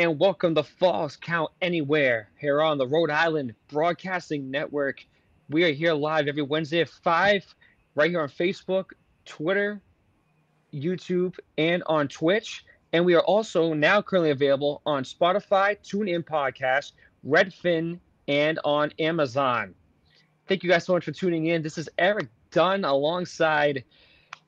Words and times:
and 0.00 0.18
welcome 0.18 0.54
to 0.54 0.62
Falls 0.62 1.14
Count 1.14 1.50
Anywhere 1.60 2.30
here 2.38 2.62
on 2.62 2.78
the 2.78 2.88
Rhode 2.88 3.10
Island 3.10 3.54
Broadcasting 3.68 4.50
Network. 4.50 5.04
We 5.50 5.62
are 5.64 5.72
here 5.72 5.92
live 5.92 6.26
every 6.26 6.40
Wednesday 6.40 6.80
at 6.80 6.88
5, 6.88 7.54
right 7.96 8.10
here 8.10 8.22
on 8.22 8.30
Facebook, 8.30 8.92
Twitter, 9.26 9.78
YouTube, 10.72 11.38
and 11.58 11.82
on 11.84 12.08
Twitch. 12.08 12.64
And 12.94 13.04
we 13.04 13.12
are 13.12 13.20
also 13.20 13.74
now 13.74 14.00
currently 14.00 14.30
available 14.30 14.80
on 14.86 15.04
Spotify, 15.04 15.76
TuneIn 15.82 16.24
Podcast, 16.24 16.92
Redfin, 17.28 18.00
and 18.26 18.58
on 18.64 18.92
Amazon. 18.98 19.74
Thank 20.48 20.62
you 20.62 20.70
guys 20.70 20.86
so 20.86 20.94
much 20.94 21.04
for 21.04 21.12
tuning 21.12 21.48
in. 21.48 21.60
This 21.60 21.76
is 21.76 21.90
Eric 21.98 22.28
Dunn 22.52 22.86
alongside, 22.86 23.84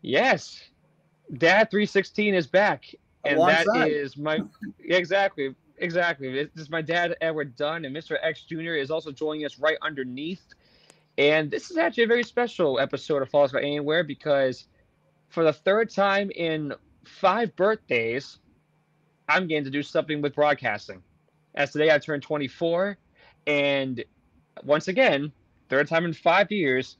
yes, 0.00 0.62
Dad 1.36 1.70
316 1.70 2.34
is 2.34 2.46
back 2.46 2.86
and 3.24 3.40
that 3.40 3.66
is 3.88 4.16
my 4.16 4.40
exactly 4.80 5.54
exactly. 5.78 6.32
This 6.32 6.48
is 6.56 6.70
my 6.70 6.82
dad, 6.82 7.16
Edward 7.20 7.56
Dunn, 7.56 7.84
and 7.84 7.94
Mr. 7.94 8.16
X 8.22 8.42
Jr. 8.42 8.74
is 8.74 8.90
also 8.90 9.12
joining 9.12 9.44
us 9.44 9.58
right 9.58 9.76
underneath. 9.82 10.42
And 11.18 11.50
this 11.50 11.70
is 11.70 11.76
actually 11.76 12.04
a 12.04 12.08
very 12.08 12.22
special 12.22 12.80
episode 12.80 13.20
of 13.20 13.28
Falls 13.28 13.52
Count 13.52 13.64
Anywhere 13.64 14.02
because 14.02 14.66
for 15.28 15.44
the 15.44 15.52
third 15.52 15.90
time 15.90 16.30
in 16.30 16.72
five 17.04 17.54
birthdays, 17.56 18.38
I'm 19.28 19.46
getting 19.46 19.64
to 19.64 19.70
do 19.70 19.82
something 19.82 20.22
with 20.22 20.34
broadcasting. 20.34 21.02
As 21.54 21.72
today 21.72 21.90
I 21.90 21.98
turned 21.98 22.22
24, 22.22 22.96
and 23.46 24.02
once 24.64 24.88
again, 24.88 25.32
third 25.68 25.88
time 25.88 26.04
in 26.04 26.12
five 26.14 26.50
years, 26.50 26.96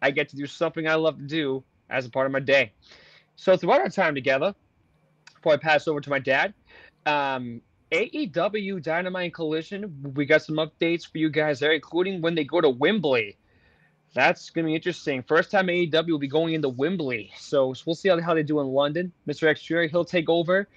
I 0.00 0.10
get 0.10 0.28
to 0.30 0.36
do 0.36 0.46
something 0.46 0.88
I 0.88 0.94
love 0.94 1.18
to 1.18 1.24
do 1.24 1.62
as 1.90 2.06
a 2.06 2.10
part 2.10 2.26
of 2.26 2.32
my 2.32 2.40
day. 2.40 2.72
So 3.36 3.56
throughout 3.56 3.80
our 3.80 3.88
time 3.90 4.14
together, 4.14 4.54
before 5.40 5.54
I 5.54 5.56
pass 5.56 5.88
over 5.88 6.00
to 6.00 6.10
my 6.10 6.18
dad. 6.18 6.52
Um, 7.06 7.62
AEW 7.92 8.82
Dynamite 8.82 9.34
Collision, 9.34 10.12
we 10.14 10.26
got 10.26 10.42
some 10.42 10.56
updates 10.56 11.10
for 11.10 11.18
you 11.18 11.30
guys 11.30 11.58
there, 11.58 11.72
including 11.72 12.20
when 12.20 12.34
they 12.34 12.44
go 12.44 12.60
to 12.60 12.68
Wembley. 12.68 13.36
That's 14.14 14.50
going 14.50 14.64
to 14.64 14.68
be 14.68 14.74
interesting. 14.74 15.22
First 15.22 15.50
time 15.50 15.68
AEW 15.68 16.10
will 16.10 16.18
be 16.18 16.28
going 16.28 16.54
into 16.54 16.68
Wembley. 16.68 17.32
So, 17.38 17.74
we'll 17.86 17.94
see 17.94 18.08
how, 18.08 18.34
they 18.34 18.42
do 18.42 18.60
in 18.60 18.66
London. 18.66 19.12
Mr. 19.26 19.48
X 19.48 19.66
he'll 19.66 20.04
take 20.04 20.28
over 20.28 20.68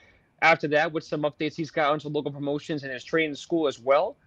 after 0.41 0.67
that 0.67 0.91
with 0.91 1.03
some 1.03 1.23
updates 1.23 1.55
he's 1.55 1.71
got 1.71 1.91
onto 1.91 2.09
local 2.09 2.31
promotions 2.31 2.83
and 2.83 2.91
his 2.91 3.03
training 3.03 3.35
school 3.35 3.67
as 3.67 3.79
well. 3.79 4.17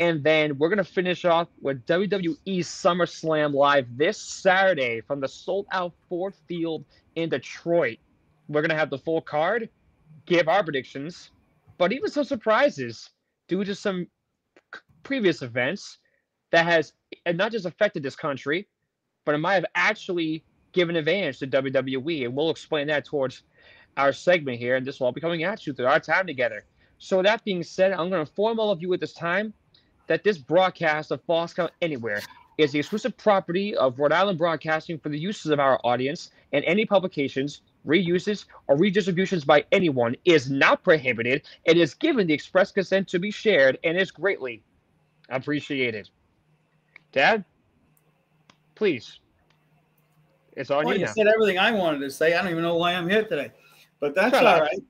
And 0.00 0.24
then 0.24 0.58
we're 0.58 0.68
going 0.68 0.78
to 0.78 0.84
finish 0.84 1.24
off 1.24 1.48
with 1.60 1.84
WWE 1.86 2.38
SummerSlam 2.46 3.52
Live 3.52 3.86
this 3.96 4.18
Saturday 4.18 5.02
from 5.02 5.20
the 5.20 5.28
sold 5.28 5.66
out 5.70 5.92
Ford 6.08 6.34
Field 6.48 6.84
in 7.14 7.28
Detroit 7.28 7.98
we're 8.48 8.62
to 8.62 8.74
have 8.74 8.90
the 8.90 8.98
full 8.98 9.20
card, 9.20 9.68
give 10.26 10.48
our 10.48 10.62
predictions, 10.62 11.30
but 11.78 11.92
even 11.92 12.10
some 12.10 12.24
surprises 12.24 13.10
due 13.48 13.64
to 13.64 13.74
some 13.74 14.06
previous 15.02 15.42
events 15.42 15.98
that 16.50 16.66
has 16.66 16.92
not 17.34 17.52
just 17.52 17.66
affected 17.66 18.02
this 18.02 18.16
country, 18.16 18.68
but 19.24 19.34
it 19.34 19.38
might 19.38 19.54
have 19.54 19.66
actually 19.74 20.44
given 20.72 20.96
advantage 20.96 21.38
to 21.38 21.46
WWE. 21.46 22.24
And 22.24 22.34
we'll 22.34 22.50
explain 22.50 22.86
that 22.88 23.04
towards 23.04 23.42
our 23.96 24.12
segment 24.12 24.58
here. 24.58 24.76
And 24.76 24.86
this 24.86 25.00
will 25.00 25.06
all 25.06 25.12
be 25.12 25.20
coming 25.20 25.44
at 25.44 25.66
you 25.66 25.72
through 25.72 25.86
our 25.86 26.00
time 26.00 26.26
together. 26.26 26.64
So, 26.98 27.20
that 27.22 27.44
being 27.44 27.62
said, 27.62 27.92
I'm 27.92 28.10
going 28.10 28.12
to 28.12 28.20
inform 28.20 28.60
all 28.60 28.70
of 28.70 28.80
you 28.80 28.92
at 28.94 29.00
this 29.00 29.12
time 29.12 29.52
that 30.06 30.22
this 30.22 30.38
broadcast 30.38 31.10
of 31.10 31.22
Falls 31.24 31.52
Count 31.52 31.72
Anywhere 31.80 32.22
is 32.58 32.70
the 32.70 32.78
exclusive 32.78 33.16
property 33.16 33.74
of 33.74 33.98
Rhode 33.98 34.12
Island 34.12 34.38
Broadcasting 34.38 34.98
for 34.98 35.08
the 35.08 35.18
uses 35.18 35.50
of 35.50 35.58
our 35.58 35.80
audience 35.84 36.30
and 36.52 36.64
any 36.64 36.84
publications 36.84 37.62
reuses, 37.86 38.44
or 38.68 38.76
redistributions 38.76 39.44
by 39.44 39.64
anyone 39.72 40.16
is 40.24 40.50
not 40.50 40.82
prohibited 40.82 41.42
and 41.66 41.78
is 41.78 41.94
given 41.94 42.26
the 42.26 42.34
express 42.34 42.72
consent 42.72 43.08
to 43.08 43.18
be 43.18 43.30
shared 43.30 43.78
and 43.84 43.98
is 43.98 44.10
greatly 44.10 44.62
appreciated. 45.28 46.08
Dad, 47.12 47.44
please. 48.74 49.18
It's 50.56 50.70
on 50.70 50.84
well, 50.84 50.94
you. 50.94 51.00
You 51.00 51.06
now. 51.06 51.12
said 51.12 51.26
everything 51.28 51.58
I 51.58 51.72
wanted 51.72 52.00
to 52.00 52.10
say. 52.10 52.34
I 52.34 52.42
don't 52.42 52.50
even 52.50 52.62
know 52.62 52.76
why 52.76 52.94
I'm 52.94 53.08
here 53.08 53.24
today, 53.24 53.52
but 54.00 54.14
that's 54.14 54.36
all 54.36 54.60
right. 54.60 54.82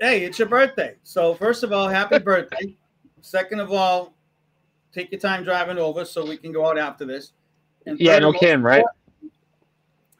Hey, 0.00 0.24
it's 0.24 0.38
your 0.38 0.48
birthday. 0.48 0.96
So, 1.04 1.34
first 1.34 1.62
of 1.62 1.72
all, 1.72 1.88
happy 1.88 2.18
birthday. 2.24 2.76
Second 3.20 3.60
of 3.60 3.72
all, 3.72 4.14
take 4.92 5.10
your 5.10 5.20
time 5.20 5.44
driving 5.44 5.78
over 5.78 6.04
so 6.04 6.26
we 6.26 6.36
can 6.36 6.52
go 6.52 6.66
out 6.66 6.78
after 6.78 7.04
this. 7.04 7.32
And 7.86 7.98
yeah, 8.00 8.18
no 8.18 8.32
kidding, 8.32 8.62
right? 8.62 8.84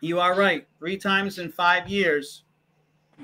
You 0.01 0.21
are 0.21 0.35
right. 0.35 0.67
Three 0.79 0.97
times 0.97 1.39
in 1.39 1.51
five 1.51 1.89
years, 1.89 2.45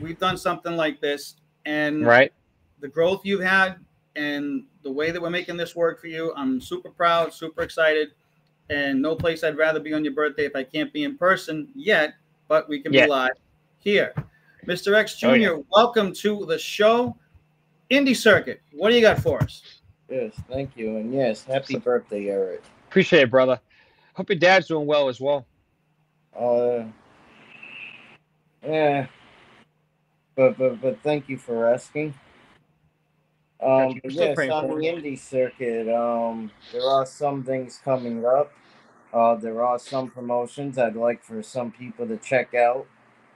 we've 0.00 0.18
done 0.18 0.36
something 0.36 0.76
like 0.76 1.00
this, 1.00 1.36
and 1.66 2.06
right, 2.06 2.32
the 2.80 2.88
growth 2.88 3.20
you've 3.24 3.42
had 3.42 3.76
and 4.16 4.64
the 4.82 4.90
way 4.90 5.10
that 5.10 5.20
we're 5.20 5.30
making 5.30 5.56
this 5.56 5.76
work 5.76 6.00
for 6.00 6.06
you, 6.06 6.32
I'm 6.36 6.60
super 6.60 6.90
proud, 6.90 7.32
super 7.32 7.62
excited, 7.62 8.12
and 8.68 9.00
no 9.00 9.14
place 9.14 9.44
I'd 9.44 9.56
rather 9.56 9.80
be 9.80 9.92
on 9.94 10.04
your 10.04 10.14
birthday 10.14 10.44
if 10.44 10.56
I 10.56 10.64
can't 10.64 10.92
be 10.92 11.04
in 11.04 11.16
person 11.16 11.68
yet, 11.74 12.14
but 12.48 12.68
we 12.68 12.80
can 12.80 12.92
be 12.92 13.06
live 13.06 13.32
here. 13.78 14.14
Mr. 14.66 14.94
X 14.94 15.16
Jr., 15.16 15.26
oh, 15.26 15.34
yeah. 15.34 15.56
welcome 15.70 16.12
to 16.14 16.44
the 16.46 16.58
show. 16.58 17.16
Indie 17.90 18.16
Circuit, 18.16 18.60
what 18.72 18.90
do 18.90 18.96
you 18.96 19.02
got 19.02 19.18
for 19.18 19.42
us? 19.42 19.80
Yes, 20.08 20.32
thank 20.48 20.76
you. 20.76 20.96
And 20.96 21.12
yes, 21.12 21.44
happy 21.44 21.76
birthday, 21.76 22.28
Eric. 22.28 22.62
Appreciate 22.88 23.22
it, 23.22 23.30
brother. 23.30 23.60
Hope 24.14 24.28
your 24.28 24.38
dad's 24.38 24.68
doing 24.68 24.86
well 24.86 25.08
as 25.08 25.20
well. 25.20 25.46
Uh, 26.38 26.84
yeah, 28.64 29.06
but 30.36 30.56
but 30.58 30.80
but 30.80 31.02
thank 31.02 31.28
you 31.28 31.38
for 31.38 31.72
asking. 31.72 32.14
Um, 33.60 34.00
yes, 34.04 34.38
on 34.48 34.68
the 34.68 34.74
indie 34.74 35.18
circuit, 35.18 35.88
um, 35.88 36.50
there 36.72 36.82
are 36.82 37.06
some 37.06 37.44
things 37.44 37.80
coming 37.84 38.24
up. 38.24 38.52
Uh, 39.12 39.36
there 39.36 39.62
are 39.62 39.78
some 39.78 40.10
promotions 40.10 40.78
I'd 40.78 40.96
like 40.96 41.22
for 41.22 41.42
some 41.42 41.70
people 41.70 42.06
to 42.08 42.16
check 42.16 42.54
out 42.54 42.86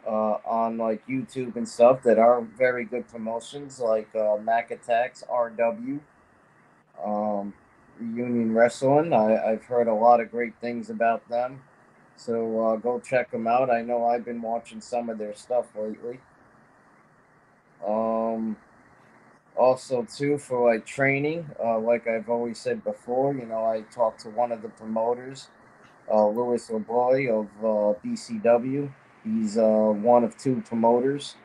uh, 0.06 0.38
on 0.44 0.78
like 0.78 1.06
YouTube 1.06 1.56
and 1.56 1.68
stuff 1.68 2.02
that 2.02 2.18
are 2.18 2.40
very 2.40 2.84
good 2.84 3.08
promotions, 3.08 3.78
like 3.78 4.08
uh, 4.16 4.36
Mac 4.42 4.70
Attacks 4.70 5.22
RW, 5.30 6.00
um, 7.04 7.54
Union 8.00 8.54
Wrestling. 8.54 9.12
I, 9.12 9.52
I've 9.52 9.64
heard 9.64 9.86
a 9.86 9.94
lot 9.94 10.20
of 10.20 10.30
great 10.30 10.54
things 10.60 10.90
about 10.90 11.28
them. 11.28 11.60
So 12.16 12.66
uh, 12.66 12.76
go 12.76 13.00
check 13.00 13.30
them 13.30 13.46
out. 13.46 13.70
I 13.70 13.82
know 13.82 14.06
I've 14.06 14.24
been 14.24 14.42
watching 14.42 14.80
some 14.80 15.08
of 15.10 15.18
their 15.18 15.34
stuff 15.34 15.66
lately. 15.76 16.20
Um, 17.86 18.56
also 19.56 20.04
too 20.04 20.38
for 20.38 20.72
like 20.72 20.86
training, 20.86 21.50
uh, 21.62 21.78
like 21.78 22.06
I've 22.06 22.28
always 22.28 22.58
said 22.58 22.84
before, 22.84 23.34
you 23.34 23.46
know, 23.46 23.64
I 23.64 23.82
talked 23.92 24.20
to 24.20 24.30
one 24.30 24.52
of 24.52 24.62
the 24.62 24.68
promoters, 24.68 25.48
uh, 26.10 26.28
Louis 26.28 26.68
of 27.28 27.48
uh, 27.62 27.94
BCW. 28.04 28.92
He's 29.24 29.58
uh, 29.58 29.92
one 29.94 30.24
of 30.24 30.36
two 30.36 30.62
promoters 30.66 31.36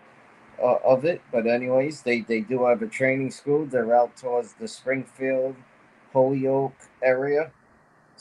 uh, 0.62 0.78
of 0.86 1.06
it. 1.06 1.22
But 1.32 1.48
anyways, 1.48 2.04
they, 2.04 2.22
they 2.22 2.42
do 2.42 2.66
have 2.66 2.82
a 2.82 2.88
training 2.88 3.32
school. 3.32 3.66
They're 3.66 3.96
out 3.96 4.18
towards 4.18 4.54
the 4.54 4.68
Springfield, 4.68 5.56
Holyoke 6.14 6.90
area. 7.04 7.52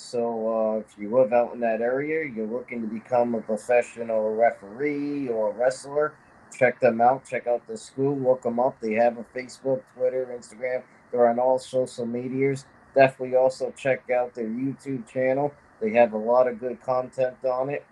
So 0.01 0.49
uh, 0.49 0.79
if 0.79 0.99
you 0.99 1.15
live 1.15 1.35
out 1.35 1.53
in 1.53 1.61
that 1.61 1.83
area, 1.83 2.25
you're 2.35 2.47
looking 2.47 2.81
to 2.81 2.87
become 2.87 3.35
a 3.35 3.43
professional 3.43 4.35
referee 4.35 5.29
or 5.29 5.53
wrestler, 5.53 6.15
check 6.57 6.81
them 6.81 7.03
out. 7.03 7.27
Check 7.29 7.47
out 7.47 7.67
the 7.69 7.77
school. 7.77 8.17
Look 8.17 8.43
them 8.43 8.59
up. 8.59 8.81
They 8.81 8.95
have 8.95 9.19
a 9.19 9.25
Facebook, 9.25 9.83
Twitter, 9.95 10.27
Instagram. 10.35 10.85
They're 11.13 11.29
on 11.29 11.39
all 11.39 11.59
social 11.59 12.07
medias. 12.07 12.65
Definitely 12.95 13.37
also 13.37 13.75
check 13.77 14.09
out 14.11 14.35
their 14.35 14.49
YouTube 14.49 15.07
channel. 15.07 15.53
They 15.83 15.91
have 15.91 16.15
a 16.15 16.19
lot 16.19 16.49
of 16.49 16.59
good 16.59 16.83
content 16.83 17.37
on 17.45 17.69
it. 17.69 17.85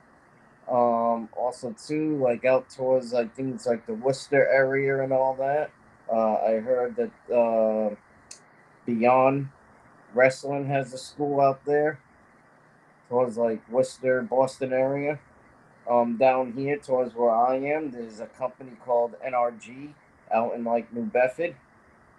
Um, 0.66 1.28
also, 1.36 1.74
too, 1.86 2.16
like 2.16 2.46
out 2.46 2.70
towards 2.70 3.12
I 3.12 3.26
think 3.26 3.54
it's 3.54 3.66
like 3.66 3.86
the 3.86 3.94
Worcester 3.94 4.48
area 4.48 5.02
and 5.02 5.12
all 5.12 5.34
that. 5.34 5.70
Uh, 6.10 6.36
I 6.36 6.52
heard 6.60 6.96
that 6.96 7.34
uh, 7.34 7.94
Beyond 8.86 9.50
wrestling 10.14 10.66
has 10.66 10.92
a 10.92 10.98
school 10.98 11.40
out 11.40 11.64
there 11.64 11.98
towards 13.08 13.36
like 13.36 13.68
Worcester, 13.70 14.22
Boston 14.22 14.72
area. 14.72 15.18
Um, 15.88 16.18
down 16.18 16.52
here 16.52 16.76
towards 16.76 17.14
where 17.14 17.30
I 17.30 17.56
am, 17.56 17.90
there's 17.90 18.20
a 18.20 18.26
company 18.26 18.72
called 18.84 19.14
NRG 19.26 19.94
out 20.32 20.54
in 20.54 20.64
like 20.64 20.92
New 20.92 21.04
Bedford. 21.04 21.56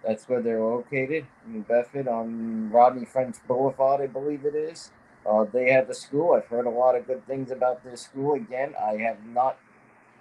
That's 0.04 0.28
where 0.28 0.40
they're 0.40 0.60
located, 0.62 1.26
New 1.46 1.60
Bedford 1.60 2.08
on 2.08 2.70
Rodney 2.72 3.04
French 3.04 3.36
Boulevard, 3.46 4.00
I 4.00 4.06
believe 4.06 4.44
it 4.44 4.54
is. 4.54 4.90
Uh, 5.28 5.44
they 5.44 5.70
have 5.70 5.86
the 5.86 5.94
school. 5.94 6.32
I've 6.32 6.46
heard 6.46 6.66
a 6.66 6.70
lot 6.70 6.96
of 6.96 7.06
good 7.06 7.26
things 7.26 7.50
about 7.50 7.84
their 7.84 7.96
school. 7.96 8.34
Again, 8.34 8.74
I 8.80 8.96
have 8.96 9.24
not 9.26 9.58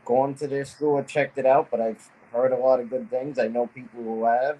gone 0.05 0.35
to 0.35 0.47
their 0.47 0.65
school 0.65 0.95
or 0.95 1.03
checked 1.03 1.37
it 1.37 1.45
out, 1.45 1.69
but 1.71 1.79
I've 1.79 2.09
heard 2.33 2.51
a 2.51 2.57
lot 2.57 2.79
of 2.79 2.89
good 2.89 3.09
things. 3.09 3.39
I 3.39 3.47
know 3.47 3.67
people 3.67 4.03
who 4.03 4.25
have. 4.25 4.57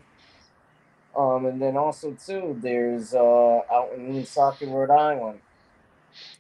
Um, 1.16 1.46
and 1.46 1.62
then 1.62 1.76
also 1.76 2.14
too, 2.14 2.58
there's 2.62 3.14
uh, 3.14 3.62
out 3.72 3.92
in 3.96 4.14
Woonsocket, 4.14 4.70
Rhode 4.70 4.92
Island, 4.92 5.40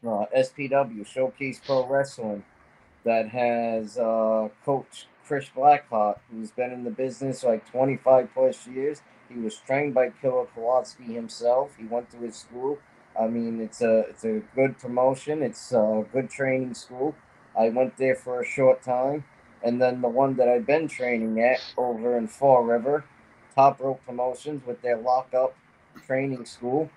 uh, 0.05 0.25
SPW 0.35 1.05
Showcase 1.05 1.59
Pro 1.65 1.85
Wrestling 1.87 2.43
that 3.03 3.29
has 3.29 3.97
uh, 3.97 4.49
Coach 4.63 5.07
Chris 5.25 5.47
Blackheart, 5.55 6.19
who's 6.31 6.51
been 6.51 6.71
in 6.71 6.83
the 6.83 6.91
business 6.91 7.43
like 7.43 7.69
25 7.71 8.29
plus 8.33 8.67
years. 8.67 9.01
He 9.31 9.39
was 9.39 9.57
trained 9.57 9.93
by 9.93 10.09
Killer 10.09 10.45
Kowalski 10.55 11.13
himself. 11.13 11.75
He 11.77 11.85
went 11.85 12.09
to 12.11 12.17
his 12.17 12.35
school. 12.35 12.79
I 13.19 13.27
mean, 13.27 13.61
it's 13.61 13.81
a 13.81 13.99
it's 14.09 14.23
a 14.23 14.41
good 14.55 14.79
promotion. 14.79 15.43
It's 15.43 15.71
a 15.71 16.05
good 16.11 16.29
training 16.29 16.73
school. 16.73 17.15
I 17.57 17.69
went 17.69 17.97
there 17.97 18.15
for 18.15 18.41
a 18.41 18.45
short 18.45 18.81
time, 18.81 19.25
and 19.63 19.81
then 19.81 20.01
the 20.01 20.07
one 20.07 20.35
that 20.35 20.47
I've 20.47 20.65
been 20.65 20.87
training 20.87 21.39
at 21.41 21.59
over 21.77 22.17
in 22.17 22.27
Fall 22.27 22.63
River, 22.63 23.05
Top 23.59 23.81
Rope 23.81 23.99
Promotions 24.05 24.65
with 24.65 24.81
their 24.81 24.95
lockup 24.95 25.53
training 26.07 26.45
school. 26.45 26.89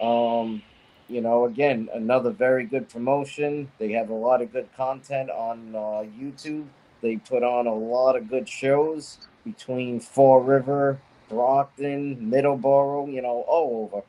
Um, 0.00 0.62
you 1.06 1.20
know, 1.20 1.44
again, 1.44 1.90
another 1.92 2.30
very 2.30 2.64
good 2.64 2.88
promotion. 2.88 3.70
They 3.78 3.92
have 3.92 4.08
a 4.08 4.14
lot 4.14 4.40
of 4.40 4.54
good 4.54 4.74
content 4.74 5.28
on 5.28 5.74
uh, 5.74 6.08
YouTube. 6.18 6.64
They 7.02 7.18
put 7.18 7.42
on 7.42 7.66
a 7.66 7.74
lot 7.74 8.16
of 8.16 8.30
good 8.30 8.48
shows 8.48 9.18
between 9.44 10.00
Fall 10.00 10.40
River, 10.40 10.98
Brockton, 11.28 12.16
Middleborough, 12.16 13.12
you 13.12 13.20
know, 13.20 13.44
all 13.46 13.90
over. 13.92 14.02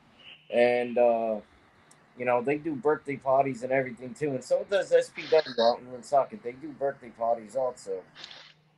And, 0.57 0.97
uh, 0.97 1.41
you 2.17 2.23
know, 2.23 2.41
they 2.41 2.55
do 2.57 2.75
birthday 2.75 3.17
parties 3.17 3.63
and 3.63 3.73
everything 3.73 4.13
too. 4.13 4.29
And 4.29 4.43
so 4.43 4.65
does 4.69 4.93
SPW 4.93 5.59
out 5.59 5.79
in 5.79 5.91
Woonsocket. 5.91 6.41
They 6.43 6.53
do 6.53 6.69
birthday 6.69 7.09
parties 7.09 7.57
also. 7.57 8.03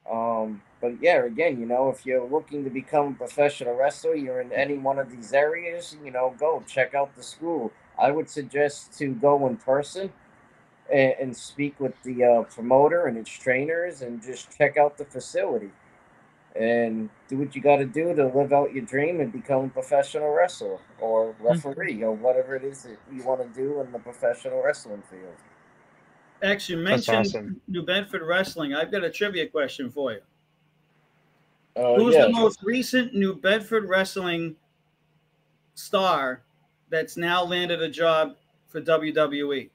Um, 0.10 0.62
but 0.82 1.02
yeah, 1.02 1.24
again, 1.24 1.60
you 1.60 1.66
know, 1.66 1.90
if 1.90 2.06
you're 2.06 2.28
looking 2.28 2.64
to 2.64 2.70
become 2.70 3.08
a 3.08 3.14
professional 3.14 3.76
wrestler, 3.76 4.16
you're 4.16 4.42
in 4.42 4.52
any 4.52 4.78
one 4.78 5.00
of 5.00 5.10
these 5.10 5.34
areas, 5.34 5.98
you 6.04 6.12
know, 6.12 6.36
go 6.38 6.64
check 6.68 6.94
out 6.94 7.16
the 7.16 7.24
school. 7.24 7.72
I 7.98 8.12
would 8.12 8.30
suggest 8.30 8.98
to 9.00 9.14
go 9.14 9.48
in 9.48 9.58
person 9.58 10.12
and, 10.92 11.14
and 11.20 11.38
speak 11.38 11.80
with 11.80 11.94
the 12.04 12.24
uh, 12.24 12.44
promoter 12.44 13.08
and 13.08 13.18
its 13.18 13.32
trainers 13.32 14.02
and 14.02 14.22
just 14.22 14.56
check 14.56 14.78
out 14.78 14.98
the 14.98 15.06
facility 15.06 15.72
and 16.56 17.10
do 17.28 17.38
what 17.38 17.56
you 17.56 17.62
got 17.62 17.78
to 17.78 17.86
do 17.86 18.16
to 18.16 18.28
live 18.28 18.54
out 18.54 18.74
your 18.74 18.86
dream 18.86 19.20
and 19.20 19.32
become 19.32 19.66
a 19.66 19.70
professional 19.70 20.34
wrestler 20.34 20.78
or 21.00 21.34
mm-hmm. 21.34 21.48
referee 21.48 22.04
or 22.04 22.14
whatever 22.14 22.56
it 22.56 22.64
is 22.64 22.84
that 22.84 22.98
you 23.12 23.24
want 23.24 23.42
to 23.42 23.60
do 23.60 23.82
in 23.82 23.92
the 23.92 24.00
professional 24.00 24.62
wrestling 24.64 25.04
field. 25.10 25.36
X, 26.42 26.70
you 26.70 26.78
mentioned 26.78 27.18
awesome. 27.18 27.62
New 27.68 27.84
Bedford 27.84 28.22
Wrestling. 28.22 28.74
I've 28.74 28.92
got 28.92 29.04
a 29.04 29.10
trivia 29.10 29.48
question 29.48 29.90
for 29.90 30.14
you. 30.14 30.20
Uh, 31.76 31.96
Who's 31.96 32.16
yeah. 32.16 32.24
the 32.24 32.30
most 32.30 32.64
recent 32.64 33.14
New 33.14 33.36
Bedford 33.36 33.88
Wrestling 33.90 34.56
star 35.74 36.42
that's 36.90 37.18
now 37.18 37.44
landed 37.44 37.82
a 37.82 37.90
job 37.90 38.36
for 38.68 38.82
WWE? 38.82 39.70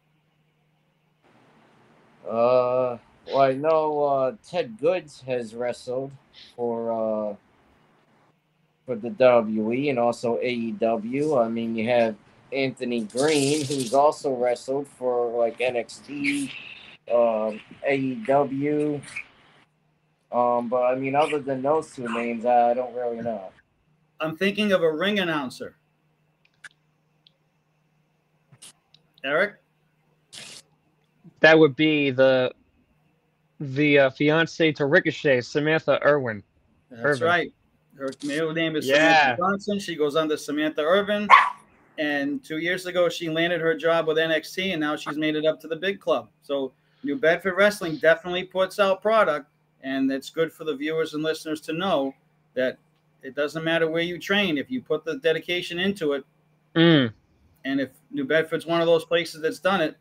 Uh, 2.26 2.96
well, 3.26 3.40
I 3.40 3.52
know 3.52 4.02
uh, 4.02 4.32
Ted 4.46 4.78
Goods 4.78 5.22
has 5.26 5.54
wrestled 5.54 6.12
for 6.56 6.92
uh, 6.92 7.34
for 8.86 8.96
the 8.96 9.10
WWE 9.10 9.90
and 9.90 9.98
also 9.98 10.38
AEW. 10.38 11.44
I 11.44 11.48
mean, 11.48 11.76
you 11.76 11.88
have 11.88 12.14
Anthony 12.52 13.04
Green, 13.04 13.64
who's 13.64 13.94
also 13.94 14.34
wrestled 14.34 14.86
for 14.86 15.30
like 15.38 15.58
NXT, 15.58 16.50
um, 17.12 17.60
AEW. 17.88 19.00
Um, 20.32 20.68
but 20.68 20.82
I 20.82 20.94
mean, 20.94 21.14
other 21.14 21.40
than 21.40 21.62
those 21.62 21.94
two 21.94 22.08
names, 22.08 22.46
I 22.46 22.74
don't 22.74 22.94
really 22.94 23.20
know. 23.20 23.50
I'm 24.20 24.36
thinking 24.36 24.72
of 24.72 24.82
a 24.82 24.92
ring 24.92 25.18
announcer. 25.18 25.76
Eric? 29.24 29.54
That 31.40 31.58
would 31.58 31.74
be 31.74 32.10
the 32.10 32.52
the 33.58 33.98
uh, 33.98 34.10
fiance 34.10 34.72
to 34.72 34.86
Ricochet, 34.86 35.42
Samantha 35.42 35.98
Irwin. 36.04 36.42
That's 36.90 37.02
Irvin. 37.02 37.26
right. 37.26 37.52
Her 37.98 38.10
middle 38.24 38.52
name 38.52 38.76
is 38.76 38.86
yeah. 38.86 39.36
Samantha 39.36 39.42
Johnson. 39.42 39.78
She 39.78 39.96
goes 39.96 40.16
under 40.16 40.36
Samantha 40.36 40.82
Irvin. 40.82 41.28
And 42.00 42.42
two 42.42 42.58
years 42.58 42.86
ago, 42.86 43.10
she 43.10 43.28
landed 43.28 43.60
her 43.60 43.76
job 43.76 44.06
with 44.06 44.16
NXT, 44.16 44.72
and 44.72 44.80
now 44.80 44.96
she's 44.96 45.18
made 45.18 45.36
it 45.36 45.44
up 45.44 45.60
to 45.60 45.68
the 45.68 45.76
big 45.76 46.00
club. 46.00 46.30
So 46.40 46.72
New 47.04 47.16
Bedford 47.16 47.56
Wrestling 47.58 47.96
definitely 47.96 48.44
puts 48.44 48.80
out 48.80 49.02
product, 49.02 49.48
and 49.82 50.10
it's 50.10 50.30
good 50.30 50.50
for 50.50 50.64
the 50.64 50.74
viewers 50.74 51.12
and 51.12 51.22
listeners 51.22 51.60
to 51.62 51.74
know 51.74 52.14
that 52.54 52.78
it 53.22 53.34
doesn't 53.34 53.62
matter 53.62 53.86
where 53.86 54.00
you 54.00 54.18
train 54.18 54.56
if 54.56 54.70
you 54.70 54.80
put 54.80 55.04
the 55.04 55.18
dedication 55.18 55.78
into 55.78 56.14
it. 56.14 56.24
Mm. 56.74 57.12
And 57.66 57.80
if 57.82 57.90
New 58.10 58.24
Bedford's 58.24 58.64
one 58.64 58.80
of 58.80 58.86
those 58.86 59.04
places 59.04 59.42
that's 59.42 59.58
done 59.58 59.82
it, 59.82 59.94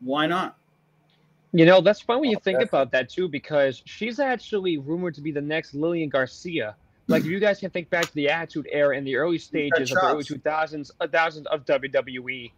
why 0.00 0.26
not? 0.26 0.58
You 1.52 1.64
know, 1.64 1.80
that's 1.80 2.02
fun 2.02 2.20
when 2.20 2.30
you 2.30 2.38
think 2.44 2.60
about 2.60 2.92
that 2.92 3.08
too, 3.08 3.28
because 3.28 3.82
she's 3.86 4.20
actually 4.20 4.76
rumored 4.76 5.14
to 5.14 5.22
be 5.22 5.32
the 5.32 5.40
next 5.40 5.72
Lillian 5.72 6.10
Garcia. 6.10 6.76
Like, 7.06 7.24
if 7.24 7.28
you 7.28 7.38
guys 7.38 7.60
can 7.60 7.70
think 7.70 7.90
back 7.90 8.06
to 8.06 8.14
the 8.14 8.30
Attitude 8.30 8.66
Era 8.70 8.96
in 8.96 9.04
the 9.04 9.16
early 9.16 9.38
stages 9.38 9.90
of 9.90 10.00
the 10.00 10.06
early 10.06 10.24
2000s, 10.24 10.90
uh, 11.00 11.06
thousands 11.06 11.46
of 11.48 11.64
WWE, 11.66 12.50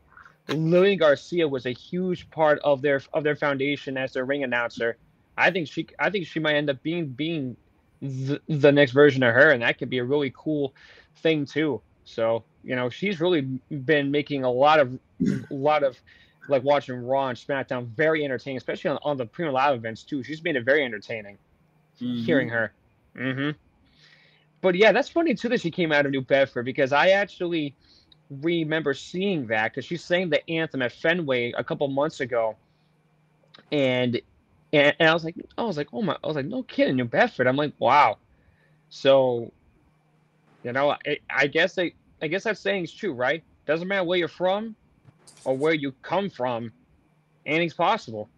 Lillian 0.49 0.99
Garcia 0.99 1.49
was 1.49 1.67
a 1.67 1.73
huge 1.73 2.31
part 2.31 2.61
of 2.61 2.81
their 2.81 3.03
of 3.13 3.25
their 3.25 3.35
foundation 3.35 3.97
as 3.97 4.13
their 4.13 4.25
ring 4.25 4.45
announcer. 4.45 4.97
I 5.37 5.51
think 5.51 5.69
she, 5.69 5.89
I 5.99 6.11
think 6.11 6.27
she 6.27 6.39
might 6.39 6.55
end 6.55 6.71
up 6.71 6.81
being 6.83 7.09
being 7.09 7.57
the, 8.01 8.41
the 8.49 8.71
next 8.71 8.93
version 8.93 9.23
of 9.25 9.35
her, 9.35 9.51
and 9.51 9.63
that 9.63 9.79
could 9.79 9.91
be 9.91 9.99
a 9.99 10.05
really 10.05 10.33
cool 10.37 10.75
thing 11.17 11.45
too. 11.45 11.81
So, 12.05 12.45
you 12.63 12.77
know, 12.77 12.89
she's 12.89 13.21
really 13.21 13.41
been 13.41 14.13
making 14.13 14.45
a 14.45 14.51
lot 14.51 14.79
of, 14.79 14.97
a 15.21 15.55
lot 15.55 15.83
of 15.83 15.99
like 16.49 16.63
watching 16.63 17.05
Raw 17.05 17.29
and 17.29 17.37
SmackDown 17.37 17.89
very 17.89 18.25
entertaining, 18.25 18.59
especially 18.59 18.91
on, 18.91 18.99
on 19.03 19.17
the 19.17 19.27
Premium 19.27 19.55
Live 19.55 19.75
events 19.75 20.05
too. 20.05 20.23
She's 20.23 20.45
made 20.45 20.55
it 20.55 20.65
very 20.65 20.85
entertaining 20.85 21.39
mm-hmm. 22.01 22.25
hearing 22.25 22.49
her. 22.49 22.73
Mm-hmm. 23.17 23.51
But 24.63 24.75
yeah, 24.75 24.93
that's 24.93 25.09
funny 25.09 25.35
too 25.35 25.49
that 25.51 25.61
she 25.61 25.71
came 25.71 25.93
out 25.93 26.07
of 26.07 26.13
New 26.13 26.23
Bedford 26.23 26.65
because 26.65 26.93
I 26.93 27.11
actually 27.11 27.75
remember 28.31 28.95
seeing 28.95 29.47
that 29.49 29.73
because 29.73 29.85
she 29.85 29.97
sang 29.97 30.31
the 30.31 30.49
anthem 30.51 30.83
at 30.83 30.93
Fenway 30.93 31.53
a 31.53 31.63
couple 31.63 31.87
months 31.89 32.21
ago, 32.21 32.57
and, 33.71 34.21
and 34.73 34.97
and 34.99 35.09
I 35.09 35.15
was 35.15 35.25
like, 35.25 35.37
I 35.57 35.63
was 35.63 35.77
like, 35.77 35.89
oh 35.93 36.03
my, 36.03 36.17
I 36.23 36.27
was 36.27 36.37
like, 36.37 36.47
no 36.47 36.63
kidding, 36.63 36.97
New 36.97 37.05
Bedford. 37.05 37.47
I'm 37.47 37.57
like, 37.57 37.73
wow. 37.79 38.19
So, 38.89 39.53
you 40.63 40.73
know, 40.73 40.91
I, 40.91 41.19
I 41.31 41.47
guess 41.47 41.79
I, 41.79 41.93
I 42.23 42.29
guess 42.29 42.45
that 42.45 42.59
saying 42.59 42.85
is 42.85 42.93
true, 42.93 43.13
right? 43.13 43.45
Doesn't 43.67 43.87
matter 43.87 44.05
where 44.05 44.19
you're 44.19 44.29
from, 44.29 44.75
or 45.45 45.57
where 45.57 45.75
you 45.75 45.93
come 46.03 46.29
from, 46.29 46.73
anything's 47.45 47.75
possible. 47.75 48.29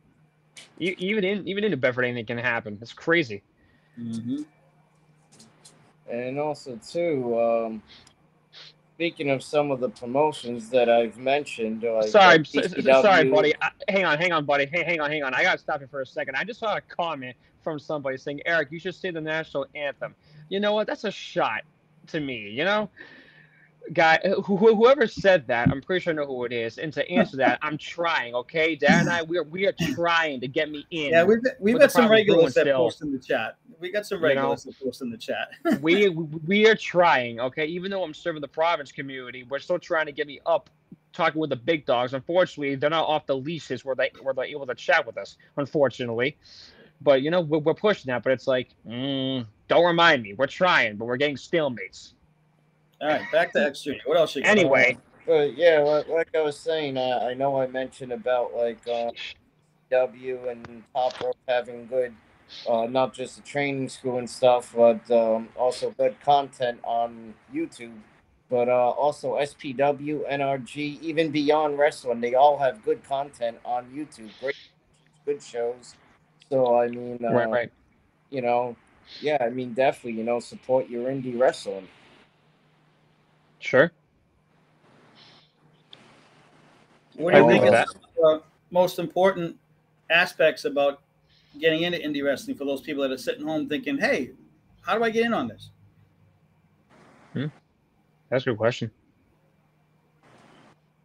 Even 0.78 1.24
in 1.24 1.48
even 1.48 1.64
in 1.64 1.70
New 1.70 1.76
Bedford, 1.76 2.04
anything 2.04 2.26
can 2.26 2.38
happen. 2.38 2.78
It's 2.82 2.92
crazy. 2.92 3.42
Mm-hmm. 3.98 4.42
And 6.10 6.38
also 6.38 6.78
too, 6.88 7.38
um, 7.40 7.82
speaking 8.94 9.30
of 9.30 9.42
some 9.42 9.70
of 9.70 9.80
the 9.80 9.88
promotions 9.88 10.70
that 10.70 10.88
I've 10.88 11.16
mentioned, 11.18 11.82
like 11.82 12.08
sorry, 12.08 12.44
sorry, 12.44 13.30
buddy. 13.30 13.54
I, 13.60 13.70
hang 13.88 14.04
on, 14.04 14.18
hang 14.18 14.32
on, 14.32 14.44
buddy. 14.44 14.66
Hey, 14.66 14.82
hang 14.84 15.00
on, 15.00 15.10
hang 15.10 15.22
on. 15.22 15.34
I 15.34 15.42
gotta 15.42 15.58
stop 15.58 15.80
you 15.80 15.86
for 15.86 16.00
a 16.00 16.06
second. 16.06 16.34
I 16.36 16.44
just 16.44 16.60
saw 16.60 16.76
a 16.76 16.80
comment 16.80 17.36
from 17.62 17.78
somebody 17.78 18.16
saying, 18.16 18.40
"Eric, 18.46 18.68
you 18.70 18.80
should 18.80 18.94
say 18.94 19.10
the 19.10 19.20
national 19.20 19.66
anthem." 19.74 20.14
You 20.48 20.60
know 20.60 20.72
what? 20.72 20.86
That's 20.86 21.04
a 21.04 21.10
shot 21.10 21.62
to 22.08 22.20
me. 22.20 22.50
You 22.50 22.64
know, 22.64 22.90
guy, 23.92 24.18
wh- 24.24 24.46
whoever 24.46 25.06
said 25.06 25.46
that, 25.48 25.70
I'm 25.70 25.80
pretty 25.80 26.02
sure 26.02 26.12
I 26.12 26.16
know 26.16 26.26
who 26.26 26.44
it 26.44 26.52
is. 26.52 26.78
And 26.78 26.92
to 26.92 27.08
answer 27.10 27.36
that, 27.38 27.58
I'm 27.62 27.78
trying. 27.78 28.34
Okay, 28.34 28.74
Dad 28.74 29.00
and 29.00 29.10
I, 29.10 29.22
we 29.22 29.38
are 29.38 29.44
we 29.44 29.66
are 29.66 29.74
trying 29.94 30.40
to 30.40 30.48
get 30.48 30.70
me 30.70 30.86
in. 30.90 31.10
Yeah, 31.10 31.24
we've 31.24 31.40
we've 31.58 31.78
got 31.78 31.92
some 31.92 32.10
regulars 32.10 32.54
that 32.54 32.62
still. 32.62 32.76
post 32.76 33.02
in 33.02 33.12
the 33.12 33.18
chat. 33.18 33.56
We 33.80 33.90
got 33.90 34.06
some 34.06 34.22
regulars 34.22 34.64
you 34.64 34.70
know, 34.70 34.76
that 34.78 34.84
post 34.84 35.02
in 35.02 35.10
the 35.10 35.18
chat. 35.18 35.50
we 35.82 36.08
we 36.08 36.68
are 36.68 36.74
trying. 36.74 37.40
Okay, 37.40 37.66
even 37.66 37.90
though 37.90 38.02
I'm 38.02 38.14
serving 38.14 38.40
the 38.40 38.48
Providence 38.48 38.92
community, 38.92 39.44
we're 39.44 39.58
still 39.58 39.78
trying 39.78 40.06
to 40.06 40.12
get 40.12 40.26
me 40.26 40.40
up. 40.46 40.70
Talking 41.14 41.40
with 41.40 41.50
the 41.50 41.56
big 41.56 41.86
dogs. 41.86 42.12
Unfortunately, 42.12 42.74
they're 42.76 42.90
not 42.90 43.06
off 43.06 43.26
the 43.26 43.34
leashes 43.34 43.84
where 43.84 43.96
they 43.96 44.10
where 44.22 44.34
they're 44.34 44.44
able 44.44 44.66
to 44.66 44.74
chat 44.74 45.06
with 45.06 45.16
us. 45.16 45.36
Unfortunately, 45.56 46.36
but 47.00 47.22
you 47.22 47.30
know 47.30 47.40
we're, 47.40 47.58
we're 47.58 47.74
pushing 47.74 48.12
that. 48.12 48.22
But 48.22 48.32
it's 48.32 48.46
like, 48.46 48.68
mm, 48.86 49.44
don't 49.68 49.86
remind 49.86 50.22
me. 50.22 50.34
We're 50.34 50.46
trying, 50.46 50.96
but 50.96 51.06
we're 51.06 51.16
getting 51.16 51.36
stalemates. 51.36 52.12
All 53.00 53.08
right, 53.08 53.22
back 53.30 53.52
to 53.52 53.64
X 53.64 53.82
Junior. 53.82 54.00
What 54.06 54.16
else 54.16 54.34
you 54.34 54.42
got? 54.42 54.50
Anyway. 54.50 54.98
But 55.26 55.56
yeah, 55.56 55.80
like, 55.80 56.08
like 56.08 56.34
I 56.34 56.40
was 56.40 56.58
saying, 56.58 56.96
uh, 56.96 57.20
I 57.22 57.34
know 57.34 57.60
I 57.60 57.66
mentioned 57.66 58.12
about 58.12 58.56
like 58.56 58.86
uh, 58.88 59.10
W 59.90 60.48
and 60.48 60.82
Top 60.94 61.20
Rope 61.20 61.36
having 61.46 61.86
good, 61.86 62.14
uh, 62.68 62.86
not 62.86 63.12
just 63.12 63.36
the 63.36 63.42
training 63.42 63.88
school 63.88 64.18
and 64.18 64.28
stuff, 64.28 64.74
but 64.74 65.08
um, 65.10 65.48
also 65.54 65.90
good 65.90 66.18
content 66.22 66.80
on 66.82 67.34
YouTube. 67.54 67.92
But 68.50 68.68
uh, 68.70 68.90
also 68.90 69.34
SPW, 69.34 70.26
NRG, 70.32 71.00
even 71.02 71.30
Beyond 71.30 71.78
Wrestling, 71.78 72.20
they 72.22 72.34
all 72.34 72.56
have 72.56 72.82
good 72.82 73.04
content 73.04 73.58
on 73.64 73.84
YouTube. 73.94 74.30
Great, 74.40 74.56
good 75.26 75.42
shows. 75.42 75.94
So 76.50 76.80
I 76.80 76.88
mean, 76.88 77.20
uh, 77.22 77.32
right, 77.32 77.50
right. 77.50 77.72
You 78.30 78.40
know, 78.40 78.76
yeah, 79.20 79.36
I 79.40 79.50
mean, 79.50 79.74
definitely, 79.74 80.18
you 80.18 80.24
know, 80.24 80.40
support 80.40 80.88
your 80.88 81.10
indie 81.10 81.38
wrestling. 81.38 81.86
Sure. 83.58 83.92
What 87.16 87.34
do 87.34 87.40
you 87.40 87.48
think 87.48 87.64
is 87.64 87.84
the 88.16 88.42
most 88.70 88.98
important 88.98 89.56
aspects 90.10 90.64
about 90.64 91.02
getting 91.58 91.82
into 91.82 91.98
indie 91.98 92.24
wrestling 92.24 92.56
for 92.56 92.64
those 92.64 92.80
people 92.80 93.02
that 93.02 93.10
are 93.10 93.18
sitting 93.18 93.44
home 93.44 93.68
thinking, 93.68 93.98
"Hey, 93.98 94.30
how 94.82 94.96
do 94.96 95.02
I 95.02 95.10
get 95.10 95.26
in 95.26 95.34
on 95.34 95.48
this?" 95.48 95.70
Hmm. 97.32 97.46
That's 98.28 98.46
a 98.46 98.50
good 98.50 98.58
question. 98.58 98.90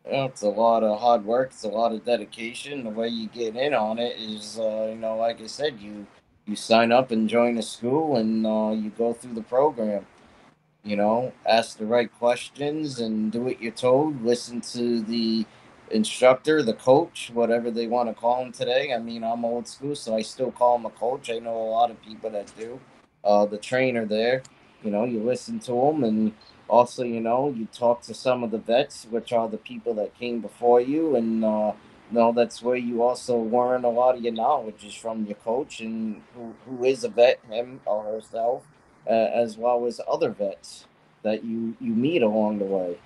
Yeah, 0.06 0.26
it's 0.26 0.42
a 0.42 0.50
lot 0.50 0.84
of 0.84 1.00
hard 1.00 1.26
work. 1.26 1.52
It's 1.52 1.64
a 1.64 1.70
lot 1.70 1.94
of 1.94 2.06
dedication. 2.06 2.84
The 2.84 2.90
way 2.90 3.08
you 3.08 3.28
get 3.30 3.56
in 3.56 3.74
on 3.74 4.00
it 4.00 4.20
is, 4.20 4.60
uh, 4.60 4.90
you 4.92 5.00
know, 5.00 5.16
like 5.16 5.42
I 5.42 5.48
said, 5.48 5.80
you 5.80 6.06
you 6.46 6.56
sign 6.58 6.92
up 6.92 7.12
and 7.12 7.30
join 7.30 7.56
the 7.56 7.64
school, 7.64 8.18
and 8.18 8.46
uh, 8.46 8.72
you 8.76 8.90
go 8.92 9.14
through 9.14 9.34
the 9.34 9.42
program. 9.42 10.06
You 10.84 10.98
know, 10.98 11.34
ask 11.46 11.78
the 11.78 11.86
right 11.86 12.12
questions 12.20 13.00
and 13.00 13.32
do 13.32 13.44
what 13.44 13.62
you're 13.62 13.72
told. 13.72 14.26
Listen 14.26 14.62
to 14.74 15.02
the 15.02 15.46
instructor, 15.92 16.64
the 16.64 16.74
coach, 16.74 17.32
whatever 17.34 17.72
they 17.72 17.88
want 17.88 18.10
to 18.10 18.16
call 18.16 18.44
him 18.44 18.52
today. 18.52 18.94
I 18.94 19.00
mean, 19.00 19.24
I'm 19.24 19.46
old 19.46 19.70
school, 19.70 19.96
so 19.96 20.18
I 20.18 20.24
still 20.24 20.52
call 20.52 20.78
him 20.78 20.88
a 20.88 20.90
coach. 20.90 21.30
I 21.30 21.40
know 21.40 21.56
a 21.56 21.70
lot 21.72 21.92
of 21.92 22.02
people 22.02 22.32
that 22.32 22.52
do. 22.58 22.82
Uh, 23.24 23.46
the 23.46 23.60
trainer 23.60 24.06
there, 24.06 24.44
you 24.84 24.92
know, 24.92 25.06
you 25.06 25.24
listen 25.24 25.60
to 25.62 25.74
him, 25.74 26.04
and 26.04 26.34
also, 26.68 27.04
you 27.04 27.22
know, 27.22 27.50
you 27.56 27.68
talk 27.68 28.02
to 28.04 28.16
some 28.16 28.44
of 28.44 28.52
the 28.52 28.58
vets, 28.58 29.08
which 29.12 29.32
are 29.32 29.48
the 29.48 29.60
people 29.60 29.94
that 29.96 30.18
came 30.20 30.42
before 30.42 30.82
you, 30.82 31.16
and 31.16 31.46
uh, 31.46 31.74
you 32.12 32.20
know 32.20 32.34
that's 32.34 32.62
where 32.64 32.76
you 32.76 33.04
also 33.04 33.38
learn 33.38 33.86
a 33.86 33.90
lot 33.90 34.16
of 34.18 34.24
your 34.24 34.34
knowledge 34.34 34.84
is 34.86 34.96
from 34.96 35.28
your 35.28 35.36
coach 35.38 35.80
and 35.82 36.24
who, 36.36 36.56
who 36.66 36.84
is 36.84 37.06
a 37.06 37.10
vet, 37.10 37.40
him 37.50 37.82
or 37.86 38.04
herself, 38.04 38.64
uh, 39.08 39.12
as 39.12 39.58
well 39.58 39.86
as 39.86 40.00
other 40.08 40.30
vets 40.30 40.86
that 41.24 41.44
you 41.44 41.76
you 41.80 41.94
meet 41.94 42.22
along 42.22 42.60
the 42.60 42.66
way. 42.66 42.98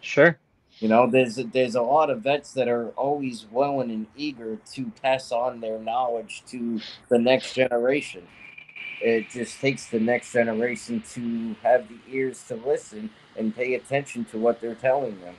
Sure. 0.00 0.38
You 0.78 0.88
know, 0.88 1.08
there's 1.08 1.36
there's 1.36 1.74
a 1.74 1.82
lot 1.82 2.10
of 2.10 2.22
vets 2.22 2.52
that 2.52 2.68
are 2.68 2.88
always 2.90 3.46
willing 3.50 3.90
and 3.90 4.06
eager 4.16 4.58
to 4.72 4.92
pass 5.02 5.30
on 5.30 5.60
their 5.60 5.78
knowledge 5.78 6.42
to 6.48 6.80
the 7.08 7.18
next 7.18 7.54
generation. 7.54 8.26
It 9.00 9.30
just 9.30 9.60
takes 9.60 9.86
the 9.86 10.00
next 10.00 10.32
generation 10.32 11.02
to 11.14 11.56
have 11.62 11.88
the 11.88 11.98
ears 12.08 12.42
to 12.48 12.54
listen 12.54 13.10
and 13.36 13.54
pay 13.54 13.74
attention 13.74 14.24
to 14.26 14.38
what 14.38 14.60
they're 14.60 14.76
telling 14.76 15.20
them. 15.20 15.34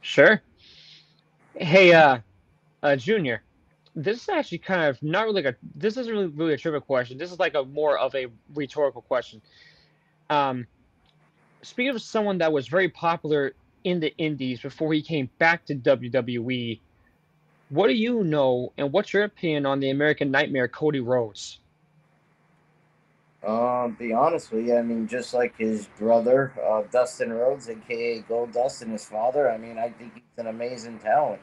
Sure. 0.00 0.42
Hey, 1.54 1.92
uh, 1.92 2.18
uh, 2.82 2.96
Junior, 2.96 3.42
this 3.94 4.22
is 4.22 4.28
actually 4.28 4.58
kind 4.58 4.84
of 4.84 5.02
not 5.02 5.24
really 5.26 5.44
a. 5.44 5.54
This 5.74 5.96
isn't 5.96 6.12
really 6.12 6.26
really 6.26 6.54
a 6.54 6.58
trivia 6.58 6.80
question. 6.80 7.18
This 7.18 7.32
is 7.32 7.38
like 7.38 7.54
a 7.54 7.64
more 7.64 7.98
of 7.98 8.14
a 8.14 8.26
rhetorical 8.54 9.02
question. 9.02 9.42
Um, 10.28 10.66
speaking 11.62 11.94
of 11.94 12.00
someone 12.00 12.38
that 12.38 12.52
was 12.52 12.68
very 12.68 12.88
popular 12.88 13.54
in 13.84 14.00
the 14.00 14.14
Indies 14.16 14.60
before 14.60 14.92
he 14.92 15.02
came 15.02 15.28
back 15.38 15.64
to 15.66 15.74
WWE, 15.74 16.78
what 17.70 17.88
do 17.88 17.94
you 17.94 18.22
know, 18.24 18.72
and 18.76 18.92
what's 18.92 19.12
your 19.12 19.24
opinion 19.24 19.66
on 19.66 19.80
the 19.80 19.90
American 19.90 20.30
Nightmare, 20.30 20.68
Cody 20.68 21.00
Rhodes? 21.00 21.58
Um, 23.46 23.96
be 23.98 24.12
honest 24.12 24.52
with 24.52 24.66
you, 24.66 24.76
I 24.76 24.82
mean, 24.82 25.08
just 25.08 25.32
like 25.32 25.56
his 25.56 25.86
brother, 25.98 26.52
uh, 26.62 26.82
Dustin 26.92 27.32
Rhodes, 27.32 27.70
aka 27.70 28.20
Gold 28.20 28.52
Dust, 28.52 28.82
and 28.82 28.92
his 28.92 29.06
father, 29.06 29.50
I 29.50 29.56
mean, 29.56 29.78
I 29.78 29.88
think 29.88 30.14
he's 30.14 30.22
an 30.36 30.48
amazing 30.48 30.98
talent. 30.98 31.40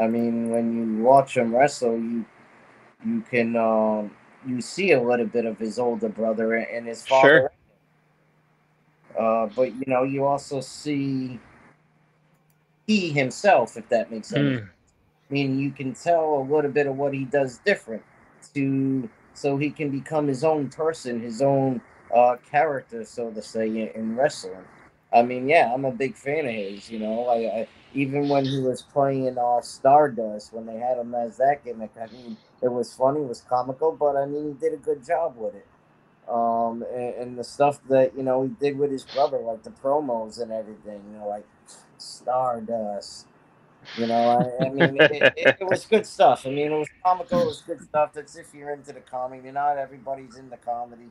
I 0.00 0.06
mean, 0.06 0.50
when 0.50 0.76
you 0.76 1.02
watch 1.02 1.36
him 1.36 1.54
wrestle, 1.54 1.98
you 1.98 2.24
you 3.04 3.20
can 3.30 3.56
um, 3.56 4.10
you 4.46 4.60
see 4.60 4.92
a 4.92 5.00
little 5.00 5.26
bit 5.26 5.44
of 5.44 5.58
his 5.58 5.78
older 5.78 6.08
brother 6.08 6.54
and 6.54 6.86
his 6.86 7.06
father. 7.06 7.28
Sure. 7.28 7.52
Uh, 9.18 9.48
but 9.54 9.74
you 9.74 9.84
know, 9.86 10.04
you 10.04 10.24
also 10.24 10.60
see 10.60 11.40
he 12.86 13.10
himself, 13.10 13.76
if 13.76 13.88
that 13.88 14.10
makes 14.10 14.28
sense. 14.28 14.60
Mm. 14.60 14.68
I 14.68 15.32
mean, 15.32 15.58
you 15.58 15.70
can 15.70 15.94
tell 15.94 16.38
a 16.38 16.42
little 16.42 16.70
bit 16.70 16.86
of 16.86 16.96
what 16.96 17.12
he 17.12 17.24
does 17.24 17.58
different 17.58 18.02
to 18.54 19.08
so 19.34 19.56
he 19.56 19.70
can 19.70 19.90
become 19.90 20.26
his 20.26 20.42
own 20.42 20.68
person, 20.68 21.20
his 21.20 21.42
own 21.42 21.80
uh, 22.14 22.36
character, 22.50 23.04
so 23.04 23.30
to 23.30 23.42
say, 23.42 23.66
in, 23.66 23.88
in, 23.94 24.16
wrestling. 24.16 24.64
I 25.12 25.22
mean, 25.22 25.48
yeah, 25.48 25.72
I'm 25.72 25.84
a 25.84 25.92
big 25.92 26.16
fan 26.16 26.46
of 26.46 26.52
his. 26.52 26.90
You 26.90 26.98
know, 26.98 27.26
I, 27.26 27.60
I 27.60 27.68
even 27.94 28.28
when 28.28 28.44
he 28.44 28.58
was 28.60 28.82
playing 28.82 29.36
uh, 29.38 29.60
Stardust, 29.60 30.52
when 30.52 30.66
they 30.66 30.76
had 30.76 30.98
him 30.98 31.14
as 31.14 31.36
that 31.38 31.64
gimmick, 31.64 31.90
I 32.00 32.06
mean, 32.12 32.36
it 32.62 32.70
was 32.70 32.92
funny, 32.92 33.20
it 33.20 33.28
was 33.28 33.42
comical, 33.42 33.92
but 33.92 34.16
I 34.16 34.26
mean, 34.26 34.48
he 34.48 34.52
did 34.54 34.74
a 34.74 34.82
good 34.82 35.04
job 35.04 35.36
with 35.36 35.54
it. 35.54 35.66
Um, 36.28 36.84
and, 36.92 37.14
and 37.14 37.38
the 37.38 37.44
stuff 37.44 37.80
that 37.88 38.14
you 38.14 38.22
know 38.22 38.42
he 38.42 38.48
did 38.48 38.78
with 38.78 38.90
his 38.90 39.04
brother, 39.04 39.38
like 39.38 39.62
the 39.62 39.70
promos 39.70 40.40
and 40.40 40.52
everything, 40.52 41.00
you 41.10 41.18
know, 41.18 41.26
like 41.26 41.46
Stardust, 41.96 43.26
you 43.96 44.06
know, 44.06 44.14
I, 44.60 44.66
I 44.66 44.68
mean, 44.68 45.00
it, 45.00 45.10
it, 45.36 45.56
it, 45.60 45.66
was 45.66 45.86
good 45.86 46.04
stuff. 46.04 46.46
I 46.46 46.50
mean, 46.50 46.72
it 46.72 46.76
was 46.76 46.88
comical. 47.02 47.40
It 47.40 47.46
was 47.46 47.62
good 47.62 47.80
stuff. 47.80 48.12
That's 48.12 48.36
if 48.36 48.52
you're 48.52 48.72
into 48.72 48.92
the 48.92 49.00
comedy. 49.00 49.42
You're 49.44 49.52
Not 49.52 49.78
everybody's 49.78 50.36
into 50.36 50.56
comedy 50.58 51.10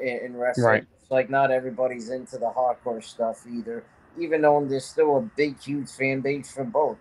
in, 0.00 0.18
in 0.24 0.36
wrestling. 0.36 0.66
Right. 0.66 0.86
It's 1.00 1.10
like 1.10 1.30
not 1.30 1.50
everybody's 1.50 2.10
into 2.10 2.38
the 2.38 2.50
hardcore 2.50 3.02
stuff 3.04 3.44
either. 3.48 3.84
Even 4.18 4.42
though 4.42 4.64
there's 4.64 4.84
still 4.84 5.18
a 5.18 5.20
big, 5.20 5.60
huge 5.60 5.90
fan 5.90 6.20
base 6.20 6.50
for 6.50 6.64
both. 6.64 6.96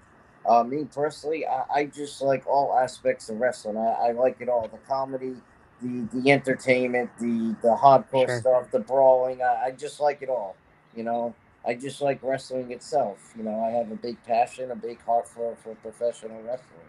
Uh, 0.48 0.64
me 0.64 0.86
personally, 0.94 1.46
I, 1.48 1.64
I, 1.74 1.86
just 1.86 2.22
like 2.22 2.46
all 2.46 2.78
aspects 2.78 3.30
of 3.30 3.40
wrestling. 3.40 3.78
I, 3.78 4.10
I, 4.10 4.12
like 4.12 4.42
it 4.42 4.48
all. 4.48 4.68
The 4.68 4.78
comedy, 4.88 5.36
the 5.82 6.08
the 6.14 6.30
entertainment, 6.30 7.10
the 7.20 7.56
the 7.64 7.76
hardcore 7.76 8.28
sure. 8.28 8.40
stuff, 8.42 8.72
the 8.72 8.80
brawling. 8.80 9.42
I, 9.42 9.66
I 9.66 9.72
just 9.72 10.00
like 10.00 10.22
it 10.22 10.30
all. 10.30 10.56
You 10.96 11.04
know. 11.04 11.36
I 11.68 11.74
just 11.74 12.00
like 12.00 12.20
wrestling 12.22 12.72
itself. 12.72 13.34
You 13.36 13.44
know, 13.44 13.60
I 13.60 13.72
have 13.72 13.92
a 13.92 13.96
big 13.96 14.24
passion, 14.24 14.72
a 14.72 14.76
big 14.76 15.02
heart 15.02 15.28
for, 15.28 15.56
for 15.64 15.74
professional 15.76 16.40
wrestling. 16.44 16.86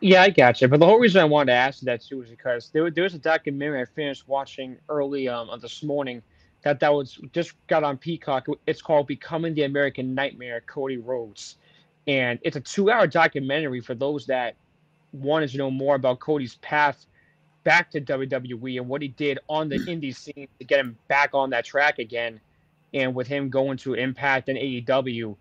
Yeah, 0.00 0.22
I 0.22 0.30
got 0.30 0.60
you. 0.60 0.68
But 0.68 0.80
the 0.80 0.86
whole 0.86 0.98
reason 0.98 1.20
I 1.20 1.24
wanted 1.24 1.52
to 1.52 1.58
ask 1.58 1.80
that 1.80 2.02
too 2.02 2.22
is 2.22 2.30
because 2.30 2.70
there, 2.70 2.90
there 2.90 3.04
was 3.04 3.14
a 3.14 3.18
documentary 3.18 3.80
I 3.80 3.84
finished 3.84 4.28
watching 4.28 4.76
early 4.88 5.28
um, 5.28 5.50
this 5.60 5.82
morning 5.82 6.22
that 6.62 6.80
that 6.80 6.92
was 6.92 7.18
just 7.32 7.52
got 7.66 7.84
on 7.84 7.98
Peacock. 7.98 8.46
It's 8.66 8.82
called 8.82 9.06
"Becoming 9.06 9.54
the 9.54 9.64
American 9.64 10.14
Nightmare." 10.14 10.62
Cody 10.66 10.98
Rhodes, 10.98 11.56
and 12.06 12.38
it's 12.42 12.56
a 12.56 12.60
two-hour 12.60 13.06
documentary 13.06 13.80
for 13.80 13.94
those 13.94 14.26
that 14.26 14.54
wanted 15.12 15.50
to 15.50 15.58
know 15.58 15.70
more 15.70 15.94
about 15.94 16.20
Cody's 16.20 16.56
path 16.56 17.06
back 17.64 17.90
to 17.90 18.00
WWE 18.00 18.80
and 18.80 18.88
what 18.88 19.02
he 19.02 19.08
did 19.08 19.38
on 19.48 19.68
the 19.68 19.78
hmm. 19.78 19.88
indie 19.88 20.14
scene 20.14 20.48
to 20.58 20.64
get 20.64 20.80
him 20.80 20.96
back 21.08 21.30
on 21.34 21.50
that 21.50 21.64
track 21.64 21.98
again 21.98 22.40
and 22.94 23.14
with 23.14 23.26
him 23.26 23.50
going 23.50 23.76
to 23.78 23.94
Impact 23.94 24.48
and 24.48 24.58
AEW, 24.58 25.36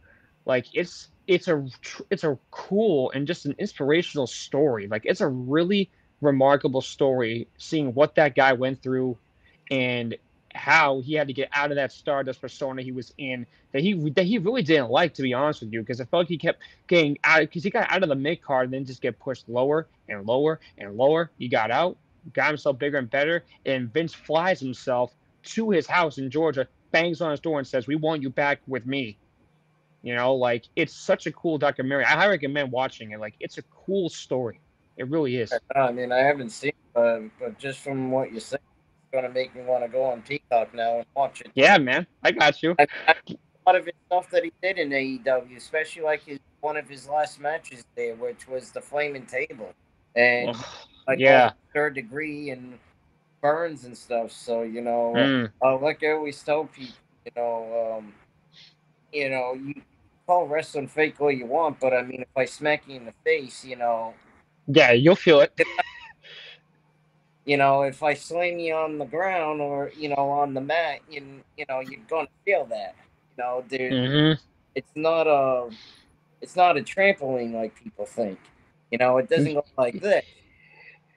like 0.46 0.66
it's 0.74 1.10
it's 1.28 1.48
a 1.48 1.66
it's 2.10 2.24
a 2.24 2.38
cool 2.52 3.12
and 3.12 3.28
just 3.28 3.46
an 3.46 3.56
inspirational 3.58 4.28
story. 4.28 4.88
Like 4.88 5.04
it's 5.06 5.22
a 5.22 5.28
really 5.28 5.90
remarkable 6.22 6.82
story 6.82 7.48
seeing 7.58 7.94
what 7.94 8.16
that 8.16 8.36
guy 8.36 8.54
went 8.54 8.82
through 8.82 9.18
and 9.70 10.16
how 10.58 11.02
he 11.02 11.14
had 11.14 11.28
to 11.28 11.34
get 11.34 11.50
out 11.54 11.72
of 11.72 11.76
that 11.76 11.92
Stardust 11.92 12.42
persona 12.42 12.82
he 12.82 12.92
was 12.92 13.14
in 13.18 13.46
that 13.72 13.82
he 13.82 13.94
that 14.12 14.26
he 14.26 14.38
really 14.38 14.62
didn't 14.62 14.90
like 14.90 15.14
to 15.14 15.22
be 15.22 15.34
honest 15.34 15.62
with 15.62 15.72
you 15.72 15.82
because 15.82 16.02
I 16.02 16.06
felt 16.06 16.22
like 16.22 16.30
he 16.30 16.38
kept 16.38 16.62
getting 16.88 17.18
out 17.24 17.42
because 17.42 17.64
he 17.64 17.70
got 17.70 17.92
out 17.92 18.04
of 18.04 18.10
the 18.10 18.16
mid 18.16 18.42
card 18.42 18.66
and 18.66 18.74
then 18.74 18.86
just 18.86 19.02
get 19.02 19.20
pushed 19.20 19.48
lower 19.48 19.88
and 20.10 20.26
lower 20.26 20.60
and 20.78 20.98
lower. 20.98 21.32
He 21.38 21.48
got 21.48 21.72
out, 21.72 21.98
got 22.34 22.48
himself 22.48 22.78
bigger 22.78 22.98
and 22.98 23.10
better, 23.10 23.46
and 23.66 23.92
Vince 23.94 24.14
flies 24.14 24.60
himself 24.60 25.14
to 25.44 25.70
his 25.70 25.88
house 25.88 26.18
in 26.18 26.30
Georgia 26.30 26.68
bangs 26.92 27.22
on 27.22 27.32
his 27.32 27.40
door 27.40 27.60
and 27.60 27.68
says, 27.68 27.88
"We 27.88 27.96
want 27.96 28.22
you 28.22 28.30
back 28.30 28.60
with 28.68 28.86
me." 28.86 29.18
You 30.04 30.16
know, 30.16 30.36
like 30.36 30.66
it's 30.76 30.94
such 30.94 31.26
a 31.26 31.32
cool 31.32 31.58
documentary. 31.58 32.06
I 32.06 32.12
highly 32.12 32.32
recommend 32.32 32.72
watching 32.72 33.12
it. 33.12 33.20
Like 33.20 33.36
it's 33.40 33.58
a 33.58 33.64
cool 33.64 34.10
story. 34.10 34.60
It 34.98 35.08
really 35.10 35.38
is. 35.38 35.54
I 35.76 35.92
mean, 35.92 36.12
I 36.12 36.20
haven't 36.20 36.50
seen, 36.50 36.72
it, 36.96 37.32
but 37.40 37.60
just 37.60 37.80
from 37.80 38.10
what 38.10 38.34
you 38.34 38.40
said, 38.40 38.60
it's 39.18 39.24
gonna 39.24 39.34
make 39.34 39.56
me 39.56 39.62
want 39.64 39.84
to 39.84 39.90
go 39.90 40.04
on 40.04 40.22
Peacock 40.22 40.74
now 40.74 40.98
and 40.98 41.06
watch 41.16 41.42
it. 41.42 41.52
Yeah, 41.56 41.78
man, 41.78 42.06
I 42.24 42.32
got 42.32 42.62
you. 42.62 42.76
I, 42.80 42.88
I, 43.08 43.16
a 43.28 43.36
lot 43.66 43.76
of 43.76 43.86
his 43.86 43.94
stuff 44.08 44.30
that 44.32 44.44
he 44.44 44.52
did 44.62 44.78
in 44.78 44.90
AEW, 44.90 45.58
especially 45.58 46.04
like 46.04 46.24
his 46.24 46.40
one 46.62 46.78
of 46.78 46.88
his 46.88 47.08
last 47.08 47.40
matches 47.40 47.86
there, 47.96 48.16
which 48.16 48.48
was 48.48 48.72
the 48.72 48.82
Flaming 48.82 49.26
Table, 49.26 49.74
and 50.16 50.56
like 51.08 51.20
yeah, 51.20 51.52
third 51.74 51.96
degree 51.96 52.52
and 52.52 52.78
burns 53.42 53.86
and 53.86 53.98
stuff. 53.98 54.32
So 54.32 54.64
you 54.64 54.82
know, 54.82 55.14
mm. 55.16 55.52
uh, 55.64 55.78
like 55.78 56.04
I 56.04 56.12
always 56.12 56.42
tell 56.42 56.66
people, 56.66 56.96
you 57.26 57.32
know, 57.36 57.98
um, 57.98 58.14
you 59.12 59.30
know, 59.30 59.54
you 59.54 59.82
call 60.26 60.48
wrestling 60.48 60.88
fake 60.88 61.20
all 61.20 61.32
you 61.32 61.46
want, 61.46 61.80
but 61.80 61.94
I 61.94 62.04
mean, 62.04 62.22
if 62.22 62.38
I 62.38 62.46
smack 62.46 62.84
you 62.88 62.98
in 62.98 63.06
the 63.06 63.14
face, 63.24 63.66
you 63.66 63.76
know, 63.76 64.14
yeah, 64.68 64.92
you'll 64.92 65.16
feel 65.16 65.42
it. 65.42 65.54
You 67.48 67.56
know, 67.56 67.84
if 67.84 68.04
I 68.04 68.14
slam 68.14 68.60
you 68.60 68.76
on 68.76 68.98
the 68.98 69.06
ground 69.06 69.62
or 69.62 69.90
you 69.98 70.10
know 70.10 70.30
on 70.30 70.54
the 70.54 70.60
mat, 70.60 71.00
you 71.10 71.42
you 71.58 71.66
know 71.70 71.80
you're 71.80 72.02
gonna 72.10 72.28
feel 72.44 72.66
that. 72.66 72.94
You 73.38 73.44
know, 73.44 73.64
dude, 73.70 73.92
mm-hmm. 73.94 74.42
it's 74.76 74.92
not 74.96 75.28
a 75.28 75.70
it's 76.42 76.58
not 76.58 76.78
a 76.78 76.82
trampoline 76.82 77.54
like 77.54 77.74
people 77.82 78.06
think. 78.06 78.38
You 78.92 78.98
know, 78.98 79.18
it 79.18 79.30
doesn't 79.30 79.54
go 79.54 79.64
like 79.78 80.02
this. 80.02 80.26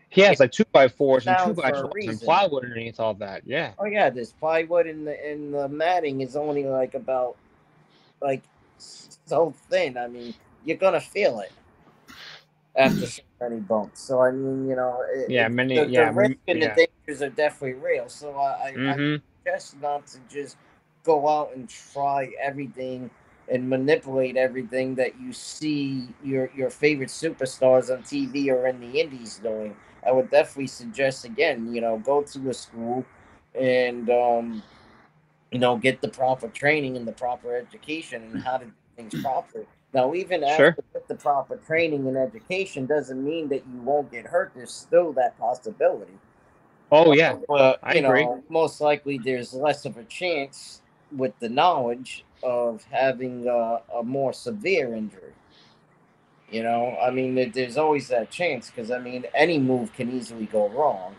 He 0.08 0.20
has 0.20 0.38
like 0.38 0.52
two 0.52 0.64
by 0.70 0.86
fours 0.86 1.26
and 1.26 1.36
two 1.44 1.60
by 1.60 1.72
fours 1.72 2.06
and 2.06 2.20
plywood 2.20 2.64
underneath 2.64 3.00
all 3.00 3.14
that. 3.14 3.42
Yeah. 3.44 3.72
Oh 3.80 3.86
yeah, 3.86 4.08
this 4.08 4.32
plywood 4.32 4.86
in 4.86 5.04
the 5.04 5.32
in 5.32 5.50
the 5.50 5.68
matting 5.68 6.20
is 6.20 6.36
only 6.36 6.62
like 6.64 6.94
about 6.94 7.36
like 8.22 8.44
so 8.78 9.52
thin. 9.68 9.98
I 9.98 10.06
mean, 10.06 10.34
you're 10.64 10.76
gonna 10.76 11.00
feel 11.00 11.40
it. 11.40 11.50
after 12.76 13.06
so 13.06 13.22
many 13.40 13.56
bumps. 13.60 14.00
So 14.00 14.20
I 14.22 14.30
mean, 14.30 14.68
you 14.68 14.76
know, 14.76 15.02
it, 15.12 15.30
Yeah, 15.30 15.48
many- 15.48 15.76
The, 15.76 15.86
yeah, 15.90 16.10
the 16.10 16.16
risk 16.16 16.36
and 16.48 16.62
yeah. 16.62 16.74
the 16.74 16.86
dangers 17.06 17.22
are 17.22 17.30
definitely 17.30 17.80
real. 17.80 18.08
So 18.08 18.34
I, 18.36 18.74
I, 18.86 18.90
I 18.92 18.96
suggest 19.44 19.80
not 19.80 20.06
to 20.08 20.18
just 20.28 20.56
go 21.04 21.28
out 21.28 21.54
and 21.54 21.68
try 21.68 22.30
everything 22.40 23.10
and 23.48 23.68
manipulate 23.68 24.36
everything 24.36 24.94
that 24.96 25.20
you 25.20 25.32
see 25.32 26.08
your 26.22 26.50
your 26.54 26.70
favorite 26.70 27.08
superstars 27.08 27.90
on 27.94 28.02
TV 28.02 28.50
or 28.50 28.66
in 28.66 28.80
the 28.80 29.00
indies 29.00 29.40
doing. 29.42 29.74
I 30.06 30.12
would 30.12 30.30
definitely 30.30 30.68
suggest 30.68 31.24
again, 31.24 31.74
you 31.74 31.80
know, 31.80 31.98
go 31.98 32.22
to 32.22 32.50
a 32.50 32.54
school 32.54 33.04
and 33.54 34.08
um, 34.10 34.62
you 35.50 35.58
know 35.58 35.76
get 35.76 36.00
the 36.00 36.08
proper 36.08 36.48
training 36.48 36.96
and 36.96 37.06
the 37.06 37.12
proper 37.12 37.56
education 37.56 38.22
and 38.22 38.42
how 38.42 38.58
to 38.58 38.66
do 38.66 38.72
things 38.96 39.14
properly. 39.22 39.66
Now, 39.92 40.14
even 40.14 40.44
after 40.44 40.84
with 40.94 41.08
the 41.08 41.16
proper 41.16 41.56
training 41.56 42.06
and 42.06 42.16
education 42.16 42.86
doesn't 42.86 43.24
mean 43.24 43.48
that 43.48 43.64
you 43.66 43.80
won't 43.82 44.10
get 44.12 44.26
hurt. 44.26 44.52
There's 44.54 44.72
still 44.72 45.12
that 45.14 45.38
possibility. 45.38 46.12
Oh 46.92 47.12
yeah, 47.12 47.36
But 47.48 47.80
I 47.82 47.94
you 47.94 48.02
agree. 48.02 48.22
know, 48.22 48.44
most 48.48 48.80
likely 48.80 49.18
there's 49.18 49.52
less 49.52 49.84
of 49.84 49.96
a 49.96 50.04
chance 50.04 50.82
with 51.16 51.36
the 51.40 51.48
knowledge 51.48 52.24
of 52.42 52.84
having 52.90 53.46
a, 53.48 53.80
a 53.96 54.02
more 54.02 54.32
severe 54.32 54.94
injury. 54.94 55.32
You 56.50 56.62
know, 56.64 56.96
I 57.00 57.10
mean, 57.10 57.52
there's 57.52 57.76
always 57.76 58.08
that 58.08 58.30
chance 58.30 58.70
because 58.70 58.90
I 58.90 58.98
mean, 58.98 59.24
any 59.34 59.58
move 59.58 59.92
can 59.92 60.12
easily 60.16 60.46
go 60.46 60.68
wrong. 60.68 61.14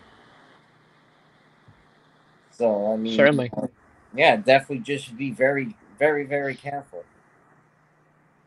So 2.50 2.92
I 2.92 2.96
mean, 2.96 3.16
Certainly. 3.16 3.50
uh, 3.56 3.66
yeah, 4.14 4.36
definitely 4.36 4.80
just 4.80 5.16
be 5.16 5.30
very, 5.30 5.74
very, 5.98 6.24
very 6.24 6.54
careful. 6.54 7.04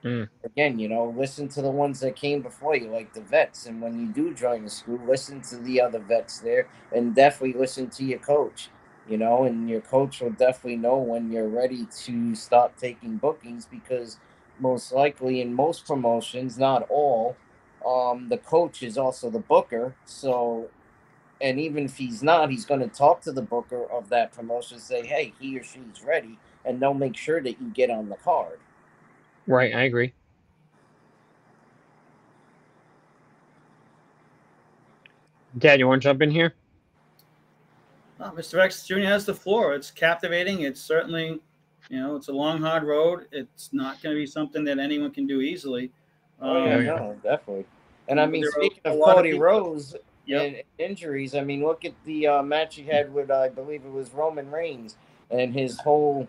Mm. 0.05 0.29
Again, 0.43 0.79
you 0.79 0.87
know, 0.89 1.13
listen 1.17 1.47
to 1.49 1.61
the 1.61 1.71
ones 1.71 1.99
that 2.01 2.15
came 2.15 2.41
before 2.41 2.75
you, 2.75 2.89
like 2.89 3.13
the 3.13 3.21
vets, 3.21 3.65
and 3.65 3.81
when 3.81 3.99
you 3.99 4.07
do 4.07 4.33
join 4.33 4.63
the 4.63 4.69
school, 4.69 4.99
listen 5.07 5.41
to 5.43 5.57
the 5.57 5.81
other 5.81 5.99
vets 5.99 6.39
there, 6.39 6.67
and 6.93 7.15
definitely 7.15 7.59
listen 7.59 7.89
to 7.91 8.05
your 8.05 8.19
coach. 8.19 8.69
You 9.09 9.17
know, 9.17 9.43
and 9.45 9.69
your 9.69 9.81
coach 9.81 10.21
will 10.21 10.31
definitely 10.31 10.77
know 10.77 10.97
when 10.97 11.31
you're 11.31 11.47
ready 11.49 11.87
to 12.05 12.35
start 12.35 12.77
taking 12.77 13.17
bookings 13.17 13.65
because 13.65 14.17
most 14.59 14.91
likely 14.93 15.41
in 15.41 15.53
most 15.53 15.85
promotions, 15.85 16.57
not 16.57 16.87
all, 16.89 17.35
um, 17.85 18.29
the 18.29 18.37
coach 18.37 18.83
is 18.83 18.97
also 18.97 19.29
the 19.29 19.39
booker. 19.39 19.95
So, 20.05 20.69
and 21.41 21.59
even 21.59 21.85
if 21.85 21.97
he's 21.97 22.23
not, 22.23 22.51
he's 22.51 22.65
going 22.65 22.81
to 22.81 22.87
talk 22.87 23.21
to 23.21 23.31
the 23.31 23.41
booker 23.41 23.85
of 23.91 24.09
that 24.09 24.33
promotion, 24.33 24.79
say, 24.79 25.05
hey, 25.05 25.33
he 25.39 25.57
or 25.59 25.63
she's 25.63 26.03
ready, 26.05 26.39
and 26.65 26.81
they'll 26.81 26.93
make 26.93 27.17
sure 27.17 27.41
that 27.41 27.61
you 27.61 27.69
get 27.73 27.89
on 27.89 28.09
the 28.09 28.15
card. 28.17 28.59
Right. 29.47 29.75
I 29.75 29.83
agree. 29.83 30.13
Dad, 35.57 35.79
you 35.79 35.87
want 35.87 36.01
to 36.01 36.07
jump 36.07 36.21
in 36.21 36.31
here? 36.31 36.53
Uh, 38.19 38.31
Mr. 38.31 38.59
X 38.59 38.85
Jr. 38.85 38.99
has 38.99 39.25
the 39.25 39.33
floor. 39.33 39.73
It's 39.73 39.91
captivating. 39.91 40.61
It's 40.61 40.81
certainly, 40.81 41.39
you 41.89 41.99
know, 41.99 42.15
it's 42.15 42.27
a 42.27 42.33
long, 42.33 42.61
hard 42.61 42.83
road. 42.83 43.27
It's 43.31 43.69
not 43.71 44.01
going 44.01 44.15
to 44.15 44.19
be 44.19 44.25
something 44.25 44.63
that 44.65 44.79
anyone 44.79 45.11
can 45.11 45.27
do 45.27 45.41
easily. 45.41 45.91
Oh, 46.41 46.65
yeah, 46.65 46.75
Um, 46.75 46.85
yeah. 46.85 46.95
no, 46.95 47.19
definitely. 47.23 47.65
And 48.07 48.19
I 48.19 48.25
mean, 48.25 48.45
speaking 48.51 48.81
of 48.85 48.97
lot 48.97 49.11
of 49.11 49.15
Cody 49.17 49.33
Rhodes 49.33 49.95
Yep. 50.25 50.41
and 50.43 50.63
injuries, 50.79 51.35
I 51.35 51.41
mean, 51.41 51.63
look 51.63 51.85
at 51.85 51.93
the 52.03 52.27
uh, 52.27 52.41
match 52.41 52.75
he 52.75 52.83
had 52.83 53.13
with, 53.13 53.29
uh, 53.29 53.41
I 53.41 53.49
believe 53.49 53.85
it 53.85 53.91
was 53.91 54.11
Roman 54.13 54.49
Reigns, 54.49 54.97
and 55.29 55.53
his 55.53 55.79
whole 55.79 56.27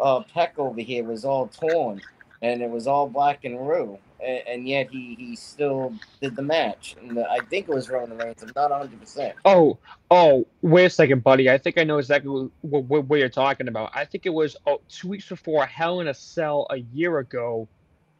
uh, 0.00 0.20
pec 0.34 0.58
over 0.58 0.80
here 0.80 1.04
was 1.04 1.24
all 1.24 1.46
torn, 1.48 2.00
and 2.42 2.62
it 2.62 2.70
was 2.70 2.86
all 2.86 3.08
black 3.08 3.44
and 3.44 3.68
rue, 3.68 3.98
and, 4.24 4.42
and 4.46 4.68
yet 4.68 4.88
he, 4.90 5.14
he 5.18 5.36
still 5.36 5.92
did 6.20 6.36
the 6.36 6.42
match. 6.42 6.96
And 7.00 7.16
the, 7.16 7.28
I 7.30 7.40
think 7.40 7.68
it 7.68 7.74
was 7.74 7.88
Roman 7.88 8.16
Reigns. 8.18 8.42
I'm 8.42 8.52
not 8.54 8.70
100. 8.70 9.00
percent 9.00 9.34
Oh, 9.44 9.78
oh, 10.10 10.46
wait 10.62 10.84
a 10.86 10.90
second, 10.90 11.22
buddy. 11.24 11.50
I 11.50 11.58
think 11.58 11.78
I 11.78 11.84
know 11.84 11.98
exactly 11.98 12.48
what, 12.62 12.84
what, 12.84 13.04
what 13.06 13.18
you're 13.18 13.28
talking 13.28 13.68
about. 13.68 13.90
I 13.94 14.04
think 14.04 14.26
it 14.26 14.30
was 14.34 14.56
oh, 14.66 14.80
two 14.88 15.08
weeks 15.08 15.28
before 15.28 15.66
Hell 15.66 16.00
in 16.00 16.08
a 16.08 16.14
Cell 16.14 16.66
a 16.70 16.76
year 16.78 17.18
ago. 17.18 17.68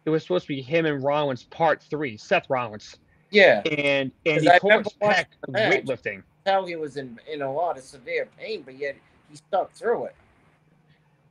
It 0.05 0.11
was 0.11 0.23
supposed 0.23 0.45
to 0.45 0.49
be 0.49 0.63
him 0.63 0.87
and 0.87 1.03
Rollins 1.03 1.45
part 1.45 1.83
three, 1.83 2.17
Seth 2.17 2.49
Rollins, 2.49 2.97
Yeah, 3.31 3.61
and 3.67 4.11
and 4.25 4.41
he 4.41 4.49
I 4.49 4.59
tore 4.59 4.79
his 4.79 4.89
pec 5.03 5.27
weightlifting. 5.49 6.23
how 6.47 6.65
he 6.65 6.77
was 6.77 6.97
in 6.97 7.21
in 7.31 7.43
a 7.43 7.53
lot 7.53 7.77
of 7.77 7.85
severe 7.85 8.27
pain, 8.39 8.63
but 8.63 8.79
yet 8.79 8.97
he 9.29 9.37
stuck 9.37 9.71
through 9.75 10.07
it. 10.07 10.15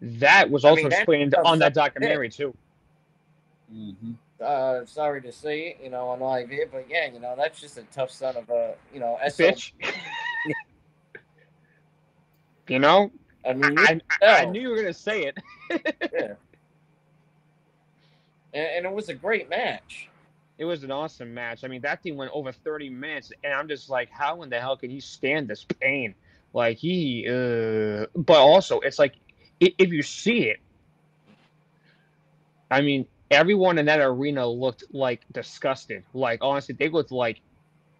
That 0.02 0.52
was 0.52 0.63
I 0.63 0.69
also 0.69 0.84
mean, 0.84 0.91
explained 0.93 1.34
on 1.43 1.58
that 1.60 1.73
documentary 1.73 2.30
too. 2.30 2.54
Uh, 4.41 4.86
sorry 4.86 5.21
to 5.21 5.32
say 5.32 5.67
it, 5.67 5.80
you 5.84 5.89
know, 5.89 6.10
on 6.10 6.19
live 6.19 6.49
here, 6.49 6.67
but 6.71 6.86
yeah, 6.89 7.12
you 7.12 7.19
know, 7.19 7.34
that's 7.36 7.60
just 7.60 7.77
a 7.77 7.84
tough 7.93 8.12
son 8.12 8.38
of 8.38 8.49
a, 8.49 8.75
you 8.93 8.99
know, 8.99 9.17
SO. 9.30 9.43
Bitch. 9.43 9.71
you 12.67 12.80
know, 12.80 13.12
I 13.45 13.53
mean, 13.53 13.80
I, 13.80 13.99
I, 14.21 14.41
I 14.41 14.45
knew 14.45 14.62
you 14.62 14.69
were 14.69 14.75
gonna 14.75 14.93
say 14.93 15.25
it. 15.25 15.38
Yeah. 16.13 16.34
And, 18.53 18.67
and 18.77 18.86
it 18.86 18.91
was 18.91 19.10
a 19.10 19.13
great 19.13 19.49
match. 19.49 20.10
It 20.58 20.65
was 20.65 20.84
an 20.84 20.89
awesome 20.89 21.34
match. 21.34 21.63
I 21.63 21.67
mean, 21.67 21.82
that 21.82 22.01
thing 22.01 22.15
went 22.15 22.32
over 22.34 22.51
30 22.51 22.89
minutes, 22.89 23.32
and 23.43 23.53
I'm 23.53 23.67
just 23.67 23.89
like, 23.89 24.10
how 24.10 24.41
in 24.41 24.49
the 24.49 24.60
hell 24.60 24.77
can 24.77 24.89
he 24.89 24.99
stand 24.99 25.47
this 25.47 25.65
pain? 25.80 26.15
Like 26.53 26.77
he, 26.77 27.27
uh, 27.27 28.08
but 28.15 28.38
also 28.38 28.80
it's 28.80 28.97
like 28.97 29.15
if 29.60 29.91
you 29.91 30.01
see 30.01 30.49
it, 30.49 30.60
I 32.71 32.82
mean, 32.82 33.06
everyone 33.32 33.78
in 33.78 33.86
that 33.88 34.00
arena 34.00 34.48
looked 34.48 34.84
like 34.92 35.26
disgusted. 35.32 36.04
Like 36.13 36.40
honestly, 36.44 36.76
they 36.78 36.90
looked 36.90 37.12
like 37.12 37.42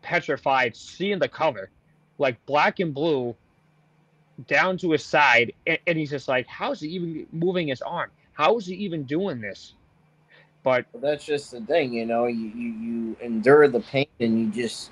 petrified 0.02 0.76
seeing 0.76 1.20
the 1.20 1.30
cover, 1.30 1.72
like 2.18 2.44
black 2.46 2.80
and 2.80 2.94
blue, 2.94 3.36
down 4.48 4.78
to 4.80 4.92
his 4.92 5.04
side, 5.04 5.54
and, 5.66 5.80
and 5.88 5.98
he's 5.98 6.12
just 6.12 6.28
like, 6.28 6.48
how 6.48 6.72
is 6.72 6.82
he 6.82 6.90
even 6.90 7.28
moving 7.32 7.68
his 7.68 7.82
arm? 7.82 8.12
How 8.34 8.58
is 8.58 8.68
he 8.68 8.76
even 8.76 9.04
doing 9.04 9.42
this? 9.42 9.74
But 10.64 10.86
But 10.92 11.02
that's 11.02 11.26
just 11.26 11.52
the 11.52 11.62
thing, 11.62 11.94
you 11.94 12.06
know, 12.06 12.28
you, 12.28 12.48
you, 12.48 12.70
you 12.72 13.18
endure 13.22 13.68
the 13.68 13.82
pain 13.82 14.08
and 14.20 14.40
you 14.40 14.52
just, 14.52 14.92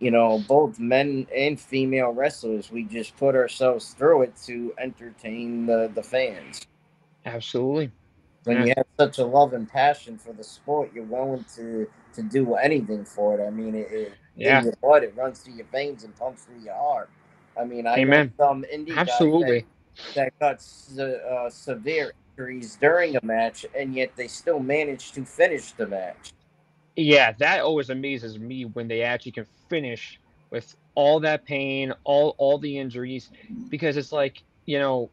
you 0.00 0.10
know, 0.10 0.44
both 0.48 0.78
men 0.78 1.26
and 1.34 1.60
female 1.60 2.10
wrestlers, 2.12 2.70
we 2.70 2.84
just 2.84 3.16
put 3.16 3.34
ourselves 3.34 3.94
through 3.94 4.22
it 4.22 4.36
to 4.46 4.74
entertain 4.78 5.66
the, 5.66 5.90
the 5.94 6.02
fans. 6.02 6.62
absolutely. 7.26 7.90
When 8.44 8.58
Yeah. 8.58 8.64
you 8.66 8.74
have 8.76 8.86
such 8.98 9.18
a 9.18 9.24
love 9.24 9.52
and 9.54 9.68
passion 9.68 10.18
for 10.18 10.32
the 10.32 10.44
sport, 10.44 10.92
you're 10.94 11.04
willing 11.04 11.44
to, 11.56 11.88
to 12.14 12.22
do 12.22 12.54
anything 12.54 13.04
for 13.04 13.38
it. 13.38 13.44
I 13.44 13.50
mean, 13.50 13.74
it, 13.74 13.90
it 13.90 14.12
Yeah. 14.36 14.58
in 14.58 14.64
your 14.66 14.74
blood, 14.82 15.02
it 15.02 15.14
runs 15.16 15.40
through 15.40 15.54
your 15.54 15.66
veins 15.66 16.04
and 16.04 16.14
pumps 16.16 16.44
through 16.44 16.60
your 16.62 16.74
heart. 16.74 17.08
I 17.58 17.64
mean, 17.64 17.86
I 17.86 17.98
Amen. 17.98 18.32
some 18.36 18.64
indie 18.64 18.88
guys 18.88 18.94
that- 18.96 19.10
Absolutely. 19.12 19.66
that 20.14 20.32
got 20.40 20.60
se- 20.60 21.20
uh, 21.28 21.48
severe 21.48 22.12
injuries 22.36 22.76
during 22.80 23.16
a 23.16 23.20
match, 23.24 23.64
and 23.76 23.94
yet 23.94 24.14
they 24.16 24.26
still 24.28 24.58
managed 24.58 25.14
to 25.14 25.24
finish 25.24 25.72
the 25.72 25.86
match. 25.86 26.32
Yeah, 26.96 27.32
that 27.38 27.60
always 27.60 27.90
amazes 27.90 28.38
me 28.38 28.64
when 28.64 28.88
they 28.88 29.02
actually 29.02 29.32
can 29.32 29.46
finish 29.68 30.20
with 30.50 30.74
all 30.94 31.20
that 31.20 31.44
pain, 31.44 31.92
all 32.04 32.34
all 32.38 32.58
the 32.58 32.78
injuries, 32.78 33.30
because 33.68 33.96
it's 33.96 34.12
like 34.12 34.42
you 34.66 34.78
know, 34.78 35.10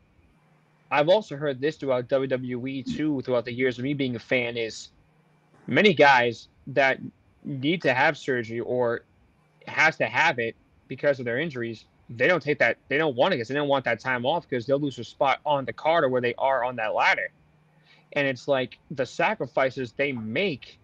I've 0.91 1.07
also 1.07 1.37
heard 1.37 1.61
this 1.61 1.77
throughout 1.77 2.09
WWE 2.09 2.85
too, 2.95 3.21
throughout 3.21 3.45
the 3.45 3.53
years 3.53 3.77
of 3.77 3.85
me 3.85 3.93
being 3.93 4.15
a 4.17 4.19
fan, 4.19 4.57
is 4.57 4.89
many 5.65 5.93
guys 5.93 6.49
that 6.67 6.99
need 7.45 7.81
to 7.83 7.93
have 7.93 8.17
surgery 8.17 8.59
or 8.59 9.05
has 9.67 9.95
to 9.97 10.05
have 10.05 10.37
it 10.37 10.55
because 10.89 11.19
of 11.19 11.25
their 11.25 11.39
injuries. 11.39 11.85
They 12.09 12.27
don't 12.27 12.43
take 12.43 12.59
that. 12.59 12.77
They 12.89 12.97
don't 12.97 13.15
want 13.15 13.33
it 13.33 13.37
because 13.37 13.47
they 13.47 13.55
don't 13.55 13.69
want 13.69 13.85
that 13.85 14.01
time 14.01 14.25
off 14.25 14.47
because 14.47 14.65
they'll 14.65 14.79
lose 14.79 14.97
their 14.97 15.05
spot 15.05 15.39
on 15.45 15.63
the 15.63 15.71
card 15.71 16.03
or 16.03 16.09
where 16.09 16.21
they 16.21 16.35
are 16.37 16.65
on 16.65 16.75
that 16.75 16.93
ladder. 16.93 17.31
And 18.13 18.27
it's 18.27 18.49
like 18.49 18.77
the 18.91 19.05
sacrifices 19.05 19.93
they 19.93 20.11
make 20.11 20.77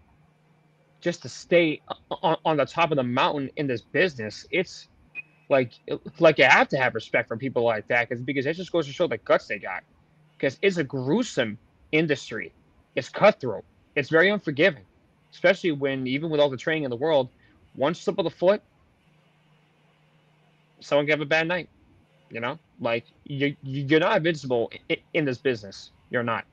just 1.02 1.20
to 1.22 1.28
stay 1.28 1.82
on, 2.10 2.38
on 2.46 2.56
the 2.56 2.64
top 2.64 2.90
of 2.90 2.96
the 2.96 3.02
mountain 3.02 3.50
in 3.56 3.66
this 3.66 3.82
business. 3.82 4.46
It's 4.50 4.88
like 5.50 5.72
like 6.18 6.38
you 6.38 6.44
have 6.44 6.68
to 6.68 6.78
have 6.78 6.94
respect 6.94 7.28
for 7.28 7.36
people 7.36 7.62
like 7.62 7.86
that 7.88 8.08
because 8.08 8.22
because 8.22 8.46
it 8.46 8.54
just 8.54 8.72
goes 8.72 8.86
to 8.86 8.92
show 8.92 9.06
the 9.06 9.18
guts 9.18 9.46
they 9.46 9.58
got. 9.58 9.82
Because 10.38 10.58
it's 10.62 10.76
a 10.76 10.84
gruesome 10.84 11.58
industry. 11.92 12.52
It's 12.94 13.08
cutthroat. 13.08 13.64
It's 13.96 14.08
very 14.08 14.30
unforgiving, 14.30 14.84
especially 15.32 15.72
when 15.72 16.06
even 16.06 16.30
with 16.30 16.40
all 16.40 16.50
the 16.50 16.56
training 16.56 16.84
in 16.84 16.90
the 16.90 16.96
world, 16.96 17.28
one 17.74 17.94
slip 17.94 18.18
of 18.18 18.24
the 18.24 18.30
foot, 18.30 18.62
someone 20.80 21.06
can 21.06 21.12
have 21.12 21.20
a 21.20 21.26
bad 21.26 21.48
night. 21.48 21.68
You 22.30 22.40
know, 22.40 22.58
like 22.80 23.06
you 23.24 23.56
you're 23.62 24.00
not 24.00 24.18
invincible 24.18 24.70
in, 25.14 25.24
this 25.24 25.38
business. 25.38 25.90
You're 26.10 26.22
not. 26.22 26.44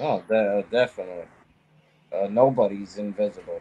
Oh, 0.00 0.22
de- 0.28 0.64
definitely. 0.70 1.24
Uh, 2.12 2.28
nobody's 2.30 2.96
invisible 2.98 3.60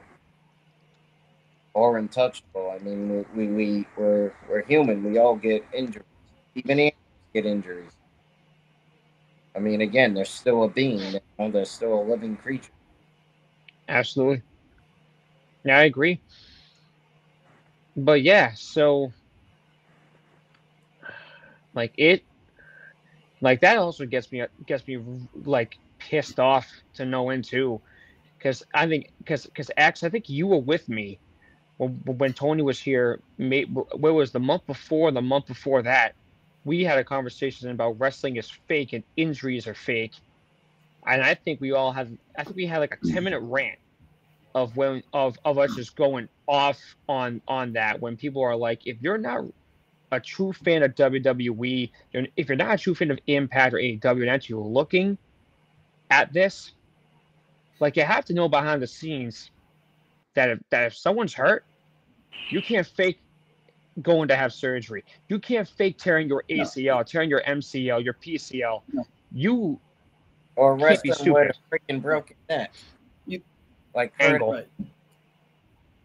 or 1.73 1.97
untouchable. 1.97 2.73
I 2.73 2.83
mean, 2.83 3.25
we, 3.35 3.47
we 3.47 3.85
we're 3.97 4.33
we're 4.49 4.63
human. 4.63 5.03
We 5.03 5.17
all 5.17 5.35
get 5.35 5.65
injuries. 5.73 6.05
Even 6.55 6.79
animals 6.79 6.95
get 7.33 7.45
injuries. 7.45 7.91
I 9.55 9.59
mean, 9.59 9.81
again, 9.81 10.13
they're 10.13 10.25
still 10.25 10.63
a 10.63 10.69
being. 10.69 10.99
You 10.99 11.19
know? 11.39 11.51
They're 11.51 11.65
still 11.65 12.01
a 12.01 12.03
living 12.03 12.37
creature. 12.37 12.71
Absolutely. 13.87 14.41
Yeah, 15.65 15.79
I 15.79 15.83
agree. 15.83 16.21
But 17.95 18.21
yeah, 18.21 18.51
so 18.55 19.11
like 21.73 21.93
it 21.97 22.23
like 23.41 23.61
that 23.61 23.77
also 23.77 24.05
gets 24.05 24.31
me 24.31 24.43
gets 24.65 24.87
me 24.87 24.99
like 25.45 25.77
pissed 25.99 26.39
off 26.39 26.69
to 26.93 27.05
no 27.05 27.29
end 27.29 27.43
too 27.43 27.81
because 28.37 28.63
i 28.73 28.87
think 28.87 29.11
because 29.19 29.45
because 29.45 29.69
x 29.77 30.03
i 30.03 30.09
think 30.09 30.29
you 30.29 30.47
were 30.47 30.57
with 30.59 30.87
me 30.89 31.19
when, 31.77 31.91
when 32.05 32.33
tony 32.33 32.61
was 32.63 32.79
here 32.79 33.19
may, 33.37 33.63
where 33.63 34.13
was 34.13 34.31
the 34.31 34.39
month 34.39 34.65
before 34.67 35.11
the 35.11 35.21
month 35.21 35.47
before 35.47 35.81
that 35.81 36.13
we 36.65 36.83
had 36.83 36.99
a 36.99 37.03
conversation 37.03 37.69
about 37.69 37.99
wrestling 37.99 38.37
is 38.37 38.49
fake 38.67 38.93
and 38.93 39.03
injuries 39.17 39.67
are 39.67 39.73
fake. 39.73 40.13
And 41.05 41.23
i 41.23 41.33
think 41.33 41.59
we 41.59 41.71
all 41.71 41.91
had 41.91 42.15
i 42.37 42.43
think 42.43 42.55
we 42.55 42.67
had 42.67 42.77
like 42.77 42.97
a 43.01 43.07
10 43.11 43.23
minute 43.23 43.39
rant 43.39 43.79
of 44.53 44.77
when 44.77 45.01
of 45.13 45.37
of 45.45 45.57
us 45.57 45.75
just 45.75 45.95
going 45.95 46.29
off 46.47 46.79
on 47.09 47.41
on 47.47 47.73
that 47.73 47.99
when 47.99 48.15
people 48.15 48.43
are 48.43 48.55
like 48.55 48.85
if 48.85 48.97
you're 49.01 49.17
not 49.17 49.45
a 50.11 50.19
true 50.19 50.53
fan 50.53 50.83
of 50.83 50.93
WWE, 50.95 51.89
if 52.35 52.49
you're 52.49 52.57
not 52.57 52.73
a 52.73 52.77
true 52.77 52.93
fan 52.93 53.11
of 53.11 53.19
Impact 53.27 53.73
or 53.73 53.77
AEW, 53.77 54.21
and 54.21 54.29
actually 54.29 54.61
looking 54.69 55.17
at 56.09 56.31
this, 56.33 56.73
like 57.79 57.95
you 57.95 58.03
have 58.03 58.25
to 58.25 58.33
know 58.33 58.49
behind 58.49 58.81
the 58.81 58.87
scenes 58.87 59.51
that 60.33 60.49
if, 60.49 60.59
that 60.69 60.83
if 60.87 60.95
someone's 60.95 61.33
hurt, 61.33 61.63
you 62.49 62.61
can't 62.61 62.85
fake 62.85 63.19
going 64.01 64.27
to 64.27 64.35
have 64.35 64.53
surgery. 64.53 65.03
You 65.27 65.39
can't 65.39 65.67
fake 65.67 65.97
tearing 65.97 66.27
your 66.27 66.43
ACL, 66.49 66.97
no. 66.97 67.03
tearing 67.03 67.29
your 67.29 67.41
MCL, 67.41 68.03
your 68.03 68.13
PCL. 68.13 68.81
No. 68.93 69.07
You 69.33 69.79
or 70.55 70.75
wrestling 70.75 71.33
with 71.33 71.55
a 71.55 71.75
freaking 71.75 72.01
broken 72.01 72.35
neck. 72.49 72.73
You 73.25 73.41
like 73.95 74.13
angle. 74.19 74.53
Right. 74.53 74.67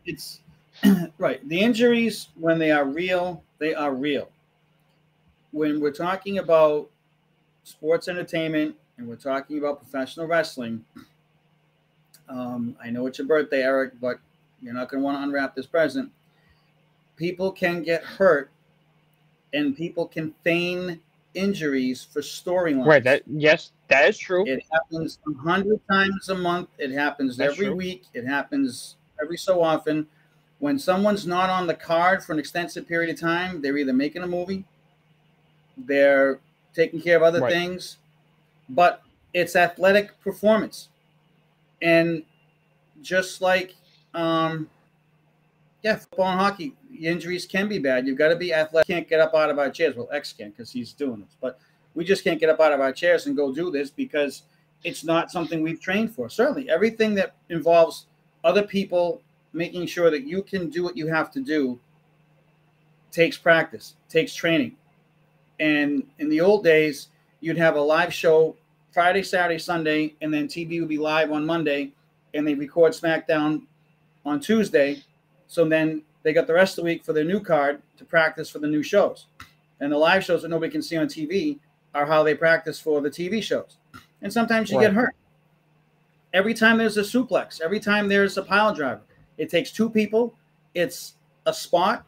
It's 0.04 0.40
right. 1.18 1.46
The 1.48 1.60
injuries 1.60 2.28
when 2.36 2.58
they 2.58 2.70
are 2.70 2.84
real 2.84 3.42
they 3.58 3.74
are 3.74 3.94
real. 3.94 4.28
When 5.52 5.80
we're 5.80 5.92
talking 5.92 6.38
about 6.38 6.90
sports 7.64 8.08
entertainment 8.08 8.76
and 8.98 9.08
we're 9.08 9.16
talking 9.16 9.58
about 9.58 9.80
professional 9.80 10.26
wrestling, 10.26 10.84
um, 12.28 12.76
I 12.82 12.90
know 12.90 13.06
it's 13.06 13.18
your 13.18 13.26
birthday, 13.26 13.62
Eric, 13.62 13.94
but 14.00 14.18
you're 14.60 14.74
not 14.74 14.88
going 14.88 15.00
to 15.00 15.04
want 15.04 15.18
to 15.18 15.22
unwrap 15.22 15.54
this 15.54 15.66
present. 15.66 16.10
People 17.16 17.52
can 17.52 17.82
get 17.82 18.02
hurt 18.02 18.50
and 19.52 19.76
people 19.76 20.06
can 20.06 20.34
feign 20.44 21.00
injuries 21.34 22.04
for 22.04 22.20
storylines. 22.20 22.86
Right. 22.86 23.04
That 23.04 23.22
yes, 23.26 23.72
that 23.88 24.08
is 24.08 24.18
true. 24.18 24.46
It 24.46 24.64
happens 24.70 25.18
a 25.28 25.42
hundred 25.42 25.80
times 25.90 26.28
a 26.28 26.34
month. 26.34 26.68
It 26.78 26.90
happens 26.90 27.36
That's 27.36 27.54
every 27.54 27.66
true. 27.66 27.76
week. 27.76 28.04
It 28.14 28.26
happens 28.26 28.96
every 29.20 29.36
so 29.38 29.62
often 29.62 30.06
when 30.58 30.78
someone's 30.78 31.26
not 31.26 31.50
on 31.50 31.66
the 31.66 31.74
card 31.74 32.22
for 32.22 32.32
an 32.32 32.38
extensive 32.38 32.88
period 32.88 33.12
of 33.12 33.20
time, 33.20 33.60
they're 33.60 33.76
either 33.76 33.92
making 33.92 34.22
a 34.22 34.26
movie, 34.26 34.64
they're 35.76 36.40
taking 36.74 37.00
care 37.00 37.16
of 37.16 37.22
other 37.22 37.40
right. 37.40 37.52
things, 37.52 37.98
but 38.68 39.02
it's 39.34 39.54
athletic 39.54 40.18
performance. 40.20 40.88
And 41.82 42.22
just 43.02 43.42
like, 43.42 43.74
um, 44.14 44.70
yeah, 45.86 45.94
football 45.94 46.32
and 46.32 46.40
hockey, 46.40 46.74
injuries 47.00 47.46
can 47.46 47.68
be 47.68 47.78
bad. 47.78 48.08
You've 48.08 48.18
got 48.18 48.30
to 48.30 48.36
be 48.36 48.52
athletic. 48.52 48.88
Can't 48.88 49.08
get 49.08 49.20
up 49.20 49.32
out 49.36 49.50
of 49.50 49.60
our 49.60 49.70
chairs. 49.70 49.94
Well, 49.94 50.08
X 50.12 50.32
can 50.32 50.50
because 50.50 50.72
he's 50.72 50.92
doing 50.92 51.20
this, 51.20 51.36
but 51.40 51.60
we 51.94 52.04
just 52.04 52.24
can't 52.24 52.40
get 52.40 52.50
up 52.50 52.58
out 52.58 52.72
of 52.72 52.80
our 52.80 52.92
chairs 52.92 53.26
and 53.26 53.36
go 53.36 53.54
do 53.54 53.70
this 53.70 53.88
because 53.88 54.42
it's 54.82 55.04
not 55.04 55.30
something 55.30 55.62
we've 55.62 55.80
trained 55.80 56.12
for. 56.12 56.28
Certainly, 56.28 56.68
everything 56.68 57.14
that 57.14 57.36
involves 57.50 58.06
other 58.42 58.64
people 58.64 59.22
making 59.52 59.86
sure 59.86 60.10
that 60.10 60.24
you 60.24 60.42
can 60.42 60.70
do 60.70 60.82
what 60.82 60.96
you 60.96 61.06
have 61.06 61.30
to 61.30 61.40
do 61.40 61.78
takes 63.12 63.38
practice, 63.38 63.94
takes 64.08 64.34
training. 64.34 64.74
And 65.60 66.02
in 66.18 66.28
the 66.28 66.40
old 66.40 66.64
days, 66.64 67.10
you'd 67.38 67.58
have 67.58 67.76
a 67.76 67.80
live 67.80 68.12
show 68.12 68.56
Friday, 68.90 69.22
Saturday, 69.22 69.60
Sunday, 69.60 70.14
and 70.20 70.34
then 70.34 70.48
TV 70.48 70.80
would 70.80 70.88
be 70.88 70.98
live 70.98 71.30
on 71.30 71.46
Monday, 71.46 71.92
and 72.34 72.44
they 72.44 72.54
record 72.54 72.92
SmackDown 72.92 73.62
on 74.24 74.40
Tuesday. 74.40 75.04
So 75.46 75.68
then 75.68 76.02
they 76.22 76.32
got 76.32 76.46
the 76.46 76.54
rest 76.54 76.72
of 76.72 76.84
the 76.84 76.90
week 76.90 77.04
for 77.04 77.12
their 77.12 77.24
new 77.24 77.40
card 77.40 77.80
to 77.98 78.04
practice 78.04 78.50
for 78.50 78.58
the 78.58 78.66
new 78.66 78.82
shows. 78.82 79.26
And 79.80 79.92
the 79.92 79.98
live 79.98 80.24
shows 80.24 80.42
that 80.42 80.48
nobody 80.48 80.72
can 80.72 80.82
see 80.82 80.96
on 80.96 81.06
TV 81.06 81.58
are 81.94 82.06
how 82.06 82.22
they 82.22 82.34
practice 82.34 82.80
for 82.80 83.00
the 83.00 83.10
TV 83.10 83.42
shows. 83.42 83.76
And 84.22 84.32
sometimes 84.32 84.70
you 84.70 84.78
right. 84.78 84.84
get 84.84 84.92
hurt. 84.92 85.14
Every 86.32 86.54
time 86.54 86.78
there's 86.78 86.96
a 86.96 87.02
suplex, 87.02 87.60
every 87.60 87.80
time 87.80 88.08
there's 88.08 88.36
a 88.36 88.42
pile 88.42 88.74
driver, 88.74 89.00
it 89.38 89.50
takes 89.50 89.70
two 89.70 89.88
people. 89.88 90.34
It's 90.74 91.14
a 91.46 91.54
spot. 91.54 92.06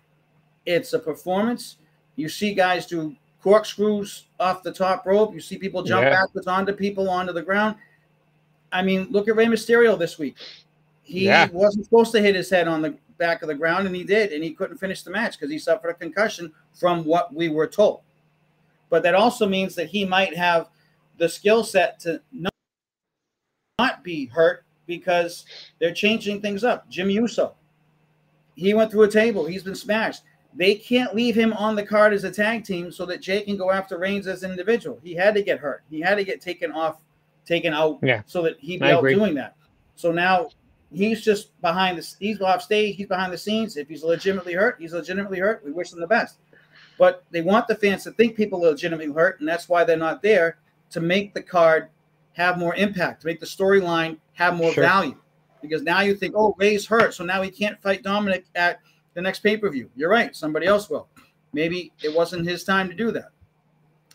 It's 0.66 0.92
a 0.92 0.98
performance. 0.98 1.76
You 2.16 2.28
see 2.28 2.52
guys 2.52 2.86
do 2.86 3.14
corkscrews 3.42 4.26
off 4.40 4.62
the 4.62 4.72
top 4.72 5.06
rope. 5.06 5.32
You 5.32 5.40
see 5.40 5.56
people 5.56 5.82
jump 5.82 6.04
yeah. 6.04 6.10
backwards 6.10 6.46
onto 6.46 6.72
people 6.72 7.08
onto 7.08 7.32
the 7.32 7.42
ground. 7.42 7.76
I 8.72 8.82
mean, 8.82 9.08
look 9.10 9.28
at 9.28 9.36
Rey 9.36 9.46
Mysterio 9.46 9.98
this 9.98 10.18
week. 10.18 10.36
He 11.02 11.26
yeah. 11.26 11.48
wasn't 11.52 11.86
supposed 11.86 12.12
to 12.12 12.20
hit 12.20 12.34
his 12.34 12.50
head 12.50 12.68
on 12.68 12.82
the 12.82 12.96
back 13.18 13.42
of 13.42 13.48
the 13.48 13.54
ground, 13.54 13.86
and 13.86 13.94
he 13.94 14.04
did, 14.04 14.32
and 14.32 14.42
he 14.42 14.52
couldn't 14.52 14.78
finish 14.78 15.02
the 15.02 15.10
match 15.10 15.38
because 15.38 15.50
he 15.50 15.58
suffered 15.58 15.90
a 15.90 15.94
concussion 15.94 16.52
from 16.74 17.04
what 17.04 17.34
we 17.34 17.48
were 17.48 17.66
told. 17.66 18.00
But 18.90 19.02
that 19.02 19.14
also 19.14 19.46
means 19.46 19.74
that 19.74 19.88
he 19.88 20.04
might 20.04 20.34
have 20.36 20.68
the 21.18 21.28
skill 21.28 21.64
set 21.64 21.98
to 22.00 22.20
not, 22.32 22.52
be 24.02 24.26
hurt 24.26 24.64
because 24.86 25.44
they're 25.78 25.92
changing 25.92 26.40
things 26.40 26.64
up. 26.64 26.88
Jimmy 26.88 27.14
Uso, 27.14 27.54
he 28.54 28.72
went 28.74 28.90
through 28.90 29.02
a 29.02 29.10
table. 29.10 29.44
He's 29.44 29.62
been 29.62 29.74
smashed. 29.74 30.22
They 30.54 30.76
can't 30.76 31.14
leave 31.14 31.34
him 31.34 31.52
on 31.52 31.76
the 31.76 31.84
card 31.84 32.14
as 32.14 32.24
a 32.24 32.30
tag 32.30 32.64
team 32.64 32.90
so 32.90 33.04
that 33.06 33.20
Jay 33.20 33.42
can 33.42 33.56
go 33.56 33.70
after 33.70 33.98
Reigns 33.98 34.26
as 34.26 34.44
an 34.44 34.50
individual. 34.50 34.98
He 35.02 35.14
had 35.14 35.34
to 35.34 35.42
get 35.42 35.58
hurt. 35.58 35.82
He 35.90 36.00
had 36.00 36.14
to 36.14 36.24
get 36.24 36.40
taken 36.40 36.72
off, 36.72 37.02
taken 37.44 37.74
out, 37.74 37.98
yeah. 38.02 38.22
so 38.24 38.42
that 38.42 38.58
he'd 38.60 38.80
be 38.80 38.86
out 38.86 39.02
doing 39.02 39.34
that. 39.34 39.56
So 39.94 40.10
now 40.10 40.48
he's 40.92 41.22
just 41.22 41.58
behind 41.60 41.98
the 41.98 42.14
he's 42.18 42.40
off 42.40 42.62
stage. 42.62 42.96
He's 42.96 43.06
behind 43.06 43.32
the 43.32 43.38
scenes. 43.38 43.76
If 43.76 43.88
he's 43.88 44.02
legitimately 44.02 44.54
hurt, 44.54 44.76
he's 44.78 44.92
legitimately 44.92 45.38
hurt. 45.38 45.62
We 45.64 45.72
wish 45.72 45.92
him 45.92 46.00
the 46.00 46.06
best. 46.06 46.38
But 46.98 47.24
they 47.30 47.42
want 47.42 47.68
the 47.68 47.76
fans 47.76 48.04
to 48.04 48.10
think 48.12 48.36
people 48.36 48.64
are 48.64 48.70
legitimately 48.70 49.12
hurt, 49.12 49.40
and 49.40 49.48
that's 49.48 49.68
why 49.68 49.84
they're 49.84 49.96
not 49.96 50.22
there 50.22 50.58
to 50.90 51.00
make 51.00 51.32
the 51.32 51.42
card 51.42 51.88
have 52.32 52.58
more 52.58 52.74
impact, 52.74 53.22
to 53.22 53.26
make 53.26 53.40
the 53.40 53.46
storyline 53.46 54.18
have 54.34 54.56
more 54.56 54.72
sure. 54.72 54.84
value. 54.84 55.16
Because 55.62 55.82
now 55.82 56.00
you 56.00 56.14
think, 56.14 56.34
oh, 56.36 56.54
Rey's 56.58 56.86
hurt, 56.86 57.14
so 57.14 57.24
now 57.24 57.42
he 57.42 57.50
can't 57.50 57.80
fight 57.82 58.02
Dominic 58.02 58.46
at 58.54 58.80
the 59.14 59.20
next 59.20 59.40
pay 59.40 59.56
per 59.56 59.68
view. 59.70 59.90
You're 59.96 60.10
right, 60.10 60.34
somebody 60.34 60.66
else 60.66 60.88
will. 60.88 61.08
Maybe 61.52 61.92
it 62.02 62.14
wasn't 62.14 62.46
his 62.46 62.64
time 62.64 62.88
to 62.88 62.94
do 62.94 63.10
that. 63.12 63.30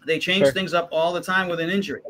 They 0.05 0.19
change 0.19 0.43
sure. 0.43 0.51
things 0.51 0.73
up 0.73 0.89
all 0.91 1.13
the 1.13 1.21
time 1.21 1.47
with 1.47 1.59
an 1.59 1.69
injury. 1.69 2.01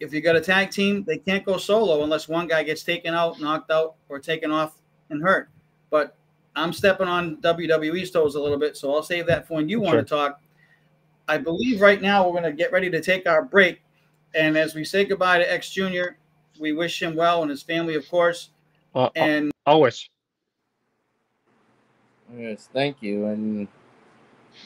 If 0.00 0.14
you 0.14 0.22
got 0.22 0.34
a 0.34 0.40
tag 0.40 0.70
team, 0.70 1.04
they 1.04 1.18
can't 1.18 1.44
go 1.44 1.58
solo 1.58 2.02
unless 2.02 2.26
one 2.26 2.48
guy 2.48 2.62
gets 2.62 2.82
taken 2.82 3.14
out, 3.14 3.38
knocked 3.38 3.70
out, 3.70 3.96
or 4.08 4.18
taken 4.18 4.50
off 4.50 4.80
and 5.10 5.22
hurt. 5.22 5.50
But 5.90 6.16
I'm 6.56 6.72
stepping 6.72 7.06
on 7.06 7.36
WWE's 7.36 8.10
toes 8.10 8.34
a 8.34 8.40
little 8.40 8.58
bit, 8.58 8.76
so 8.78 8.94
I'll 8.94 9.02
save 9.02 9.26
that 9.26 9.46
for 9.46 9.54
when 9.54 9.68
you 9.68 9.78
want 9.80 9.98
to 9.98 10.04
talk. 10.04 10.40
I 11.28 11.36
believe 11.36 11.80
right 11.82 12.00
now 12.00 12.26
we're 12.26 12.40
going 12.40 12.50
to 12.50 12.52
get 12.52 12.72
ready 12.72 12.90
to 12.90 13.00
take 13.00 13.28
our 13.28 13.44
break. 13.44 13.82
And 14.34 14.56
as 14.56 14.74
we 14.74 14.84
say 14.84 15.04
goodbye 15.04 15.38
to 15.38 15.52
X 15.52 15.70
Junior, 15.70 16.16
we 16.58 16.72
wish 16.72 17.00
him 17.00 17.14
well 17.14 17.42
and 17.42 17.50
his 17.50 17.62
family, 17.62 17.94
of 17.94 18.08
course. 18.08 18.50
Uh, 18.94 19.04
uh 19.04 19.10
and 19.16 19.52
always. 19.66 20.08
Yes, 22.36 22.68
thank 22.72 23.02
you, 23.02 23.26
and 23.26 23.68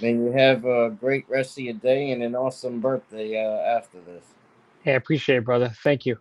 may 0.00 0.12
you 0.12 0.32
have 0.32 0.64
a 0.64 0.90
great 0.90 1.24
rest 1.28 1.58
of 1.58 1.64
your 1.64 1.74
day 1.74 2.12
and 2.12 2.22
an 2.22 2.34
awesome 2.34 2.78
birthday 2.78 3.42
uh, 3.42 3.78
after 3.78 4.00
this. 4.00 4.24
Hey, 4.84 4.92
I 4.92 4.96
appreciate 4.96 5.38
it, 5.38 5.44
brother. 5.46 5.72
Thank 5.82 6.04
you. 6.04 6.18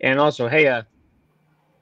And 0.00 0.18
also, 0.18 0.48
hey, 0.48 0.66
uh, 0.66 0.82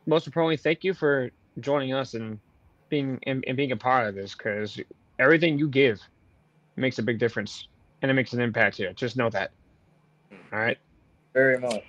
most 0.06 0.26
importantly, 0.26 0.56
thank 0.56 0.82
you 0.82 0.92
for 0.92 1.30
joining 1.60 1.94
us 1.94 2.14
and 2.14 2.40
being 2.88 3.20
and, 3.26 3.44
and 3.46 3.56
being 3.56 3.70
a 3.70 3.76
part 3.76 4.08
of 4.08 4.16
this 4.16 4.34
because 4.34 4.80
everything 5.20 5.56
you 5.56 5.68
give 5.68 6.00
makes 6.74 6.98
a 6.98 7.02
big 7.02 7.20
difference 7.20 7.68
and 8.02 8.10
it 8.10 8.14
makes 8.14 8.32
an 8.32 8.40
impact 8.40 8.76
here. 8.76 8.92
Just 8.92 9.16
know 9.16 9.30
that. 9.30 9.52
All 10.52 10.58
right. 10.58 10.78
Very 11.32 11.60
much. 11.60 11.84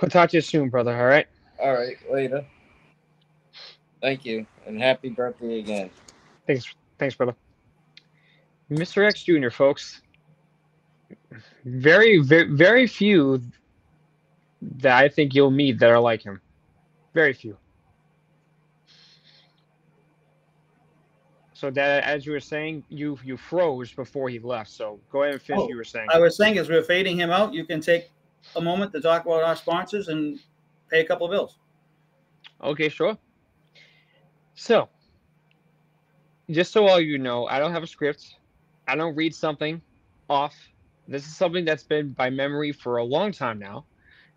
We'll 0.00 0.10
talk 0.10 0.30
to 0.30 0.36
you 0.36 0.40
soon, 0.42 0.68
brother. 0.68 0.96
All 0.96 1.06
right. 1.06 1.26
All 1.60 1.72
right. 1.72 1.96
Later. 2.08 2.44
Thank 4.00 4.24
you, 4.24 4.46
and 4.66 4.80
happy 4.80 5.08
birthday 5.10 5.60
again. 5.60 5.90
Thanks, 6.46 6.74
thanks, 6.98 7.14
brother. 7.14 7.36
Mr. 8.68 9.06
X 9.06 9.22
Jr., 9.22 9.50
folks. 9.50 10.01
Very, 11.64 12.18
very, 12.18 12.50
very 12.50 12.86
few 12.86 13.42
that 14.60 14.96
I 14.96 15.08
think 15.08 15.34
you'll 15.34 15.50
meet 15.50 15.78
that 15.78 15.90
are 15.90 16.00
like 16.00 16.22
him. 16.22 16.40
Very 17.14 17.32
few. 17.32 17.56
So 21.54 21.70
that, 21.70 22.02
as 22.02 22.26
you 22.26 22.32
were 22.32 22.40
saying, 22.40 22.82
you 22.88 23.16
you 23.22 23.36
froze 23.36 23.92
before 23.92 24.28
he 24.28 24.40
left. 24.40 24.70
So 24.70 24.98
go 25.12 25.22
ahead 25.22 25.34
and 25.34 25.42
finish. 25.42 25.62
Oh, 25.62 25.68
you 25.68 25.76
were 25.76 25.84
saying. 25.84 26.08
I 26.10 26.18
was 26.18 26.36
saying 26.36 26.58
as 26.58 26.68
we 26.68 26.74
are 26.74 26.82
fading 26.82 27.16
him 27.16 27.30
out, 27.30 27.54
you 27.54 27.64
can 27.64 27.80
take 27.80 28.10
a 28.56 28.60
moment 28.60 28.92
to 28.94 29.00
talk 29.00 29.24
about 29.24 29.44
our 29.44 29.54
sponsors 29.54 30.08
and 30.08 30.40
pay 30.90 31.02
a 31.02 31.04
couple 31.04 31.26
of 31.26 31.30
bills. 31.30 31.58
Okay, 32.64 32.88
sure. 32.88 33.16
So, 34.54 34.88
just 36.50 36.72
so 36.72 36.86
all 36.88 37.00
you 37.00 37.18
know, 37.18 37.46
I 37.46 37.60
don't 37.60 37.72
have 37.72 37.84
a 37.84 37.86
script. 37.86 38.34
I 38.88 38.96
don't 38.96 39.14
read 39.14 39.32
something 39.32 39.80
off. 40.28 40.54
This 41.12 41.26
is 41.26 41.36
something 41.36 41.66
that's 41.66 41.82
been 41.82 42.12
by 42.12 42.30
memory 42.30 42.72
for 42.72 42.96
a 42.96 43.04
long 43.04 43.32
time 43.32 43.58
now. 43.58 43.84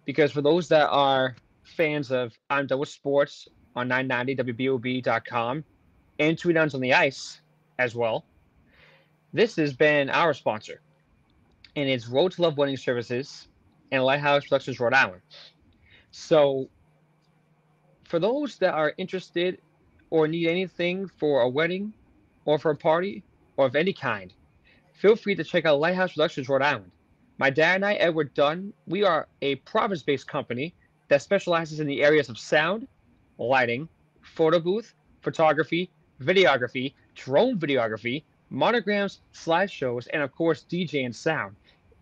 Because 0.03 0.33
for 0.33 0.41
those 0.41 0.67
that 0.67 0.89
are 0.89 1.37
fans 1.63 2.11
of 2.11 2.37
I'm 2.49 2.67
Done 2.67 2.79
with 2.79 2.89
Sports 2.89 3.47
on 3.77 3.87
990WBOB.com 3.87 5.63
and 6.19 6.37
Downs 6.37 6.75
on 6.75 6.81
the 6.81 6.93
Ice 6.93 7.39
as 7.79 7.95
well, 7.95 8.25
this 9.31 9.55
has 9.55 9.71
been 9.71 10.09
our 10.09 10.33
sponsor. 10.33 10.81
And 11.77 11.87
it's 11.87 12.09
Road 12.09 12.33
to 12.33 12.41
Love 12.41 12.57
Wedding 12.57 12.75
Services 12.75 13.47
and 13.93 14.03
Lighthouse 14.03 14.43
Productions, 14.43 14.77
Rhode 14.77 14.93
Island. 14.93 15.21
So, 16.11 16.69
for 18.03 18.19
those 18.19 18.57
that 18.57 18.73
are 18.73 18.93
interested 18.97 19.61
or 20.09 20.27
need 20.27 20.49
anything 20.49 21.07
for 21.07 21.41
a 21.41 21.49
wedding 21.49 21.93
or 22.43 22.59
for 22.59 22.71
a 22.71 22.75
party 22.75 23.23
or 23.55 23.65
of 23.65 23.77
any 23.77 23.93
kind, 23.93 24.33
feel 24.95 25.15
free 25.15 25.35
to 25.35 25.43
check 25.43 25.65
out 25.65 25.79
Lighthouse 25.79 26.13
Productions 26.13 26.49
Rhode 26.49 26.61
Island. 26.61 26.91
My 27.37 27.49
dad 27.49 27.75
and 27.75 27.85
I, 27.85 27.93
Edward 27.95 28.33
Dunn, 28.33 28.73
we 28.87 29.03
are 29.03 29.27
a 29.41 29.55
Providence 29.55 30.03
based 30.03 30.27
company 30.27 30.73
that 31.09 31.21
specializes 31.21 31.79
in 31.79 31.87
the 31.87 32.01
areas 32.01 32.29
of 32.29 32.37
sound, 32.37 32.87
lighting, 33.37 33.89
photo 34.21 34.59
booth, 34.59 34.93
photography, 35.21 35.91
videography, 36.21 36.93
drone 37.13 37.59
videography, 37.59 38.23
monograms, 38.49 39.21
slideshows, 39.33 40.07
and 40.13 40.21
of 40.23 40.33
course, 40.33 40.65
DJ 40.69 41.05
and 41.05 41.15
sound. 41.15 41.55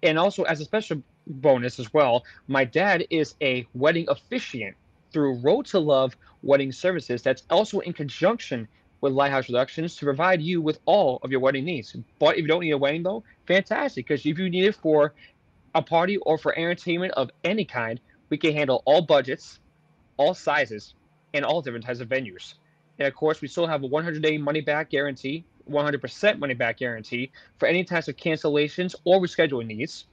And 0.03 0.19
also, 0.19 0.43
as 0.43 0.62
a 0.62 0.65
special 0.65 1.01
bonus 1.25 1.79
as 1.79 1.93
well, 1.93 2.23
my 2.47 2.63
dad 2.63 3.06
is 3.10 3.36
a 3.41 3.65
wedding 3.73 4.06
officiant 4.10 4.75
through 5.12 5.36
Road 5.36 5.65
to 5.67 5.79
Love 5.79 6.15
Wedding 6.43 6.71
Services 6.71 7.21
that's 7.21 7.43
also 7.49 7.79
in 7.79 7.93
conjunction 7.93 8.67
with 9.04 9.12
Lighthouse 9.12 9.48
Productions 9.48 9.98
to 9.98 10.06
provide 10.06 10.42
you 10.42 10.62
with 10.62 10.80
all 10.86 11.20
of 11.24 11.30
your 11.30 11.42
wedding 11.42 11.66
needs. 11.66 11.94
But 12.20 12.38
if 12.38 12.44
you 12.44 12.48
don't 12.48 12.62
need 12.62 12.72
a 12.72 12.78
wedding 12.78 13.04
though, 13.04 13.22
fantastic, 13.46 14.08
because 14.08 14.26
if 14.26 14.39
you 14.39 14.50
need 14.50 14.63
it 14.63 14.76
for 14.76 15.13
a 15.76 15.82
party 15.82 16.16
or 16.20 16.38
for 16.38 16.58
entertainment 16.58 17.12
of 17.16 17.30
any 17.44 17.66
kind, 17.66 18.00
we 18.30 18.38
can 18.38 18.54
handle 18.54 18.82
all 18.86 19.02
budgets, 19.02 19.60
all 20.16 20.34
sizes, 20.34 20.94
and 21.34 21.44
all 21.44 21.62
different 21.62 21.84
types 21.84 22.00
of 22.00 22.08
venues. 22.08 22.54
And 22.98 23.06
of 23.06 23.13
course, 23.13 23.42
we 23.42 23.50
still 23.50 23.68
have 23.68 23.84
a 23.84 23.88
100 23.88 24.22
day 24.22 24.38
money 24.38 24.62
back 24.62 24.89
guarantee, 24.89 25.44
100% 25.70 26.39
money 26.39 26.54
back 26.54 26.78
guarantee 26.78 27.30
for 27.58 27.68
any 27.68 27.84
types 27.84 28.08
of 28.08 28.16
cancellations 28.16 28.96
or 29.04 29.20
rescheduling 29.20 29.68
needs. 29.68 30.06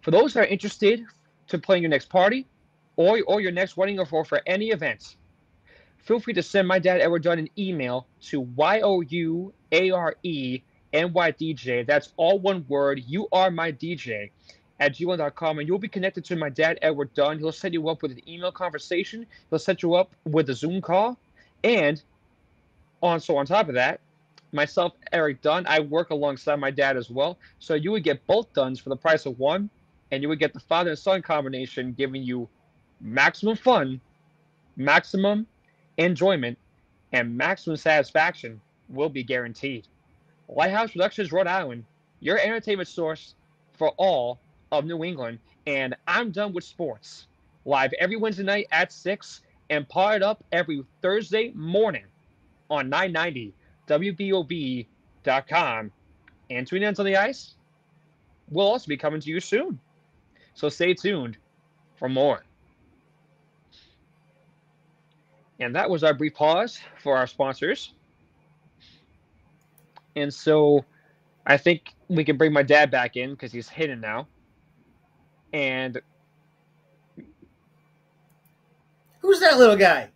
For 0.00 0.10
those 0.10 0.34
that 0.34 0.40
are 0.40 0.46
interested 0.46 1.04
to 1.46 1.58
plan 1.58 1.80
your 1.80 1.90
next 1.90 2.08
party 2.08 2.48
or, 2.96 3.20
or 3.28 3.40
your 3.40 3.52
next 3.52 3.76
wedding 3.76 4.00
or 4.00 4.06
for, 4.06 4.24
for 4.24 4.42
any 4.46 4.70
event, 4.70 5.14
feel 6.06 6.20
free 6.20 6.32
to 6.34 6.42
send 6.42 6.66
my 6.68 6.78
dad 6.78 7.00
Edward 7.00 7.24
Dunn 7.24 7.40
an 7.40 7.50
email 7.58 8.06
to 8.22 8.40
Y-O-U-A-R-E-M-Y-D-J. 8.40 9.52
That's 11.82 12.12
all 12.16 12.38
one 12.38 12.64
word. 12.68 13.02
You 13.06 13.28
are 13.32 13.50
my 13.50 13.72
DJ 13.72 14.30
at 14.78 14.94
gmail.com 14.94 15.58
and 15.58 15.66
you'll 15.66 15.78
be 15.78 15.88
connected 15.88 16.24
to 16.26 16.36
my 16.36 16.48
dad 16.48 16.78
Edward 16.80 17.12
Dunn. 17.14 17.38
He'll 17.38 17.50
set 17.50 17.72
you 17.72 17.88
up 17.88 18.02
with 18.02 18.12
an 18.12 18.20
email 18.28 18.52
conversation. 18.52 19.26
He'll 19.50 19.58
set 19.58 19.82
you 19.82 19.94
up 19.94 20.14
with 20.24 20.48
a 20.48 20.54
Zoom 20.54 20.80
call. 20.80 21.18
And 21.64 22.00
on 23.02 23.18
so 23.18 23.36
on 23.36 23.46
top 23.46 23.68
of 23.68 23.74
that, 23.74 24.00
myself, 24.52 24.92
Eric 25.12 25.42
Dunn, 25.42 25.66
I 25.66 25.80
work 25.80 26.10
alongside 26.10 26.60
my 26.60 26.70
dad 26.70 26.96
as 26.96 27.10
well. 27.10 27.36
So 27.58 27.74
you 27.74 27.90
would 27.90 28.04
get 28.04 28.24
both 28.28 28.52
Dunns 28.52 28.78
for 28.78 28.90
the 28.90 28.96
price 28.96 29.26
of 29.26 29.38
one, 29.40 29.68
and 30.12 30.22
you 30.22 30.28
would 30.28 30.38
get 30.38 30.54
the 30.54 30.60
father 30.60 30.90
and 30.90 30.98
son 30.98 31.20
combination 31.20 31.92
giving 31.92 32.22
you 32.22 32.48
maximum 33.00 33.56
fun, 33.56 34.00
maximum 34.76 35.48
enjoyment, 35.98 36.58
and 37.12 37.36
maximum 37.36 37.76
satisfaction 37.76 38.60
will 38.88 39.08
be 39.08 39.22
guaranteed. 39.22 39.86
Lighthouse 40.48 40.92
Productions 40.92 41.32
Rhode 41.32 41.46
Island, 41.46 41.84
your 42.20 42.38
entertainment 42.38 42.88
source 42.88 43.34
for 43.72 43.90
all 43.96 44.38
of 44.72 44.84
New 44.84 45.04
England, 45.04 45.38
and 45.66 45.94
I'm 46.06 46.30
done 46.30 46.52
with 46.52 46.64
sports. 46.64 47.26
Live 47.64 47.92
every 47.98 48.16
Wednesday 48.16 48.44
night 48.44 48.66
at 48.70 48.92
6 48.92 49.40
and 49.70 49.88
powered 49.88 50.22
up 50.22 50.44
every 50.52 50.84
Thursday 51.02 51.50
morning 51.54 52.04
on 52.70 52.88
990 52.88 53.52
WBOB.com. 53.88 55.90
And 56.48 56.66
Twin 56.66 56.84
Ends 56.84 57.00
on 57.00 57.06
the 57.06 57.16
Ice 57.16 57.56
we'll 58.50 58.66
also 58.66 58.88
be 58.88 58.96
coming 58.96 59.20
to 59.20 59.30
you 59.30 59.40
soon. 59.40 59.78
So 60.54 60.68
stay 60.68 60.94
tuned 60.94 61.36
for 61.96 62.08
more. 62.08 62.44
And 65.60 65.74
that 65.74 65.88
was 65.88 66.04
our 66.04 66.14
brief 66.14 66.34
pause 66.34 66.78
for 67.02 67.16
our 67.16 67.26
sponsors. 67.26 67.94
And 70.16 70.32
so 70.32 70.84
I 71.46 71.56
think 71.56 71.94
we 72.08 72.24
can 72.24 72.36
bring 72.36 72.52
my 72.52 72.62
dad 72.62 72.90
back 72.90 73.16
in 73.16 73.30
because 73.30 73.52
he's 73.52 73.68
hidden 73.68 74.00
now. 74.00 74.26
And 75.52 76.00
who's 79.20 79.40
that 79.40 79.58
little 79.58 79.76
guy? 79.76 80.10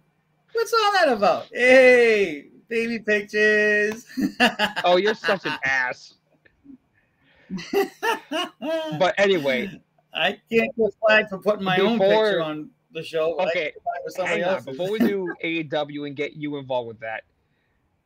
What's 0.52 0.72
all 0.72 0.92
that 0.92 1.08
about? 1.08 1.46
Hey, 1.52 2.48
baby 2.68 2.98
pictures. 2.98 4.04
oh, 4.84 4.96
you're 4.96 5.14
such 5.14 5.46
an 5.46 5.56
ass. 5.64 6.14
but 8.98 9.14
anyway, 9.18 9.80
I 10.12 10.38
can't 10.50 10.76
get 10.76 10.90
flagged 11.00 11.30
for 11.30 11.38
putting 11.38 11.64
my 11.64 11.76
before, 11.76 11.90
own 11.90 11.98
picture 11.98 12.42
on 12.42 12.70
the 12.92 13.02
show. 13.02 13.38
Okay, 13.40 13.72
hang 14.16 14.44
on. 14.44 14.62
Before 14.64 14.90
we 14.90 14.98
do 14.98 15.32
AEW 15.44 16.06
and 16.06 16.16
get 16.16 16.34
you 16.34 16.56
involved 16.56 16.88
with 16.88 17.00
that, 17.00 17.24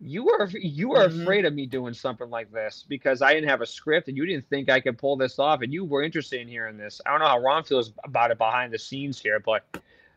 you 0.01 0.25
were 0.25 0.49
you 0.51 0.91
were 0.91 1.09
mm-hmm. 1.09 1.23
afraid 1.23 1.45
of 1.45 1.55
me 1.55 1.67
doing 1.67 1.95
something 1.95 2.29
like 2.29 2.53
this 2.53 2.85
because 2.89 3.23
I 3.23 3.33
didn't 3.33 3.49
have 3.49 3.61
a 3.61 3.67
script 3.67 4.09
and 4.09 4.17
you 4.17 4.27
didn't 4.27 4.49
think 4.49 4.69
I 4.69 4.81
could 4.81 4.99
pull 4.99 5.17
this 5.17 5.39
off, 5.39 5.63
and 5.63 5.73
you 5.73 5.85
were 5.85 6.03
interested 6.03 6.41
in 6.41 6.49
hearing 6.49 6.77
this. 6.77 7.01
I 7.07 7.11
don't 7.11 7.21
know 7.21 7.29
how 7.29 7.41
Ron 7.41 7.65
feels 7.65 7.93
about 8.05 8.31
it 8.31 8.39
behind 8.39 8.73
the 8.73 8.79
scenes 8.79 9.21
here, 9.21 9.41
but 9.41 9.65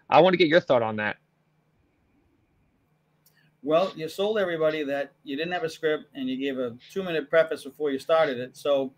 I 0.09 0.19
want 0.21 0.33
to 0.33 0.37
get 0.37 0.47
your 0.47 0.59
thought 0.59 0.81
on 0.81 0.95
that. 0.97 1.17
Well, 3.63 3.91
you 3.95 4.07
sold 4.07 4.37
everybody 4.37 4.83
that 4.83 5.13
you 5.23 5.35
didn't 5.35 5.51
have 5.51 5.63
a 5.63 5.69
script 5.69 6.05
and 6.13 6.29
you 6.29 6.37
gave 6.37 6.57
a 6.57 6.77
two 6.91 7.03
minute 7.03 7.29
preface 7.29 7.63
before 7.63 7.91
you 7.91 7.99
started 7.99 8.39
it, 8.39 8.55
so 8.57 8.93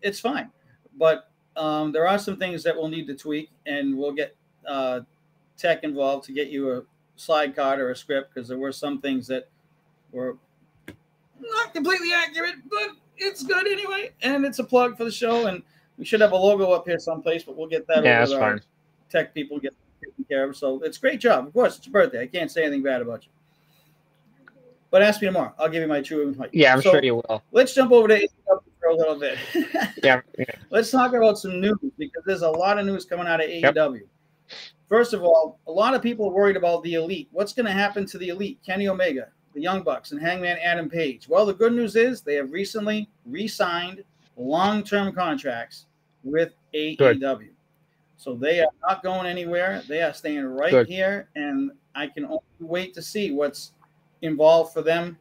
it's 0.00 0.20
fine. 0.20 0.50
But 0.96 1.30
um, 1.56 1.92
there 1.92 2.06
are 2.06 2.18
some 2.18 2.36
things 2.36 2.62
that 2.64 2.76
we'll 2.76 2.88
need 2.88 3.06
to 3.08 3.14
tweak, 3.14 3.50
and 3.66 3.96
we'll 3.96 4.12
get 4.12 4.36
uh, 4.66 5.00
tech 5.56 5.84
involved 5.84 6.24
to 6.26 6.32
get 6.32 6.48
you 6.48 6.72
a 6.72 6.82
slide 7.16 7.54
card 7.54 7.78
or 7.80 7.90
a 7.90 7.96
script 7.96 8.34
because 8.34 8.48
there 8.48 8.58
were 8.58 8.72
some 8.72 9.00
things 9.00 9.26
that 9.28 9.48
were 10.12 10.36
not 11.40 11.74
completely 11.74 12.12
accurate, 12.12 12.56
but 12.70 12.90
it's 13.16 13.42
good 13.42 13.66
anyway. 13.66 14.10
And 14.22 14.44
it's 14.44 14.58
a 14.58 14.64
plug 14.64 14.96
for 14.96 15.04
the 15.04 15.10
show, 15.10 15.46
and 15.46 15.62
we 15.98 16.04
should 16.04 16.20
have 16.20 16.32
a 16.32 16.36
logo 16.36 16.72
up 16.72 16.86
here 16.86 16.98
someplace, 16.98 17.44
but 17.44 17.56
we'll 17.56 17.68
get 17.68 17.86
that. 17.88 18.04
Yeah, 18.04 18.20
that's 18.20 18.32
fine. 18.32 18.60
Tech 19.08 19.34
people 19.34 19.58
get 19.58 19.74
taken 20.02 20.24
care 20.24 20.48
of, 20.48 20.56
so 20.56 20.80
it's 20.82 20.98
a 20.98 21.00
great 21.00 21.20
job. 21.20 21.46
Of 21.46 21.52
course, 21.52 21.76
it's 21.76 21.86
your 21.86 21.92
birthday. 21.92 22.22
I 22.22 22.26
can't 22.26 22.50
say 22.50 22.62
anything 22.62 22.82
bad 22.82 23.02
about 23.02 23.24
you. 23.24 23.30
But 24.90 25.02
ask 25.02 25.22
me 25.22 25.28
tomorrow. 25.28 25.54
I'll 25.58 25.70
give 25.70 25.80
you 25.80 25.88
my 25.88 26.02
true 26.02 26.22
invite. 26.22 26.50
Yeah, 26.52 26.74
I'm 26.74 26.82
so 26.82 26.90
sure 26.90 27.02
you 27.02 27.14
will. 27.14 27.42
Let's 27.50 27.74
jump 27.74 27.92
over 27.92 28.08
to 28.08 28.28
for 28.82 28.88
a 28.88 28.94
little 28.94 29.18
bit. 29.18 29.38
yeah, 30.02 30.20
yeah, 30.38 30.44
Let's 30.70 30.90
talk 30.90 31.14
about 31.14 31.38
some 31.38 31.60
news 31.60 31.78
because 31.96 32.22
there's 32.26 32.42
a 32.42 32.50
lot 32.50 32.78
of 32.78 32.84
news 32.84 33.04
coming 33.04 33.26
out 33.26 33.42
of 33.42 33.48
AEW. 33.48 34.02
First 34.88 35.14
of 35.14 35.22
all, 35.22 35.58
a 35.66 35.72
lot 35.72 35.94
of 35.94 36.02
people 36.02 36.28
are 36.28 36.32
worried 36.32 36.56
about 36.56 36.82
the 36.82 36.94
elite. 36.94 37.28
What's 37.32 37.52
going 37.52 37.66
to 37.66 37.72
happen 37.72 38.04
to 38.06 38.18
the 38.18 38.28
elite? 38.28 38.58
Kenny 38.64 38.88
Omega, 38.88 39.28
the 39.54 39.60
Young 39.60 39.82
Bucks, 39.82 40.12
and 40.12 40.20
Hangman 40.20 40.58
Adam 40.62 40.90
Page. 40.90 41.28
Well, 41.28 41.46
the 41.46 41.54
good 41.54 41.72
news 41.72 41.96
is 41.96 42.20
they 42.20 42.34
have 42.34 42.52
recently 42.52 43.08
re-signed 43.24 44.04
long-term 44.36 45.14
contracts 45.14 45.86
with 46.24 46.52
AEW. 46.74 46.98
Good. 46.98 47.48
So 48.16 48.34
they 48.34 48.60
are 48.60 48.68
not 48.86 49.02
going 49.02 49.26
anywhere. 49.26 49.82
They 49.88 50.02
are 50.02 50.12
staying 50.12 50.44
right 50.44 50.70
good. 50.70 50.86
here, 50.86 51.28
and 51.34 51.72
I 51.94 52.06
can 52.06 52.24
only 52.24 52.40
wait 52.60 52.94
to 52.94 53.02
see 53.02 53.32
what's 53.32 53.72
involved 54.20 54.72
for 54.72 54.82
them 54.82 55.18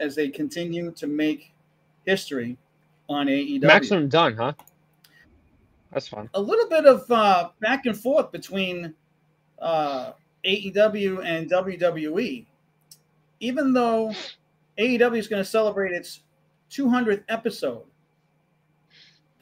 as 0.00 0.16
they 0.16 0.28
continue 0.28 0.90
to 0.92 1.06
make 1.06 1.52
history 2.04 2.56
on 3.08 3.26
AEW. 3.26 3.62
Maximum 3.62 4.08
done, 4.08 4.36
huh? 4.36 4.54
That's 5.92 6.08
fun. 6.08 6.28
A 6.34 6.40
little 6.40 6.68
bit 6.68 6.86
of 6.86 7.10
uh, 7.10 7.50
back 7.60 7.86
and 7.86 7.96
forth 7.96 8.32
between 8.32 8.94
uh, 9.60 10.12
AEW 10.44 11.24
and 11.24 11.50
WWE. 11.50 12.46
Even 13.40 13.72
though 13.72 14.12
AEW 14.78 15.18
is 15.18 15.28
going 15.28 15.42
to 15.42 15.48
celebrate 15.48 15.92
its 15.92 16.22
200th 16.70 17.24
episode, 17.28 17.82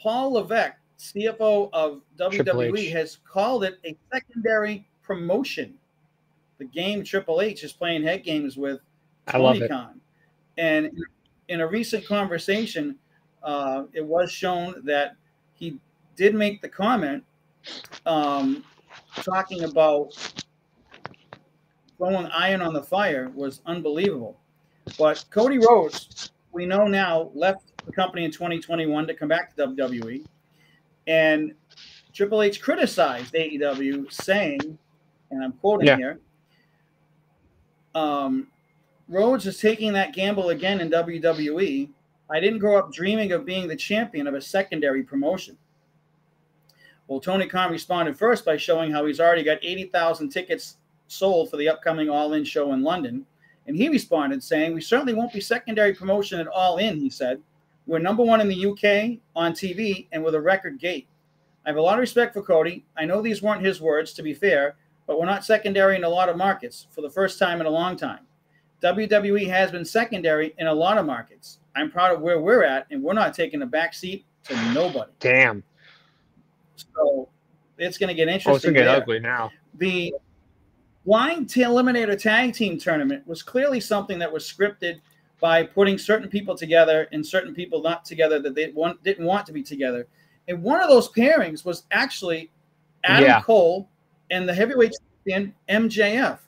Paul 0.01 0.33
Levesque, 0.33 0.77
CFO 0.99 1.71
of 1.73 2.01
WWE, 2.19 2.91
has 2.93 3.19
called 3.25 3.65
it 3.65 3.79
a 3.85 3.97
secondary 4.13 4.89
promotion. 5.03 5.75
The 6.59 6.65
game 6.65 7.05
Triple 7.05 7.41
H 7.41 7.63
is 7.63 7.73
playing 7.73 8.03
head 8.03 8.25
games 8.25 8.57
with 8.57 8.81
Tony 9.27 9.67
Khan. 9.69 10.01
And 10.59 10.91
in 11.49 11.61
a 11.61 11.67
recent 11.67 12.07
conversation, 12.07 12.97
uh, 13.43 13.85
it 13.93 14.05
was 14.05 14.31
shown 14.31 14.83
that 14.85 15.17
he 15.55 15.79
did 16.21 16.35
make 16.35 16.61
the 16.61 16.69
comment 16.69 17.25
um, 18.05 18.63
talking 19.23 19.65
about 19.65 20.13
throwing 21.97 22.27
iron 22.27 22.61
on 22.61 22.75
the 22.75 22.83
fire 22.83 23.31
was 23.35 23.63
unbelievable. 23.65 24.39
But 24.99 25.25
Cody 25.31 25.57
Rhodes, 25.57 26.33
we 26.53 26.67
know 26.67 26.87
now, 26.87 27.31
left 27.33 27.73
the 27.87 27.93
company 27.93 28.27
in 28.27 28.31
2021 28.31 29.07
to 29.07 29.15
come 29.15 29.29
back 29.29 29.57
to 29.57 29.69
WWE. 29.69 30.27
And 31.07 31.55
Triple 32.13 32.43
H 32.43 32.61
criticized 32.61 33.33
AEW, 33.33 34.13
saying, 34.13 34.79
and 35.31 35.43
I'm 35.43 35.53
quoting 35.53 35.87
yeah. 35.87 35.97
here, 35.97 36.21
um, 37.95 38.49
Rhodes 39.09 39.47
is 39.47 39.59
taking 39.59 39.95
that 39.95 40.13
gamble 40.13 40.51
again 40.51 40.83
in 40.83 40.91
WWE. 40.91 41.89
I 42.31 42.41
didn't 42.41 42.59
grow 42.59 42.79
up 42.79 42.93
dreaming 42.93 43.33
of 43.33 43.47
being 43.47 43.69
the 43.69 43.77
champion 43.77 44.27
of 44.27 44.35
a 44.35 44.43
secondary 44.43 45.03
promotion. 45.03 45.57
Well, 47.11 47.19
Tony 47.19 47.49
Khan 47.49 47.73
responded 47.73 48.17
first 48.17 48.45
by 48.45 48.57
showing 48.57 48.93
how 48.93 49.05
he's 49.05 49.19
already 49.19 49.43
got 49.43 49.59
80,000 49.63 50.29
tickets 50.29 50.77
sold 51.09 51.51
for 51.51 51.57
the 51.57 51.69
upcoming 51.69 52.09
All 52.09 52.35
In 52.35 52.45
show 52.45 52.73
in 52.73 52.85
London. 52.85 53.27
And 53.67 53.77
he 53.77 53.89
responded 53.89 54.45
saying, 54.45 54.73
We 54.73 54.81
certainly 54.81 55.15
won't 55.15 55.33
be 55.33 55.41
secondary 55.41 55.93
promotion 55.93 56.39
at 56.39 56.47
All 56.47 56.77
In, 56.77 57.01
he 57.01 57.11
said. 57.11 57.43
We're 57.85 57.99
number 57.99 58.23
one 58.23 58.41
in 58.41 58.47
the 58.47 58.65
UK 58.65 59.19
on 59.35 59.55
TV 59.55 60.07
and 60.13 60.23
with 60.23 60.37
a 60.37 60.41
record 60.41 60.79
gate. 60.79 61.09
I 61.67 61.71
have 61.71 61.79
a 61.79 61.83
lot 61.83 61.95
of 61.95 62.01
respect 62.01 62.33
for 62.33 62.43
Cody. 62.43 62.85
I 62.97 63.07
know 63.07 63.21
these 63.21 63.43
weren't 63.43 63.67
his 63.67 63.81
words, 63.81 64.13
to 64.13 64.23
be 64.23 64.33
fair, 64.33 64.77
but 65.09 65.19
we're 65.19 65.27
not 65.27 65.45
secondary 65.45 65.97
in 65.97 66.05
a 66.05 66.09
lot 66.09 66.29
of 66.29 66.37
markets 66.37 66.87
for 66.93 67.01
the 67.01 67.11
first 67.11 67.41
time 67.41 67.61
in 67.61 67.67
a 67.67 67.71
long 67.71 67.97
time. 67.97 68.21
WWE 68.85 69.49
has 69.49 69.73
been 69.73 69.85
secondary 69.85 70.55
in 70.59 70.69
a 70.69 70.73
lot 70.73 70.97
of 70.97 71.07
markets. 71.07 71.59
I'm 71.75 71.91
proud 71.91 72.15
of 72.15 72.21
where 72.21 72.41
we're 72.41 72.63
at, 72.63 72.87
and 72.93 73.03
we're 73.03 73.15
not 73.15 73.35
taking 73.35 73.63
a 73.63 73.67
back 73.67 73.95
seat 73.95 74.27
to 74.45 74.73
nobody. 74.73 75.11
Damn. 75.19 75.65
So 76.95 77.29
it's 77.79 77.99
going 77.99 78.09
oh, 78.09 78.13
to 78.13 78.17
get 78.17 78.29
interesting. 78.29 78.53
Oh, 78.53 78.57
it's 78.57 78.65
going 78.65 78.75
to 78.75 78.81
get 78.81 78.89
ugly 78.89 79.21
now. 79.21 79.51
The 79.75 80.15
blind 81.05 81.49
eliminator 81.49 82.21
tag 82.21 82.55
team 82.55 82.79
tournament 82.79 83.27
was 83.27 83.43
clearly 83.43 83.81
something 83.81 84.19
that 84.19 84.33
was 84.33 84.45
scripted 84.45 85.01
by 85.41 85.63
putting 85.63 85.97
certain 85.97 86.29
people 86.29 86.55
together 86.55 87.09
and 87.13 87.27
certain 87.27 87.55
people 87.55 87.83
not 87.83 88.05
together 88.05 88.39
that 88.41 88.55
they 88.55 88.71
want, 88.73 89.03
didn't 89.03 89.25
want 89.25 89.47
to 89.47 89.53
be 89.53 89.63
together. 89.63 90.07
And 90.49 90.63
one 90.63 90.81
of 90.81 90.89
those 90.89 91.11
pairings 91.11 91.65
was 91.65 91.85
actually 91.91 92.51
Adam 93.05 93.29
yeah. 93.29 93.41
Cole 93.41 93.89
and 94.31 94.49
the 94.49 94.55
heavyweight 94.55 94.93
champion 95.27 95.55
MJF. 95.69 96.39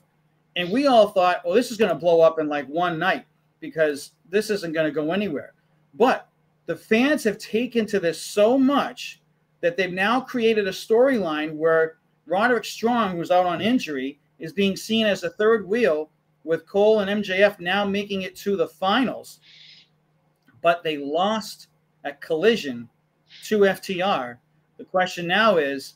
And 0.55 0.69
we 0.71 0.85
all 0.85 1.09
thought, 1.09 1.41
well, 1.43 1.55
this 1.55 1.71
is 1.71 1.77
going 1.77 1.89
to 1.89 1.95
blow 1.95 2.21
up 2.21 2.39
in 2.39 2.47
like 2.47 2.67
one 2.67 2.99
night 2.99 3.25
because 3.59 4.11
this 4.29 4.51
isn't 4.51 4.73
going 4.73 4.85
to 4.85 4.91
go 4.91 5.11
anywhere. 5.11 5.53
But 5.95 6.29
the 6.65 6.75
fans 6.75 7.23
have 7.23 7.39
taken 7.39 7.85
to 7.87 7.99
this 7.99 8.21
so 8.21 8.57
much 8.57 9.21
that 9.63 9.77
they've 9.77 9.93
now 9.93 10.19
created 10.19 10.67
a 10.67 10.71
storyline 10.71 11.55
where 11.55 11.95
Roderick 12.25 12.65
Strong, 12.65 13.15
who's 13.15 13.31
out 13.31 13.45
on 13.45 13.61
injury, 13.61 14.19
is 14.37 14.51
being 14.51 14.75
seen 14.75 15.05
as 15.05 15.23
a 15.23 15.29
third 15.29 15.65
wheel, 15.65 16.09
with 16.43 16.67
Cole 16.67 16.99
and 16.99 17.23
MJF 17.23 17.61
now 17.61 17.85
making 17.85 18.23
it 18.23 18.35
to 18.35 18.57
the 18.57 18.67
finals. 18.67 19.39
But 20.61 20.83
they 20.83 20.97
lost 20.97 21.69
at 22.03 22.19
Collision 22.19 22.89
to 23.45 23.59
FTR. 23.59 24.37
The 24.77 24.83
question 24.83 25.25
now 25.27 25.55
is 25.55 25.93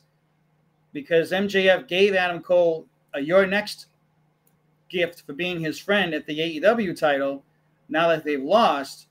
because 0.94 1.30
MJF 1.30 1.86
gave 1.86 2.14
Adam 2.14 2.40
Cole 2.40 2.86
a 3.12 3.20
your 3.20 3.46
next 3.46 3.88
gift 4.88 5.26
for 5.26 5.34
being 5.34 5.60
his 5.60 5.78
friend 5.78 6.14
at 6.14 6.24
the 6.24 6.38
AEW 6.38 6.98
title, 6.98 7.44
now 7.90 8.08
that 8.08 8.24
they've 8.24 8.42
lost, 8.42 9.08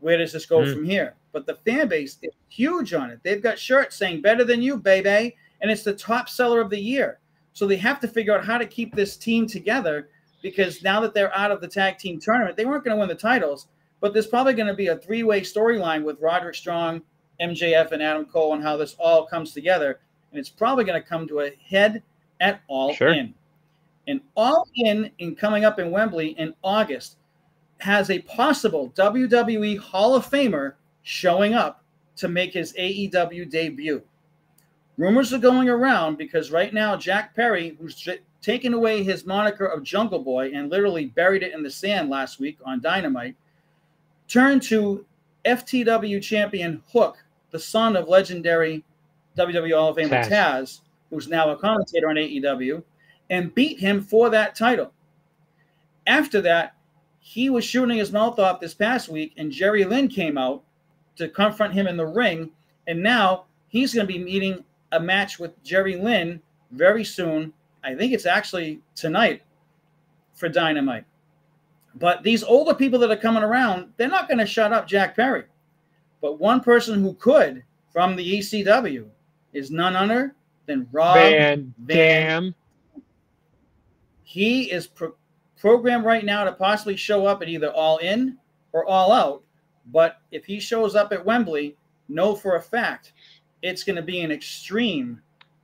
where 0.00 0.18
does 0.18 0.32
this 0.32 0.46
go 0.46 0.58
mm. 0.58 0.74
from 0.74 0.84
here? 0.84 1.14
But 1.32 1.46
the 1.46 1.54
fan 1.54 1.88
base 1.88 2.18
is 2.22 2.32
huge 2.48 2.92
on 2.92 3.10
it. 3.10 3.20
They've 3.22 3.42
got 3.42 3.58
shirts 3.58 3.96
saying 3.96 4.22
better 4.22 4.44
than 4.44 4.62
you, 4.62 4.76
baby. 4.76 5.36
And 5.60 5.70
it's 5.70 5.84
the 5.84 5.94
top 5.94 6.28
seller 6.28 6.60
of 6.60 6.70
the 6.70 6.80
year. 6.80 7.18
So 7.52 7.66
they 7.66 7.76
have 7.76 8.00
to 8.00 8.08
figure 8.08 8.36
out 8.36 8.44
how 8.44 8.58
to 8.58 8.66
keep 8.66 8.94
this 8.94 9.16
team 9.16 9.46
together 9.46 10.08
because 10.42 10.82
now 10.82 11.00
that 11.00 11.14
they're 11.14 11.36
out 11.36 11.50
of 11.50 11.60
the 11.60 11.68
tag 11.68 11.98
team 11.98 12.18
tournament, 12.18 12.56
they 12.56 12.64
weren't 12.64 12.84
going 12.84 12.96
to 12.96 13.00
win 13.00 13.08
the 13.08 13.14
titles, 13.14 13.68
but 14.00 14.12
there's 14.12 14.26
probably 14.26 14.54
going 14.54 14.68
to 14.68 14.74
be 14.74 14.88
a 14.88 14.96
three 14.96 15.22
way 15.22 15.42
storyline 15.42 16.02
with 16.02 16.20
Roderick 16.20 16.54
Strong, 16.54 17.02
MJF, 17.40 17.92
and 17.92 18.02
Adam 18.02 18.24
Cole 18.24 18.54
and 18.54 18.62
how 18.62 18.76
this 18.76 18.96
all 18.98 19.26
comes 19.26 19.52
together. 19.52 20.00
And 20.30 20.38
it's 20.38 20.48
probably 20.48 20.84
going 20.84 21.00
to 21.00 21.06
come 21.06 21.26
to 21.28 21.40
a 21.40 21.50
head 21.68 22.02
at 22.40 22.62
All 22.68 22.94
sure. 22.94 23.12
In. 23.12 23.34
And 24.06 24.20
All 24.34 24.66
In, 24.76 25.10
in 25.18 25.36
coming 25.36 25.64
up 25.64 25.78
in 25.78 25.90
Wembley 25.90 26.30
in 26.38 26.54
August, 26.64 27.16
has 27.78 28.10
a 28.10 28.20
possible 28.20 28.92
WWE 28.96 29.78
Hall 29.78 30.14
of 30.14 30.28
Famer 30.28 30.74
showing 31.02 31.54
up 31.54 31.84
to 32.16 32.28
make 32.28 32.52
his 32.52 32.72
AEW 32.74 33.50
debut. 33.50 34.02
Rumors 34.96 35.32
are 35.32 35.38
going 35.38 35.68
around 35.68 36.18
because 36.18 36.50
right 36.50 36.74
now 36.74 36.96
Jack 36.96 37.34
Perry, 37.34 37.76
who's 37.80 37.94
j- 37.94 38.20
taken 38.42 38.74
away 38.74 39.02
his 39.02 39.24
moniker 39.24 39.64
of 39.64 39.82
Jungle 39.82 40.18
Boy 40.18 40.50
and 40.54 40.70
literally 40.70 41.06
buried 41.06 41.42
it 41.42 41.54
in 41.54 41.62
the 41.62 41.70
sand 41.70 42.10
last 42.10 42.38
week 42.38 42.58
on 42.64 42.80
Dynamite, 42.80 43.36
turned 44.28 44.62
to 44.62 45.04
FTW 45.44 46.22
champion 46.22 46.82
Hook, 46.92 47.16
the 47.50 47.58
son 47.58 47.96
of 47.96 48.08
legendary 48.08 48.84
WWE 49.38 49.74
Hall 49.74 49.90
of 49.90 49.96
Famer 49.96 50.24
Taz. 50.24 50.28
Taz, 50.28 50.80
who's 51.08 51.28
now 51.28 51.50
a 51.50 51.56
commentator 51.56 52.10
on 52.10 52.16
AEW, 52.16 52.82
and 53.30 53.54
beat 53.54 53.78
him 53.78 54.02
for 54.02 54.28
that 54.30 54.54
title. 54.54 54.92
After 56.06 56.40
that, 56.42 56.74
he 57.20 57.50
was 57.50 57.64
shooting 57.64 57.98
his 57.98 58.12
mouth 58.12 58.38
off 58.38 58.60
this 58.60 58.74
past 58.74 59.08
week, 59.08 59.32
and 59.36 59.50
Jerry 59.52 59.84
Lynn 59.84 60.08
came 60.08 60.36
out 60.36 60.62
to 61.20 61.28
confront 61.28 61.72
him 61.72 61.86
in 61.86 61.96
the 61.96 62.06
ring. 62.06 62.50
And 62.86 63.02
now 63.02 63.44
he's 63.68 63.94
going 63.94 64.06
to 64.06 64.12
be 64.12 64.22
meeting 64.22 64.64
a 64.92 65.00
match 65.00 65.38
with 65.38 65.62
Jerry 65.62 65.96
Lynn 65.96 66.40
very 66.72 67.04
soon. 67.04 67.52
I 67.84 67.94
think 67.94 68.12
it's 68.12 68.26
actually 68.26 68.80
tonight 68.94 69.42
for 70.34 70.48
Dynamite. 70.48 71.04
But 71.94 72.22
these 72.22 72.42
older 72.42 72.74
people 72.74 72.98
that 73.00 73.10
are 73.10 73.16
coming 73.16 73.42
around, 73.42 73.92
they're 73.96 74.08
not 74.08 74.28
going 74.28 74.38
to 74.38 74.46
shut 74.46 74.72
up 74.72 74.86
Jack 74.86 75.16
Perry. 75.16 75.44
But 76.20 76.38
one 76.38 76.60
person 76.60 77.00
who 77.02 77.14
could 77.14 77.62
from 77.92 78.16
the 78.16 78.38
ECW 78.38 79.06
is 79.52 79.70
none 79.70 79.96
other 79.96 80.34
than 80.66 80.88
Rob 80.92 81.16
Van, 81.16 81.74
Van. 81.78 82.54
He 84.22 84.70
is 84.70 84.86
pro- 84.86 85.14
programmed 85.58 86.04
right 86.04 86.24
now 86.24 86.44
to 86.44 86.52
possibly 86.52 86.96
show 86.96 87.26
up 87.26 87.42
at 87.42 87.48
either 87.48 87.70
All 87.70 87.98
In 87.98 88.38
or 88.72 88.84
All 88.84 89.12
Out. 89.12 89.42
But 89.92 90.18
if 90.30 90.44
he 90.44 90.60
shows 90.60 90.94
up 90.94 91.12
at 91.12 91.24
Wembley, 91.24 91.76
know 92.08 92.34
for 92.34 92.56
a 92.56 92.62
fact 92.62 93.12
it's 93.62 93.84
going 93.84 93.96
to 93.96 94.02
be 94.02 94.20
an 94.20 94.30
extreme 94.30 95.20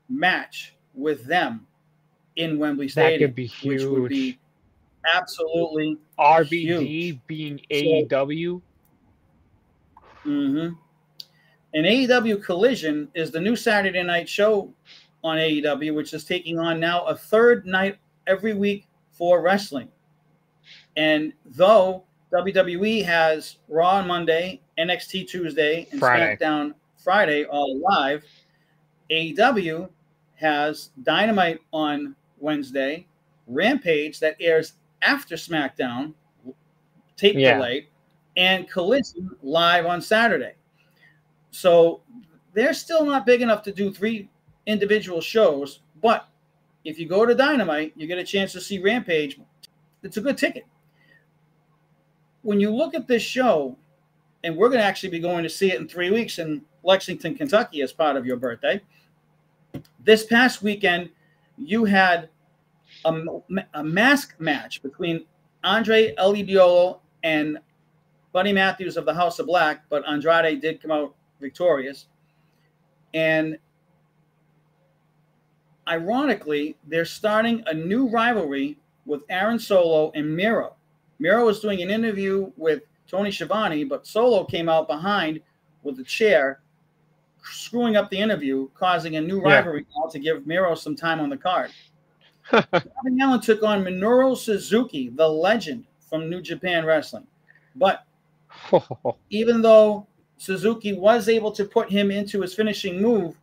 match 0.09 0.75
with 0.95 1.25
them 1.25 1.67
in 2.37 2.59
Wembley 2.59 2.89
Stadium. 2.89 3.21
That 3.21 3.27
could 3.27 3.35
be 3.35 3.47
huge. 3.47 3.83
Which 3.83 3.91
would 3.91 4.09
be 4.09 4.39
absolutely 5.15 5.99
RVD 6.19 6.51
huge. 6.51 7.27
being 7.27 7.61
AEW. 7.71 8.61
mm-hmm. 10.25 10.75
An 11.75 11.85
AEW 11.85 12.43
Collision 12.43 13.09
is 13.15 13.31
the 13.31 13.41
new 13.41 13.55
Saturday 13.55 14.03
night 14.03 14.29
show 14.29 14.73
on 15.23 15.37
AEW, 15.37 15.95
which 15.95 16.15
is 16.15 16.25
taking 16.25 16.59
on 16.59 16.81
now 16.81 17.05
a 17.05 17.15
third 17.15 17.67
night 17.67 17.99
every 18.27 18.55
week 18.55 18.87
for 19.13 19.43
wrestling. 19.43 19.89
And 20.97 21.33
though 21.45 22.06
WWE 22.37 23.05
has 23.05 23.57
Raw 23.69 23.93
on 23.93 24.07
Monday, 24.07 24.61
NXT 24.79 25.29
Tuesday, 25.29 25.89
and 25.91 26.01
Friday. 26.01 26.37
SmackDown 26.37 26.75
Friday 26.99 27.45
all 27.45 27.79
live. 27.79 28.25
AEW 29.11 29.89
has 30.35 30.91
Dynamite 31.03 31.61
on 31.73 32.15
Wednesday, 32.39 33.07
Rampage 33.47 34.21
that 34.21 34.37
airs 34.39 34.75
after 35.03 35.37
SmackDown, 35.37 36.13
tape 37.17 37.37
yeah. 37.37 37.55
delay, 37.55 37.89
and 38.37 38.69
Collision 38.69 39.31
live 39.43 39.87
on 39.87 40.03
Saturday. 40.03 40.55
So 41.53 42.03
they're 42.53 42.75
still 42.75 43.07
not 43.07 43.25
big 43.25 43.41
enough 43.41 43.63
to 43.63 43.73
do 43.73 43.91
three 43.91 44.29
individual 44.67 45.21
shows, 45.23 45.81
but 46.03 46.29
if 46.85 46.99
you 46.99 47.09
go 47.09 47.25
to 47.25 47.35
Dynamite, 47.35 47.95
you 47.97 48.07
get 48.07 48.19
a 48.19 48.25
chance 48.25 48.53
to 48.53 48.61
see 48.61 48.79
Rampage. 48.79 49.41
It's 50.03 50.19
a 50.19 50.21
good 50.21 50.37
ticket. 50.37 50.65
When 52.47 52.61
you 52.61 52.71
look 52.71 52.95
at 52.95 53.09
this 53.09 53.25
show, 53.25 53.77
and 54.45 54.57
we're 54.57 54.69
going 54.69 54.79
to 54.79 54.85
actually 54.85 55.09
be 55.09 55.19
going 55.19 55.43
to 55.43 55.49
see 55.49 55.73
it 55.73 55.81
in 55.81 55.89
three 55.89 56.13
weeks 56.13 56.39
in 56.39 56.63
Lexington, 56.85 57.35
Kentucky, 57.35 57.83
as 57.83 57.93
part 57.93 58.15
of 58.15 58.25
your 58.25 58.37
birthday. 58.37 58.81
This 59.99 60.25
past 60.25 60.63
weekend, 60.63 61.11
you 61.59 61.87
had 61.87 62.29
a, 63.05 63.13
a 63.75 63.83
mask 63.83 64.37
match 64.39 64.81
between 64.81 65.25
Andrade 65.65 66.15
El 66.19 67.03
and 67.25 67.59
Buddy 68.31 68.53
Matthews 68.53 68.97
of 68.97 69.07
the 69.07 69.15
House 69.15 69.41
of 69.41 69.47
Black, 69.47 69.83
but 69.89 70.09
Andrade 70.09 70.61
did 70.61 70.81
come 70.81 70.93
out 70.93 71.17
victorious. 71.41 72.07
And 73.13 73.59
ironically, 75.89 76.77
they're 76.87 77.05
starting 77.05 77.65
a 77.67 77.75
new 77.75 78.09
rivalry 78.09 78.79
with 79.05 79.23
Aaron 79.29 79.59
Solo 79.59 80.13
and 80.15 80.37
Miro. 80.37 80.77
Miro 81.19 81.47
was 81.47 81.61
doing 81.61 81.83
an 81.83 81.91
interview 81.91 82.51
with 82.57 82.83
Tony 83.09 83.31
Schiavone, 83.31 83.85
but 83.85 84.07
Solo 84.07 84.45
came 84.45 84.69
out 84.69 84.89
behind 84.89 85.41
with 85.83 85.99
a 85.99 86.05
chair, 86.05 86.61
screwing 87.43 87.97
up 87.97 88.11
the 88.11 88.19
interview, 88.19 88.69
causing 88.75 89.17
a 89.17 89.21
new 89.21 89.41
rivalry 89.41 89.87
yeah. 89.89 90.11
to 90.11 90.19
give 90.19 90.47
Miro 90.47 90.75
some 90.75 90.97
time 90.97 91.21
on 91.21 91.31
the 91.31 91.37
card. 91.37 91.71
Darby 92.51 93.21
Allin 93.23 93.41
took 93.41 93.63
on 93.63 93.85
Minoru 93.85 94.37
Suzuki, 94.37 95.09
the 95.09 95.27
legend 95.27 95.85
from 96.09 96.31
New 96.31 96.41
Japan 96.41 96.85
Wrestling. 96.85 97.27
But 97.75 98.05
even 99.31 99.63
though 99.63 100.07
Suzuki 100.39 100.93
was 100.93 101.29
able 101.29 101.51
to 101.53 101.65
put 101.65 101.91
him 101.91 102.11
into 102.11 102.43
his 102.43 102.55
finishing 102.55 103.01
move, 103.01 103.37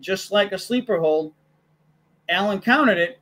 just 0.00 0.32
like 0.32 0.52
a 0.52 0.58
sleeper 0.58 0.98
hold, 0.98 1.32
Allin 2.28 2.60
countered 2.60 2.98
it, 2.98 3.20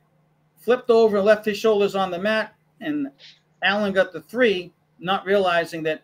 flipped 0.57 0.89
over, 0.89 1.21
left 1.21 1.45
his 1.45 1.57
shoulders 1.57 1.95
on 1.95 2.11
the 2.11 2.19
mat, 2.19 2.53
and 2.81 3.07
Allin 3.63 3.93
got 3.93 4.11
the 4.11 4.21
three, 4.21 4.71
not 4.99 5.25
realizing 5.25 5.83
that 5.83 6.03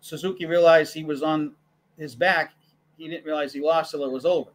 Suzuki 0.00 0.46
realized 0.46 0.94
he 0.94 1.04
was 1.04 1.22
on 1.22 1.52
his 1.98 2.14
back. 2.14 2.52
He 2.96 3.08
didn't 3.08 3.24
realize 3.24 3.52
he 3.52 3.60
lost 3.60 3.90
till 3.90 4.04
it 4.04 4.10
was 4.10 4.24
over. 4.24 4.50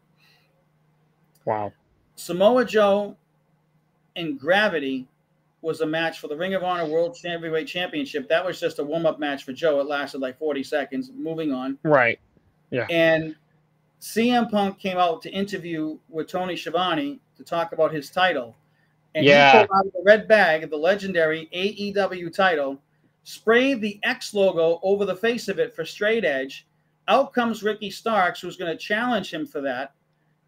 Wow. 1.45 1.73
Samoa 2.15 2.65
Joe 2.65 3.15
and 4.15 4.39
Gravity 4.39 5.07
was 5.61 5.81
a 5.81 5.85
match 5.85 6.19
for 6.19 6.27
the 6.27 6.35
Ring 6.35 6.53
of 6.53 6.63
Honor 6.63 6.85
World 6.85 7.17
Heavyweight 7.23 7.67
Championship. 7.67 8.27
That 8.29 8.43
was 8.43 8.59
just 8.59 8.79
a 8.79 8.83
warm 8.83 9.05
up 9.05 9.19
match 9.19 9.43
for 9.43 9.53
Joe. 9.53 9.79
It 9.79 9.87
lasted 9.87 10.19
like 10.19 10.37
40 10.39 10.63
seconds. 10.63 11.11
Moving 11.13 11.51
on. 11.53 11.77
Right. 11.83 12.19
Yeah. 12.71 12.87
And 12.89 13.35
CM 14.01 14.49
Punk 14.49 14.79
came 14.79 14.97
out 14.97 15.21
to 15.21 15.29
interview 15.29 15.97
with 16.09 16.27
Tony 16.27 16.55
Schiavone 16.55 17.19
to 17.37 17.43
talk 17.43 17.71
about 17.73 17.93
his 17.93 18.09
title. 18.09 18.55
And 19.15 19.25
yeah. 19.25 19.51
he 19.51 19.67
pulled 19.67 19.77
out 19.77 19.93
the 19.93 20.03
red 20.05 20.27
bag, 20.27 20.69
the 20.69 20.77
legendary 20.77 21.49
AEW 21.53 22.33
title, 22.33 22.81
sprayed 23.23 23.81
the 23.81 23.99
X 24.03 24.33
logo 24.33 24.79
over 24.83 25.05
the 25.05 25.15
face 25.15 25.47
of 25.47 25.59
it 25.59 25.75
for 25.75 25.85
straight 25.85 26.25
edge. 26.25 26.67
Out 27.07 27.33
comes 27.33 27.63
Ricky 27.63 27.91
Starks, 27.91 28.39
who's 28.39 28.57
going 28.57 28.71
to 28.71 28.77
challenge 28.77 29.33
him 29.33 29.45
for 29.45 29.61
that. 29.61 29.93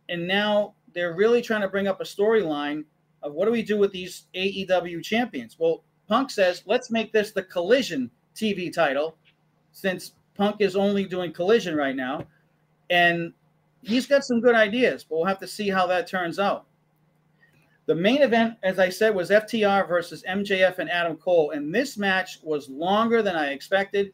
And 0.10 0.28
now 0.28 0.76
they're 0.94 1.14
really 1.14 1.42
trying 1.42 1.62
to 1.62 1.68
bring 1.68 1.88
up 1.88 2.00
a 2.00 2.06
storyline 2.06 2.86
of 3.22 3.34
what 3.34 3.46
do 3.46 3.52
we 3.52 3.64
do 3.64 3.78
with 3.78 3.92
these 3.92 4.24
AEW 4.36 5.04
champions? 5.04 5.58
Well, 5.58 5.84
Punk 6.08 6.30
says, 6.30 6.64
let's 6.66 6.92
make 6.92 7.12
this 7.12 7.32
the 7.32 7.44
Collision 7.44 8.12
TV 8.36 8.72
title, 8.72 9.18
since 9.72 10.14
Punk 10.36 10.58
is 10.60 10.76
only 10.76 11.06
doing 11.06 11.32
Collision 11.32 11.76
right 11.76 11.96
now. 11.96 12.26
And 12.90 13.34
he's 13.82 14.06
got 14.06 14.24
some 14.24 14.42
good 14.42 14.56
ideas, 14.56 15.04
but 15.04 15.18
we'll 15.18 15.26
have 15.26 15.40
to 15.40 15.48
see 15.48 15.70
how 15.70 15.88
that 15.88 16.08
turns 16.08 16.40
out. 16.40 16.66
The 17.86 17.96
main 17.96 18.22
event, 18.22 18.56
as 18.64 18.80
I 18.80 18.90
said, 18.90 19.14
was 19.14 19.30
FTR 19.30 19.88
versus 19.88 20.24
MJF 20.28 20.80
and 20.80 20.90
Adam 20.90 21.18
Cole. 21.18 21.52
And 21.52 21.74
this 21.74 21.98
match 21.98 22.40
was 22.42 22.70
longer 22.70 23.22
than 23.22 23.36
I 23.36 23.52
expected. 23.52 24.14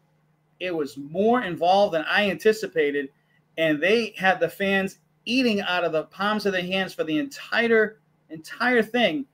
It 0.60 0.76
was 0.76 0.98
more 0.98 1.44
involved 1.44 1.94
than 1.94 2.06
I 2.08 2.30
anticipated. 2.30 3.10
And 3.58 3.82
they 3.82 4.14
had 4.18 4.40
the 4.40 4.50
fans 4.50 5.00
eating 5.26 5.62
out 5.62 5.84
of 5.84 5.92
the 5.92 6.06
palms 6.06 6.46
of 6.46 6.54
their 6.54 6.64
hands 6.64 6.94
for 6.94 7.04
the 7.04 7.18
entire 7.18 8.00
entire 8.30 8.82
thing. 8.82 9.26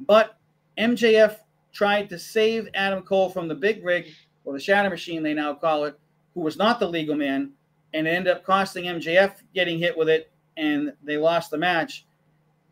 But 0.00 0.36
MJF 0.78 1.36
tried 1.72 2.08
to 2.08 2.18
save 2.18 2.68
Adam 2.74 3.02
Cole 3.02 3.28
from 3.28 3.48
the 3.48 3.54
big 3.54 3.84
rig, 3.84 4.06
or 4.44 4.52
the 4.52 4.60
shatter 4.60 4.90
machine, 4.90 5.22
they 5.22 5.34
now 5.34 5.54
call 5.54 5.84
it, 5.84 5.98
who 6.34 6.40
was 6.40 6.56
not 6.56 6.80
the 6.80 6.88
legal 6.88 7.14
man, 7.14 7.52
and 7.94 8.06
it 8.06 8.10
ended 8.10 8.34
up 8.34 8.44
costing 8.44 8.84
MJF 8.84 9.34
getting 9.54 9.78
hit 9.78 9.96
with 9.96 10.08
it, 10.08 10.32
and 10.56 10.92
they 11.02 11.16
lost 11.16 11.50
the 11.50 11.58
match. 11.58 12.06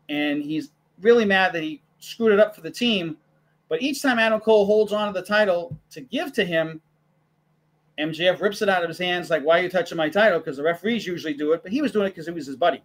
And 0.09 0.41
he's 0.41 0.71
really 1.01 1.25
mad 1.25 1.53
that 1.53 1.63
he 1.63 1.81
screwed 1.99 2.31
it 2.31 2.39
up 2.39 2.55
for 2.55 2.61
the 2.61 2.71
team. 2.71 3.17
But 3.67 3.81
each 3.81 4.01
time 4.01 4.19
Adam 4.19 4.39
Cole 4.39 4.65
holds 4.65 4.93
on 4.93 5.07
to 5.07 5.19
the 5.19 5.25
title 5.25 5.77
to 5.91 6.01
give 6.01 6.33
to 6.33 6.43
him, 6.43 6.81
MJF 7.99 8.41
rips 8.41 8.61
it 8.61 8.69
out 8.69 8.83
of 8.83 8.89
his 8.89 8.97
hands, 8.97 9.29
like, 9.29 9.43
Why 9.43 9.59
are 9.59 9.63
you 9.63 9.69
touching 9.69 9.97
my 9.97 10.09
title? 10.09 10.39
Because 10.39 10.57
the 10.57 10.63
referees 10.63 11.05
usually 11.05 11.33
do 11.33 11.51
it, 11.51 11.61
but 11.61 11.71
he 11.71 11.81
was 11.81 11.91
doing 11.91 12.07
it 12.07 12.11
because 12.11 12.27
it 12.27 12.33
was 12.33 12.47
his 12.47 12.55
buddy. 12.55 12.81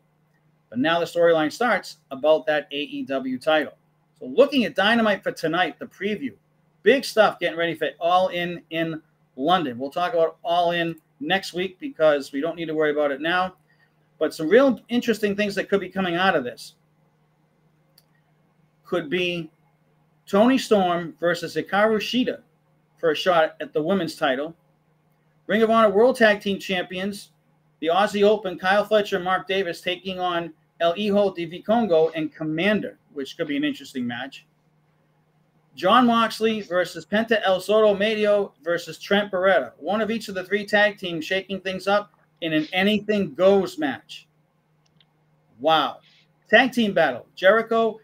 But 0.68 0.78
now 0.80 0.98
the 0.98 1.06
storyline 1.06 1.52
starts 1.52 1.98
about 2.10 2.46
that 2.46 2.70
AEW 2.72 3.40
title. 3.40 3.74
So 4.18 4.26
looking 4.26 4.64
at 4.64 4.74
Dynamite 4.74 5.22
for 5.22 5.32
tonight, 5.32 5.78
the 5.78 5.86
preview, 5.86 6.34
big 6.82 7.04
stuff 7.04 7.38
getting 7.38 7.58
ready 7.58 7.74
for 7.74 7.90
All 8.00 8.28
In 8.28 8.60
in 8.70 9.00
London. 9.36 9.78
We'll 9.78 9.90
talk 9.90 10.14
about 10.14 10.38
All 10.42 10.72
In 10.72 10.96
next 11.20 11.54
week 11.54 11.78
because 11.78 12.32
we 12.32 12.40
don't 12.40 12.56
need 12.56 12.66
to 12.66 12.74
worry 12.74 12.90
about 12.90 13.12
it 13.12 13.20
now. 13.20 13.54
But 14.18 14.34
some 14.34 14.48
real 14.48 14.80
interesting 14.88 15.36
things 15.36 15.54
that 15.54 15.68
could 15.68 15.80
be 15.80 15.88
coming 15.88 16.16
out 16.16 16.36
of 16.36 16.44
this 16.44 16.74
could 18.94 19.10
be 19.10 19.50
Toni 20.24 20.56
Storm 20.56 21.16
versus 21.18 21.56
Hikaru 21.56 21.96
Shida 21.96 22.42
for 22.96 23.10
a 23.10 23.16
shot 23.16 23.56
at 23.60 23.72
the 23.72 23.82
women's 23.82 24.14
title. 24.14 24.54
Ring 25.48 25.62
of 25.62 25.70
Honor 25.70 25.90
World 25.90 26.14
Tag 26.14 26.40
Team 26.40 26.60
Champions, 26.60 27.32
the 27.80 27.88
Aussie 27.88 28.22
Open, 28.22 28.56
Kyle 28.56 28.84
Fletcher 28.84 29.16
and 29.16 29.24
Mark 29.24 29.48
Davis 29.48 29.80
taking 29.80 30.20
on 30.20 30.52
El 30.78 30.94
Hijo 30.94 31.34
de 31.34 31.44
Vikingo 31.44 32.12
and 32.14 32.32
Komander, 32.32 32.94
which 33.12 33.36
could 33.36 33.48
be 33.48 33.56
an 33.56 33.64
interesting 33.64 34.06
match. 34.06 34.46
Jon 35.74 36.06
Moxley 36.06 36.60
versus 36.60 37.04
Penta 37.04 37.40
El 37.44 37.60
Zero 37.60 37.96
Miedo 37.96 38.52
versus 38.62 38.96
Trent 38.96 39.32
Beretta. 39.32 39.72
One 39.78 40.00
of 40.00 40.12
each 40.12 40.28
of 40.28 40.36
the 40.36 40.44
three 40.44 40.64
tag 40.64 40.98
teams 40.98 41.24
shaking 41.24 41.60
things 41.62 41.88
up 41.88 42.12
in 42.42 42.52
an 42.52 42.68
anything 42.72 43.34
goes 43.34 43.76
match. 43.76 44.28
Wow. 45.58 45.98
Tag 46.48 46.70
team 46.70 46.94
battle 46.94 47.26
Jericho 47.34 47.98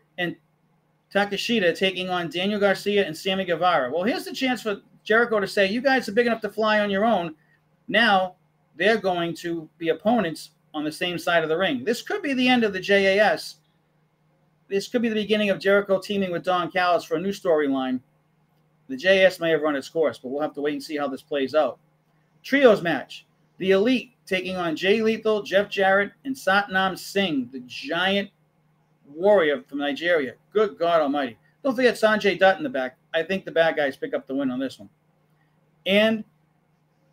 and 1.12 1.30
Takeshita 1.30 1.76
taking 1.76 2.08
on 2.08 2.30
Daniel 2.30 2.60
Garcia 2.60 3.06
and 3.06 3.16
Sammy 3.16 3.44
Guevara. 3.44 3.90
Well, 3.90 4.04
here's 4.04 4.24
the 4.24 4.32
chance 4.32 4.62
for 4.62 4.80
Jericho 5.04 5.40
to 5.40 5.46
say, 5.46 5.66
You 5.66 5.80
guys 5.80 6.08
are 6.08 6.12
big 6.12 6.26
enough 6.26 6.40
to 6.42 6.50
fly 6.50 6.80
on 6.80 6.90
your 6.90 7.04
own. 7.04 7.34
Now 7.88 8.36
they're 8.76 8.98
going 8.98 9.34
to 9.36 9.68
be 9.78 9.88
opponents 9.88 10.50
on 10.72 10.84
the 10.84 10.92
same 10.92 11.18
side 11.18 11.42
of 11.42 11.48
the 11.48 11.56
ring. 11.56 11.84
This 11.84 12.02
could 12.02 12.22
be 12.22 12.34
the 12.34 12.48
end 12.48 12.64
of 12.64 12.72
the 12.72 12.80
JAS. 12.80 13.56
This 14.68 14.86
could 14.88 15.02
be 15.02 15.08
the 15.08 15.14
beginning 15.14 15.50
of 15.50 15.58
Jericho 15.58 15.98
teaming 15.98 16.30
with 16.30 16.44
Don 16.44 16.70
Callis 16.70 17.04
for 17.04 17.16
a 17.16 17.20
new 17.20 17.32
storyline. 17.32 18.00
The 18.88 18.96
JAS 18.96 19.40
may 19.40 19.50
have 19.50 19.62
run 19.62 19.76
its 19.76 19.88
course, 19.88 20.18
but 20.18 20.28
we'll 20.28 20.42
have 20.42 20.54
to 20.54 20.60
wait 20.60 20.74
and 20.74 20.82
see 20.82 20.96
how 20.96 21.08
this 21.08 21.22
plays 21.22 21.54
out. 21.54 21.78
Trios 22.42 22.82
match. 22.82 23.26
The 23.58 23.72
Elite 23.72 24.12
taking 24.26 24.56
on 24.56 24.76
Jay 24.76 25.02
Lethal, 25.02 25.42
Jeff 25.42 25.68
Jarrett, 25.68 26.12
and 26.24 26.34
Satnam 26.34 26.96
Singh, 26.96 27.50
the 27.52 27.60
giant 27.66 28.30
warrior 29.14 29.62
from 29.62 29.78
Nigeria. 29.78 30.34
Good 30.52 30.78
God 30.78 31.00
Almighty. 31.00 31.38
Don't 31.62 31.76
forget 31.76 31.94
Sanjay 31.94 32.38
Dutt 32.38 32.56
in 32.56 32.62
the 32.62 32.70
back. 32.70 32.96
I 33.12 33.22
think 33.22 33.44
the 33.44 33.50
bad 33.50 33.76
guys 33.76 33.96
pick 33.96 34.14
up 34.14 34.26
the 34.26 34.34
win 34.34 34.50
on 34.50 34.58
this 34.58 34.78
one. 34.78 34.88
And 35.86 36.24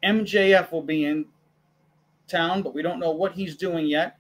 MJF 0.04 0.72
will 0.72 0.82
be 0.82 1.06
in 1.06 1.26
town, 2.28 2.62
but 2.62 2.74
we 2.74 2.82
don't 2.82 3.00
know 3.00 3.12
what 3.12 3.34
he's 3.34 3.56
doing 3.56 3.88
yet. 3.88 4.18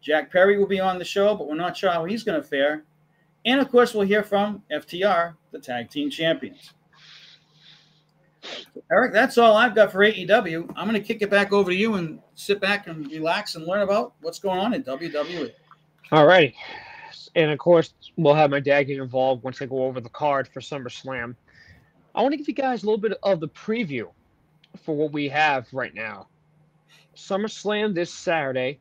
Jack 0.00 0.30
Perry 0.30 0.58
will 0.58 0.66
be 0.66 0.80
on 0.80 0.98
the 0.98 1.04
show, 1.04 1.34
but 1.34 1.48
we're 1.48 1.54
not 1.54 1.76
sure 1.76 1.90
how 1.90 2.04
he's 2.04 2.24
going 2.24 2.40
to 2.40 2.46
fare. 2.46 2.84
And 3.46 3.60
of 3.60 3.70
course, 3.70 3.94
we'll 3.94 4.06
hear 4.06 4.22
from 4.22 4.62
FTR, 4.70 5.34
the 5.50 5.58
tag 5.58 5.90
team 5.90 6.10
champions. 6.10 6.72
Erik, 8.90 9.12
that's 9.12 9.38
all 9.38 9.56
I've 9.56 9.74
got 9.74 9.90
for 9.90 10.00
AEW. 10.00 10.70
I'm 10.76 10.88
going 10.88 11.00
to 11.00 11.06
kick 11.06 11.22
it 11.22 11.30
back 11.30 11.52
over 11.52 11.70
to 11.70 11.76
you 11.76 11.94
and 11.94 12.20
sit 12.34 12.60
back 12.60 12.86
and 12.86 13.10
relax 13.10 13.54
and 13.54 13.66
learn 13.66 13.82
about 13.82 14.14
what's 14.20 14.38
going 14.38 14.58
on 14.58 14.74
in 14.74 14.82
WWE. 14.82 15.50
All 16.12 16.26
right. 16.26 16.54
And 17.34 17.50
of 17.50 17.58
course, 17.58 17.94
we'll 18.16 18.34
have 18.34 18.50
my 18.50 18.60
dad 18.60 18.84
get 18.84 18.98
involved 18.98 19.42
once 19.42 19.60
I 19.60 19.66
go 19.66 19.84
over 19.84 20.00
the 20.00 20.08
card 20.08 20.46
for 20.48 20.60
SummerSlam. 20.60 21.34
I 22.14 22.22
want 22.22 22.32
to 22.32 22.36
give 22.36 22.48
you 22.48 22.54
guys 22.54 22.82
a 22.82 22.86
little 22.86 23.00
bit 23.00 23.18
of 23.22 23.40
the 23.40 23.48
preview 23.48 24.08
for 24.84 24.94
what 24.94 25.12
we 25.12 25.28
have 25.28 25.66
right 25.72 25.94
now. 25.94 26.28
SummerSlam 27.16 27.94
this 27.94 28.12
Saturday, 28.12 28.78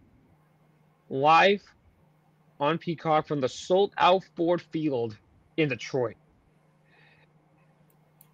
live 1.10 1.64
on 2.60 2.78
Peacock 2.78 3.28
from 3.28 3.42
the 3.42 3.50
sold 3.50 3.94
out 3.98 4.24
Ford 4.36 4.62
Field 4.62 5.18
in 5.58 5.70
Detroit. 5.70 6.16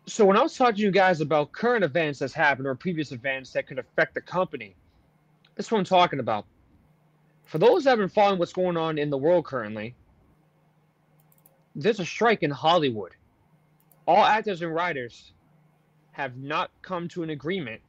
So 0.05 0.26
when 0.26 0.38
I 0.38 0.41
was 0.41 0.57
talking 0.57 0.76
to 0.76 0.82
you 0.82 0.91
guys 0.91 1.22
about 1.22 1.51
current 1.51 1.84
events 1.84 2.20
that's 2.20 2.34
happened 2.34 2.67
or 2.67 2.76
previous 2.76 3.11
events 3.11 3.51
that 3.51 3.67
could 3.67 3.80
affect 3.80 4.15
the 4.15 4.22
company, 4.22 4.76
that's 5.55 5.72
what 5.72 5.78
I'm 5.78 5.86
talking 5.86 6.20
about. 6.20 6.45
For 7.45 7.57
those 7.57 7.84
that 7.84 7.91
have 7.91 7.99
been 7.99 8.09
following 8.09 8.39
what's 8.39 8.53
going 8.53 8.78
on 8.78 8.97
in 8.97 9.09
the 9.09 9.17
world 9.17 9.45
currently, 9.45 9.95
there's 11.80 11.99
a 11.99 12.05
strike 12.05 12.43
in 12.43 12.51
Hollywood. 12.51 13.11
All 14.05 14.23
actors 14.23 14.61
and 14.61 14.73
writers 14.73 15.34
have 16.11 16.38
not 16.38 16.71
come 16.82 17.07
to 17.09 17.23
an 17.23 17.30
agreement 17.30 17.82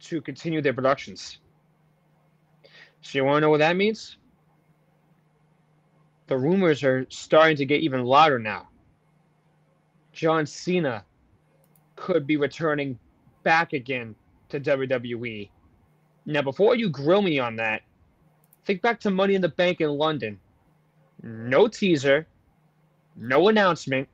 to 0.00 0.20
continue 0.20 0.60
their 0.60 0.72
productions. 0.72 1.38
So 3.00 3.18
you 3.18 3.24
want 3.24 3.36
to 3.36 3.40
know 3.40 3.50
what 3.50 3.58
that 3.58 3.76
means? 3.76 4.16
The 6.28 6.38
rumors 6.38 6.84
are 6.84 7.06
starting 7.08 7.56
to 7.56 7.66
get 7.66 7.80
even 7.80 8.04
louder 8.04 8.38
now. 8.38 8.68
John 10.12 10.46
Cena 10.46 11.04
could 11.96 12.26
be 12.26 12.36
returning 12.36 12.98
back 13.42 13.72
again 13.72 14.14
to 14.50 14.60
WWE. 14.60 15.50
Now, 16.26 16.42
before 16.42 16.76
you 16.76 16.88
grill 16.88 17.22
me 17.22 17.38
on 17.38 17.56
that, 17.56 17.82
think 18.64 18.82
back 18.82 19.00
to 19.00 19.10
Money 19.10 19.34
in 19.34 19.42
the 19.42 19.48
Bank 19.48 19.80
in 19.80 19.90
London. 19.90 20.38
No 21.22 21.66
teaser, 21.66 22.26
no 23.16 23.48
announcement. 23.48 24.08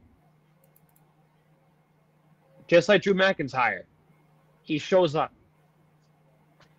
Just 2.67 2.89
like 2.89 3.03
Drew 3.03 3.15
McIntyre, 3.15 3.83
he 4.63 4.79
shows 4.79 5.15
up. 5.15 5.33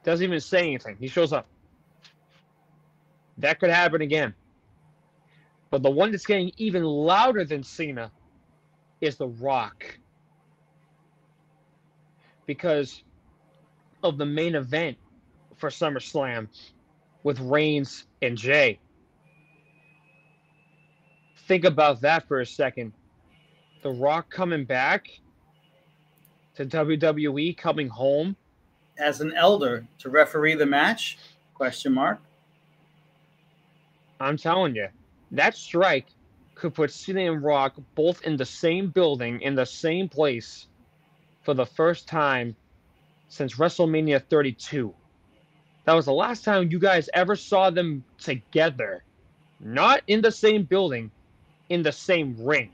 Doesn't 0.03 0.23
even 0.23 0.39
say 0.39 0.59
anything. 0.59 0.95
He 0.99 1.07
shows 1.07 1.33
up. 1.33 1.47
That 3.37 3.59
could 3.59 3.69
happen 3.69 4.01
again. 4.01 4.33
But 5.71 5.83
the 5.83 5.89
one 5.89 6.11
that's 6.11 6.25
getting 6.25 6.51
even 6.57 6.83
louder 6.83 7.45
than 7.45 7.63
Cena 7.63 8.11
is 9.01 9.17
The 9.17 9.27
Rock. 9.27 9.97
Because 12.45 13.03
of 14.03 14.17
the 14.17 14.25
main 14.25 14.55
event 14.55 14.97
for 15.57 15.69
SummerSlam 15.69 16.47
with 17.23 17.39
Reigns 17.39 18.05
and 18.21 18.37
Jey. 18.37 18.79
Think 21.49 21.65
about 21.65 22.01
that 22.01 22.27
for 22.27 22.41
a 22.41 22.45
second. 22.45 22.93
The 23.81 23.89
Rock 23.89 24.29
coming 24.29 24.65
back 24.65 25.09
to 26.53 26.63
WWE, 26.63 27.57
coming 27.57 27.87
home 27.87 28.35
as 28.99 29.19
an 29.19 29.33
elder 29.33 29.87
to 29.97 30.11
referee 30.11 30.53
the 30.53 30.67
match? 30.67 31.17
Question 31.55 31.93
mark. 31.93 32.21
I'm 34.19 34.37
telling 34.37 34.75
you, 34.75 34.89
that 35.31 35.57
strike 35.57 36.05
could 36.53 36.75
put 36.75 36.91
Cena 36.91 37.31
and 37.31 37.41
Rock 37.41 37.73
both 37.95 38.21
in 38.21 38.37
the 38.37 38.45
same 38.45 38.91
building, 38.91 39.41
in 39.41 39.55
the 39.55 39.65
same 39.65 40.07
place, 40.07 40.67
for 41.41 41.55
the 41.55 41.65
first 41.65 42.07
time 42.07 42.55
since 43.27 43.55
WrestleMania 43.55 44.21
32. 44.29 44.93
That 45.85 45.93
was 45.93 46.05
the 46.05 46.13
last 46.13 46.43
time 46.43 46.69
you 46.69 46.77
guys 46.77 47.09
ever 47.15 47.35
saw 47.35 47.71
them 47.71 48.03
together. 48.19 49.03
Not 49.59 50.03
in 50.05 50.21
the 50.21 50.31
same 50.31 50.61
building, 50.61 51.09
in 51.69 51.83
the 51.83 51.91
same 51.91 52.35
ring. 52.39 52.71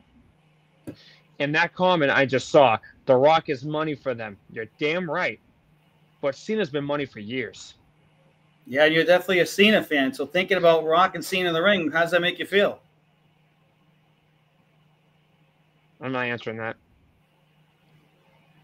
And 1.40 1.54
that 1.54 1.74
comment 1.74 2.12
I 2.12 2.26
just 2.26 2.50
saw, 2.50 2.78
The 3.06 3.16
Rock 3.16 3.50
is 3.50 3.66
money 3.66 3.96
for 3.96 4.14
them. 4.14 4.38
You're 4.52 4.68
damn 4.80 5.10
right. 5.10 5.40
But 6.22 6.36
Cena's 6.36 6.70
been 6.70 6.86
money 6.86 7.06
for 7.06 7.20
years. 7.20 7.76
Yeah, 8.66 8.86
you're 8.86 9.04
definitely 9.04 9.40
a 9.40 9.46
Cena 9.46 9.84
fan. 9.84 10.14
So 10.14 10.26
thinking 10.26 10.58
about 10.58 10.86
Rock 10.86 11.16
and 11.16 11.24
Cena 11.24 11.50
in 11.50 11.54
the 11.54 11.62
ring, 11.62 11.92
how 11.92 12.02
does 12.02 12.12
that 12.12 12.22
make 12.22 12.40
you 12.40 12.46
feel? 12.46 12.80
I'm 16.02 16.12
not 16.12 16.26
answering 16.26 16.58
that. 16.58 16.76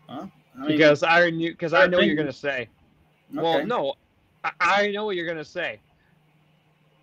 Huh? 0.08 0.28
I 0.56 0.60
mean, 0.60 0.68
because 0.68 1.04
I 1.04 1.30
knew 1.30 1.52
because 1.52 1.74
I 1.74 1.88
know 1.88 1.98
what 1.98 2.08
you're 2.08 2.16
gonna 2.16 2.34
say. 2.34 2.68
Okay. 3.32 3.42
Well, 3.42 3.66
no, 3.66 3.94
I, 4.44 4.52
I, 4.60 4.88
know 4.92 5.06
what 5.06 5.16
you're 5.16 5.28
gonna 5.28 5.46
say. 5.46 5.80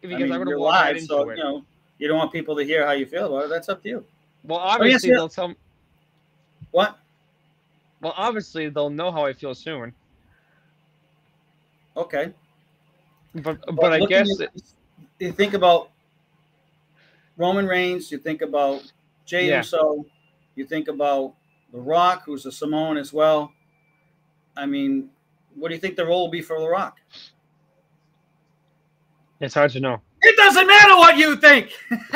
Because 0.03 0.16
I 0.16 0.18
mean, 0.24 0.33
I'm 0.33 0.45
gonna 0.45 0.59
walk 0.59 0.74
live, 0.74 0.97
right 0.97 1.03
so, 1.03 1.31
it. 1.31 1.39
You 1.39 1.45
know, 1.45 1.64
you 1.99 2.09
don't 2.09 2.19
want 2.19 2.33
people 2.33 2.57
to 2.57 2.65
hear 2.65 2.87
how 2.87 2.93
you 2.93 3.07
feel 3.07 3.27
about 3.27 3.47
it. 3.47 3.51
That's 3.51 3.69
up 3.69 3.83
to 3.83 3.89
you. 3.89 4.05
Well, 4.45 4.59
obviously 4.59 5.11
oh, 5.11 5.13
yes, 5.13 5.19
they'll 5.19 5.29
tell. 5.49 5.55
What? 6.71 6.99
Well, 8.01 8.15
obviously 8.17 8.69
they'll 8.69 8.91
know 8.91 9.11
how 9.11 9.27
I 9.27 9.33
feel 9.33 9.55
soon. 9.55 9.93
Okay. 11.97 12.33
But 13.35 13.61
but, 13.67 13.77
but 13.77 13.93
I 13.93 14.07
guess 14.07 14.41
at, 14.41 14.55
it, 14.55 14.63
you 15.19 15.33
think 15.33 15.55
about 15.55 15.91
Roman 17.37 17.67
Reigns, 17.67 18.11
you 18.13 18.19
think 18.19 18.43
about 18.43 18.91
Jey 19.25 19.49
yeah. 19.49 19.59
Uso, 19.59 20.07
you 20.55 20.65
think 20.65 20.89
about 20.89 21.35
The 21.73 21.81
Rock, 21.81 22.23
who's 22.25 22.47
a 22.47 22.53
Samoan 22.53 22.97
as 22.97 23.13
well. 23.13 23.53
I 24.57 24.67
mean, 24.67 25.11
what 25.55 25.69
do 25.69 25.75
you 25.75 25.81
think 25.81 25.97
the 25.97 26.07
role 26.07 26.23
will 26.23 26.31
be 26.31 26.43
for 26.43 26.61
The 26.61 26.69
Rock? 26.69 26.99
It's 29.41 29.55
hard 29.55 29.71
to 29.73 29.81
know. 29.81 30.01
It 30.23 30.37
doesn't 30.37 30.66
matter 30.66 30.97
what 30.97 31.16
you 31.16 31.37
think. 31.37 31.73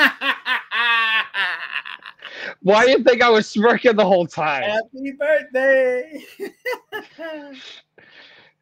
Why 2.63 2.85
do 2.85 2.91
you 2.93 3.03
think 3.03 3.23
I 3.23 3.29
was 3.29 3.49
smirking 3.49 3.97
the 3.97 4.05
whole 4.05 4.27
time? 4.27 4.63
Happy 4.63 5.13
birthday. 5.13 6.25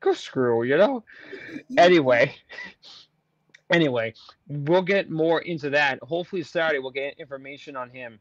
Go 0.01 0.13
screw, 0.15 0.65
you 0.65 0.77
know? 0.77 1.05
Anyway. 1.77 2.35
Anyway, 3.71 4.13
we'll 4.49 4.83
get 4.83 5.11
more 5.11 5.43
into 5.43 5.71
that. 5.71 6.03
Hopefully 6.03 6.43
Saturday 6.43 6.81
we'll 6.81 6.91
get 6.91 7.19
information 7.19 7.77
on 7.77 7.89
him. 7.89 8.19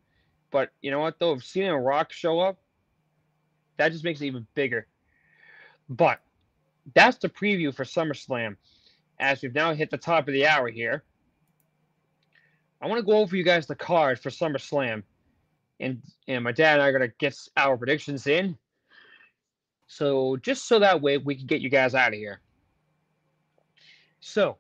But 0.52 0.70
you 0.82 0.92
know 0.92 1.00
what 1.00 1.18
though? 1.20 1.34
If 1.34 1.44
seeing 1.44 1.70
a 1.70 1.80
rock 1.80 2.12
show 2.12 2.40
up, 2.40 2.60
that 3.78 3.92
just 3.92 4.04
makes 4.04 4.22
it 4.22 4.28
even 4.28 4.46
bigger. 4.54 4.88
But 5.90 6.20
that's 6.94 7.18
the 7.18 7.30
preview 7.30 7.74
for 7.74 7.84
SummerSlam. 7.84 8.58
As 9.20 9.42
we've 9.42 9.54
now 9.54 9.74
hit 9.74 9.90
the 9.90 9.98
top 9.98 10.28
of 10.28 10.34
the 10.34 10.46
hour 10.46 10.70
here, 10.70 11.04
I 12.82 12.88
want 12.88 13.00
to 13.00 13.06
go 13.06 13.18
over 13.18 13.36
you 13.36 13.44
guys 13.44 13.68
the 13.68 13.76
card 13.76 14.20
for 14.20 14.30
SummerSlam, 14.30 15.04
and 15.80 16.02
and 16.28 16.44
my 16.44 16.52
dad 16.52 16.76
and 16.76 16.84
I 16.84 16.88
are 16.88 16.92
gonna 16.92 17.12
get 17.20 17.36
our 17.58 17.78
predictions 17.78 18.28
in. 18.28 18.58
So 19.88 20.38
just 20.38 20.68
so 20.68 20.80
that 20.80 21.02
way 21.02 21.18
we 21.18 21.36
can 21.36 21.48
get 21.48 21.62
you 21.62 21.70
guys 21.70 21.96
out 21.96 22.10
of 22.10 22.14
here. 22.14 22.42
So 24.22 24.58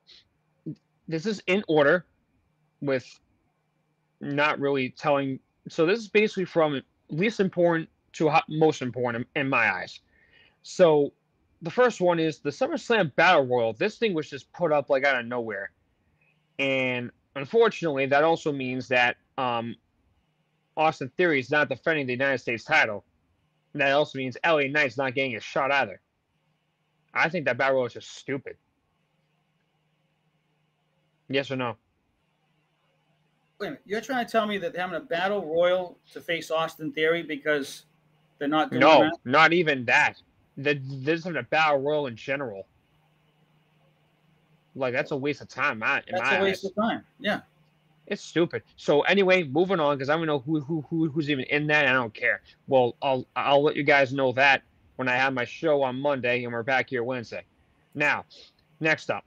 this 1.07 1.26
is 1.26 1.41
in 1.47 1.63
order, 1.67 2.05
with 2.82 3.05
not 4.22 4.59
really 4.59 4.89
telling. 4.89 5.39
So 5.67 5.86
this 5.86 5.99
is 5.99 6.07
basically 6.07 6.45
from 6.45 6.82
least 7.09 7.39
important 7.39 7.89
to 8.13 8.32
most 8.47 8.82
important 8.82 9.28
in 9.36 9.49
my 9.49 9.72
eyes. 9.72 9.99
So 10.63 11.13
the 11.61 11.72
first 11.72 12.01
one 12.01 12.20
is 12.20 12.39
the 12.39 12.49
SummerSlam 12.49 13.15
Battle 13.15 13.45
Royal. 13.45 13.74
This 13.74 13.97
thing 13.97 14.13
was 14.13 14.30
just 14.30 14.51
put 14.53 14.72
up 14.72 14.89
like 14.89 15.03
out 15.05 15.20
of 15.20 15.26
nowhere, 15.26 15.72
and 16.57 17.11
unfortunately, 17.40 18.06
that 18.08 18.24
also 18.24 18.52
means 18.52 18.88
that 18.90 19.18
um, 19.38 19.76
Austin 20.78 21.12
Theory 21.18 21.40
is 21.40 21.50
not 21.50 21.70
defending 21.70 22.06
the 22.06 22.14
United 22.14 22.40
States 22.40 22.64
title. 22.64 23.06
And 23.74 23.82
that 23.82 23.92
also 23.92 24.18
means 24.18 24.38
LA 24.46 24.64
Knight's 24.64 24.98
not 24.98 25.14
getting 25.14 25.36
a 25.36 25.40
shot 25.40 25.72
either. 25.72 26.02
I 27.14 27.30
think 27.30 27.46
that 27.46 27.58
Battle 27.58 27.86
is 27.86 27.94
just 27.94 28.16
stupid. 28.16 28.58
Yes 31.28 31.52
or 31.52 31.56
no? 31.56 31.76
Wait 33.60 33.68
a 33.68 33.70
minute. 33.72 33.82
You're 33.86 34.02
trying 34.02 34.26
to 34.26 34.32
tell 34.32 34.48
me 34.48 34.58
that 34.58 34.74
they're 34.74 34.82
having 34.82 34.98
a 34.98 35.06
battle 35.06 35.46
royal 35.46 35.98
to 36.14 36.22
face 36.22 36.50
Austin 36.50 36.92
Theory 36.92 37.24
because 37.24 37.86
they're 38.38 38.48
not 38.48 38.72
doing 38.72 38.82
No, 38.82 39.00
that? 39.02 39.18
not 39.26 39.54
even 39.54 39.86
that 39.86 40.22
the 40.58 40.80
there's 40.84 41.26
not 41.26 41.36
a 41.38 41.44
battle 41.44 41.80
royal 41.80 42.08
in 42.08 42.16
general. 42.16 42.68
Like 44.76 44.93
that's 44.93 45.11
a 45.11 45.17
waste 45.17 45.41
of 45.41 45.49
time. 45.49 45.80
My, 45.80 46.01
that's 46.09 46.32
a 46.32 46.41
waste 46.41 46.65
eyes. 46.65 46.72
of 46.72 46.76
time. 46.76 47.03
Yeah. 47.20 47.41
It's 48.07 48.24
stupid. 48.24 48.63
So 48.76 49.01
anyway, 49.01 49.43
moving 49.43 49.80
on 49.80 49.97
because 49.97 50.09
I 50.09 50.17
don't 50.17 50.26
know 50.26 50.39
who, 50.39 50.59
who 50.61 50.82
who 50.89 51.09
who's 51.09 51.30
even 51.30 51.45
in 51.45 51.67
that. 51.67 51.86
I 51.86 51.93
don't 51.93 52.13
care. 52.13 52.41
Well, 52.67 52.95
I'll 53.01 53.26
I'll 53.36 53.63
let 53.63 53.76
you 53.76 53.84
guys 53.84 54.11
know 54.13 54.32
that 54.34 54.63
when 54.95 55.07
I 55.07 55.15
have 55.15 55.34
my 55.34 55.45
show 55.45 55.84
on 55.84 55.99
Monday 55.99 56.43
and 56.43 56.51
we're 56.51 56.63
back 56.63 56.89
here 56.89 57.03
Wednesday. 57.03 57.43
Now, 57.93 58.26
next 58.80 59.11
up, 59.11 59.24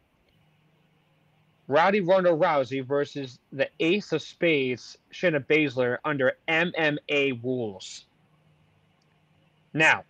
Rowdy 1.69 2.01
Ronda 2.01 2.31
Rousey 2.31 2.85
versus 2.85 3.39
the 3.53 3.69
Ace 3.81 4.13
of 4.13 4.21
Spades, 4.21 4.99
Shayna 5.13 5.45
Baszler 5.47 5.99
under 6.05 6.33
MMA 6.49 7.43
rules. 7.43 8.07
Now, 9.73 10.05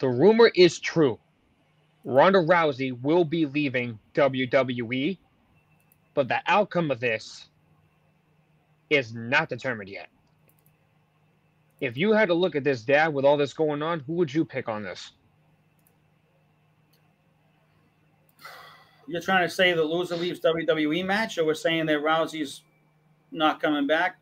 the 0.00 0.08
rumor 0.08 0.50
is 0.54 0.80
true. 0.80 1.18
Ronda 2.04 2.38
Rousey 2.38 3.00
will 3.00 3.24
be 3.24 3.46
leaving 3.46 3.98
WWE, 4.14 5.18
but 6.12 6.28
the 6.28 6.40
outcome 6.46 6.90
of 6.90 7.00
this 7.00 7.48
is 8.90 9.14
not 9.14 9.48
determined 9.48 9.88
yet. 9.88 10.08
If 11.80 11.96
you 11.96 12.12
had 12.12 12.28
to 12.28 12.34
look 12.34 12.54
at 12.56 12.64
this, 12.64 12.82
Dad, 12.82 13.12
with 13.12 13.24
all 13.24 13.36
this 13.36 13.52
going 13.52 13.82
on, 13.82 14.00
who 14.00 14.14
would 14.14 14.32
you 14.32 14.44
pick 14.44 14.68
on 14.68 14.82
this? 14.82 15.12
You're 19.06 19.20
trying 19.20 19.46
to 19.46 19.54
say 19.54 19.72
the 19.72 19.82
loser 19.82 20.16
leaves 20.16 20.40
WWE 20.40 21.04
match, 21.04 21.36
or 21.36 21.44
we're 21.44 21.54
saying 21.54 21.86
that 21.86 22.00
Rousey's 22.00 22.62
not 23.30 23.60
coming 23.60 23.86
back? 23.86 24.16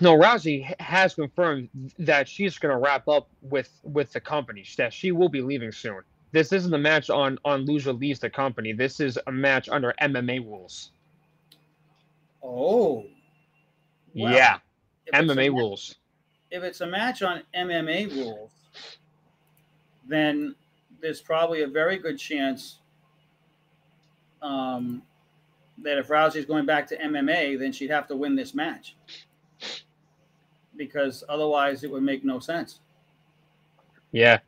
No, 0.00 0.16
Rousey 0.16 0.80
has 0.80 1.14
confirmed 1.14 1.68
that 1.98 2.28
she's 2.28 2.56
going 2.58 2.72
to 2.72 2.78
wrap 2.78 3.08
up 3.08 3.28
with 3.42 3.68
with 3.82 4.12
the 4.12 4.20
company. 4.20 4.64
That 4.76 4.92
she 4.92 5.10
will 5.10 5.28
be 5.28 5.40
leaving 5.40 5.72
soon. 5.72 6.02
This 6.32 6.52
isn't 6.52 6.72
a 6.72 6.78
match 6.78 7.10
on 7.10 7.38
on 7.44 7.64
loser 7.64 7.92
leaves 7.92 8.20
the 8.20 8.30
company. 8.30 8.72
This 8.72 9.00
is 9.00 9.18
a 9.26 9.32
match 9.32 9.68
under 9.68 9.94
MMA 10.02 10.44
rules. 10.44 10.92
Oh, 12.42 13.04
yeah, 14.12 14.58
MMA 15.12 15.50
rules. 15.50 15.96
If 16.50 16.62
it's 16.62 16.80
a 16.80 16.86
match 16.86 17.22
on 17.22 17.42
MMA 17.54 18.14
rules, 18.14 18.50
then 20.06 20.54
there's 21.00 21.20
probably 21.20 21.62
a 21.62 21.66
very 21.66 21.98
good 21.98 22.18
chance 22.18 22.78
um, 24.42 25.02
that 25.82 25.98
if 25.98 26.08
Rousey's 26.08 26.46
going 26.46 26.66
back 26.66 26.86
to 26.88 26.96
MMA, 26.96 27.58
then 27.58 27.72
she'd 27.72 27.90
have 27.90 28.06
to 28.08 28.16
win 28.16 28.34
this 28.34 28.54
match 28.54 28.96
because 30.76 31.24
otherwise 31.28 31.84
it 31.84 31.90
would 31.90 32.02
make 32.02 32.24
no 32.24 32.38
sense. 32.38 32.80
Yeah. 34.12 34.38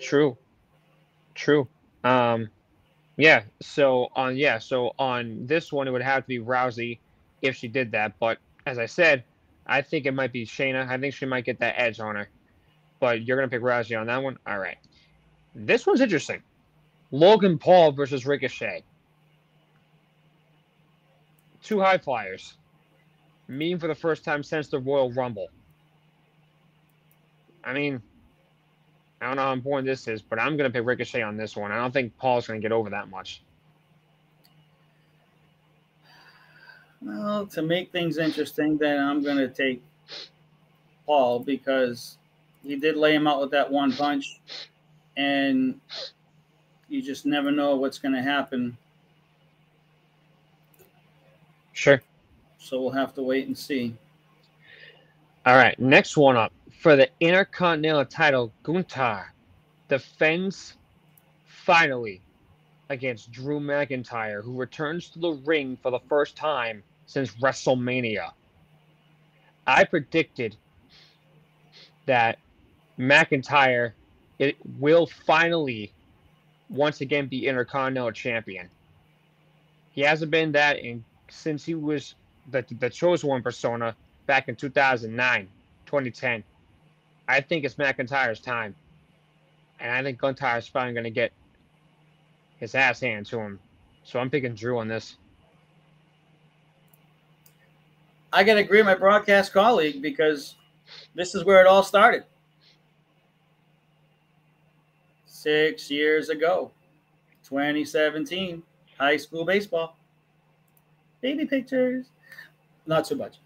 True. 0.00 0.36
True. 1.36 1.68
Um 2.02 2.48
yeah, 3.16 3.44
so 3.62 4.08
on 4.16 4.36
yeah, 4.36 4.58
so 4.58 4.92
on 4.98 5.46
this 5.46 5.72
one 5.72 5.86
it 5.86 5.92
would 5.92 6.02
have 6.02 6.24
to 6.24 6.28
be 6.28 6.38
Rousey 6.40 6.98
if 7.42 7.54
she 7.54 7.68
did 7.68 7.92
that, 7.92 8.18
but 8.18 8.38
as 8.66 8.78
I 8.78 8.86
said, 8.86 9.22
I 9.66 9.82
think 9.82 10.06
it 10.06 10.12
might 10.12 10.32
be 10.32 10.44
Shayna. 10.44 10.88
I 10.88 10.98
think 10.98 11.14
she 11.14 11.26
might 11.26 11.44
get 11.44 11.60
that 11.60 11.74
edge 11.76 12.00
on 12.00 12.16
her. 12.16 12.28
But 12.98 13.22
you're 13.22 13.36
gonna 13.36 13.48
pick 13.48 13.62
Rousey 13.62 13.98
on 13.98 14.06
that 14.08 14.22
one? 14.22 14.38
All 14.46 14.58
right. 14.58 14.78
This 15.54 15.86
one's 15.86 16.00
interesting. 16.00 16.42
Logan 17.12 17.58
Paul 17.58 17.92
versus 17.92 18.26
Ricochet. 18.26 18.82
two 21.62 21.80
high 21.80 21.98
flyers 21.98 22.56
Mean 23.48 23.78
for 23.78 23.86
the 23.86 23.94
first 23.94 24.24
time 24.24 24.42
since 24.42 24.68
the 24.68 24.78
Royal 24.80 25.12
Rumble. 25.12 25.48
I 27.62 27.72
mean, 27.72 28.02
I 29.20 29.26
don't 29.26 29.36
know 29.36 29.42
how 29.42 29.52
important 29.52 29.86
this 29.86 30.08
is, 30.08 30.20
but 30.20 30.38
I'm 30.38 30.56
going 30.56 30.70
to 30.70 30.78
pick 30.78 30.86
Ricochet 30.86 31.22
on 31.22 31.36
this 31.36 31.56
one. 31.56 31.72
I 31.72 31.76
don't 31.76 31.92
think 31.92 32.16
Paul's 32.18 32.46
going 32.46 32.60
to 32.60 32.62
get 32.62 32.72
over 32.72 32.90
that 32.90 33.08
much. 33.08 33.42
Well, 37.00 37.46
to 37.46 37.62
make 37.62 37.92
things 37.92 38.18
interesting, 38.18 38.76
then 38.76 38.98
I'm 38.98 39.22
going 39.22 39.38
to 39.38 39.48
take 39.48 39.82
Paul 41.06 41.40
because 41.40 42.18
he 42.62 42.76
did 42.76 42.96
lay 42.96 43.14
him 43.14 43.26
out 43.26 43.40
with 43.40 43.50
that 43.52 43.70
one 43.70 43.92
punch, 43.92 44.40
and 45.16 45.80
you 46.88 47.00
just 47.00 47.24
never 47.24 47.50
know 47.50 47.76
what's 47.76 47.98
going 47.98 48.14
to 48.14 48.22
happen. 48.22 48.76
Sure. 51.72 52.02
So 52.58 52.80
we'll 52.80 52.90
have 52.90 53.14
to 53.14 53.22
wait 53.22 53.46
and 53.46 53.56
see. 53.56 53.94
All 55.46 55.56
right, 55.56 55.78
next 55.78 56.16
one 56.16 56.36
up 56.36 56.52
for 56.86 56.94
the 56.94 57.10
Intercontinental 57.18 58.04
title, 58.04 58.52
Gunther 58.62 59.32
defends 59.88 60.76
finally 61.44 62.22
against 62.90 63.32
Drew 63.32 63.58
McIntyre, 63.58 64.40
who 64.40 64.56
returns 64.56 65.08
to 65.08 65.18
the 65.18 65.32
ring 65.32 65.76
for 65.82 65.90
the 65.90 65.98
first 66.08 66.36
time 66.36 66.84
since 67.06 67.32
WrestleMania. 67.42 68.30
I 69.66 69.82
predicted 69.82 70.54
that 72.06 72.38
McIntyre 72.96 73.90
it 74.38 74.56
will 74.78 75.08
finally 75.08 75.92
once 76.70 77.00
again 77.00 77.26
be 77.26 77.48
Intercontinental 77.48 78.12
Champion. 78.12 78.70
He 79.90 80.02
hasn't 80.02 80.30
been 80.30 80.52
that 80.52 80.78
in 80.78 81.04
since 81.30 81.64
he 81.64 81.74
was 81.74 82.14
the 82.52 82.64
the 82.78 82.90
chosen 82.90 83.28
one 83.28 83.42
persona 83.42 83.96
back 84.26 84.48
in 84.48 84.54
2009, 84.54 85.48
2010. 85.84 86.44
I 87.28 87.40
think 87.40 87.64
it's 87.64 87.74
McIntyre's 87.74 88.40
time. 88.40 88.74
And 89.80 89.90
I 89.90 90.02
think 90.02 90.18
Gunther's 90.18 90.68
finally 90.68 90.94
going 90.94 91.04
to 91.04 91.10
get 91.10 91.32
his 92.58 92.74
ass 92.74 93.00
handed 93.00 93.26
to 93.26 93.38
him. 93.38 93.58
So 94.04 94.18
I'm 94.18 94.30
picking 94.30 94.54
Drew 94.54 94.78
on 94.78 94.88
this. 94.88 95.16
I 98.32 98.44
got 98.44 98.54
to 98.54 98.60
agree 98.60 98.78
with 98.78 98.86
my 98.86 98.94
broadcast 98.94 99.52
colleague 99.52 100.02
because 100.02 100.56
this 101.14 101.34
is 101.34 101.44
where 101.44 101.60
it 101.60 101.66
all 101.66 101.82
started. 101.82 102.24
Six 105.26 105.90
years 105.90 106.28
ago, 106.28 106.70
2017, 107.44 108.62
high 108.98 109.16
school 109.16 109.44
baseball. 109.44 109.96
Baby 111.20 111.46
pictures. 111.46 112.06
Not 112.86 113.06
so 113.06 113.14
much. 113.14 113.36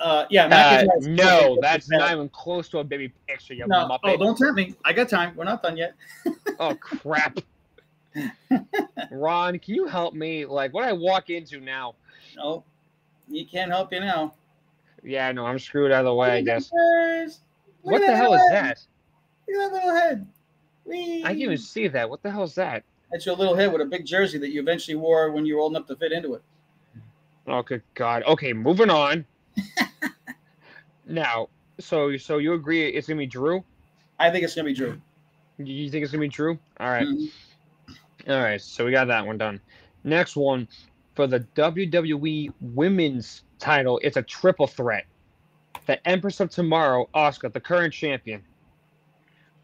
Uh, 0.00 0.26
yeah. 0.30 0.46
Uh, 0.46 0.84
no, 1.00 1.58
that's 1.60 1.88
not 1.88 2.12
even 2.12 2.28
close 2.28 2.68
to 2.68 2.78
a 2.78 2.84
baby 2.84 3.12
picture. 3.26 3.54
You 3.54 3.66
no. 3.66 3.88
Muppet. 3.88 4.00
Oh, 4.04 4.16
don't 4.16 4.36
tempt 4.36 4.54
me. 4.54 4.74
I 4.84 4.92
got 4.92 5.08
time. 5.08 5.34
We're 5.36 5.44
not 5.44 5.62
done 5.62 5.76
yet. 5.76 5.94
oh 6.58 6.74
crap. 6.74 7.38
Ron, 9.10 9.58
can 9.58 9.74
you 9.74 9.86
help 9.86 10.14
me? 10.14 10.46
Like, 10.46 10.72
what 10.72 10.84
I 10.84 10.92
walk 10.92 11.30
into 11.30 11.60
now? 11.60 11.94
No, 12.36 12.64
he 13.30 13.44
can't 13.44 13.70
help 13.70 13.92
you 13.92 14.00
now. 14.00 14.34
Yeah, 15.02 15.30
no, 15.32 15.46
I'm 15.46 15.58
screwed 15.58 15.92
either 15.92 16.12
way, 16.12 16.30
I 16.30 16.42
guess. 16.42 16.70
What 17.82 18.00
the 18.00 18.16
hell 18.16 18.32
head. 18.32 18.40
is 18.40 18.50
that? 18.50 18.78
Look 19.48 19.62
at 19.62 19.70
that 19.70 19.74
little 19.74 19.94
head. 19.94 20.26
Whee. 20.84 21.22
I 21.24 21.28
can't 21.28 21.40
even 21.40 21.58
see 21.58 21.88
that. 21.88 22.08
What 22.08 22.22
the 22.22 22.30
hell 22.30 22.44
is 22.44 22.54
that? 22.56 22.84
That's 23.10 23.24
your 23.24 23.36
little 23.36 23.54
head 23.54 23.72
with 23.72 23.80
a 23.80 23.84
big 23.84 24.04
jersey 24.04 24.38
that 24.38 24.50
you 24.50 24.60
eventually 24.60 24.96
wore 24.96 25.30
when 25.30 25.46
you 25.46 25.56
were 25.56 25.60
old 25.60 25.72
enough 25.72 25.86
to 25.88 25.96
fit 25.96 26.12
into 26.12 26.34
it. 26.34 26.42
Oh, 27.46 27.62
good 27.62 27.82
God. 27.94 28.24
Okay, 28.24 28.52
moving 28.52 28.90
on. 28.90 29.24
now, 31.06 31.48
so 31.78 32.16
so 32.16 32.38
you 32.38 32.54
agree 32.54 32.86
it's 32.88 33.08
gonna 33.08 33.18
be 33.18 33.26
Drew? 33.26 33.64
I 34.18 34.30
think 34.30 34.44
it's 34.44 34.54
gonna 34.54 34.66
be 34.66 34.74
Drew. 34.74 35.00
You 35.58 35.90
think 35.90 36.02
it's 36.02 36.12
gonna 36.12 36.22
be 36.22 36.28
Drew? 36.28 36.58
All 36.78 36.90
right. 36.90 37.06
mm-hmm. 37.06 38.30
All 38.30 38.42
right. 38.42 38.60
So 38.60 38.84
we 38.84 38.90
got 38.90 39.06
that 39.06 39.26
one 39.26 39.38
done. 39.38 39.60
Next 40.04 40.36
one 40.36 40.68
for 41.14 41.26
the 41.26 41.40
WWE 41.56 42.52
Women's 42.60 43.42
Title. 43.58 43.98
It's 44.02 44.16
a 44.16 44.22
triple 44.22 44.66
threat. 44.66 45.06
The 45.86 46.06
Empress 46.06 46.40
of 46.40 46.50
Tomorrow, 46.50 47.08
Asuka, 47.14 47.52
the 47.52 47.60
current 47.60 47.94
champion, 47.94 48.42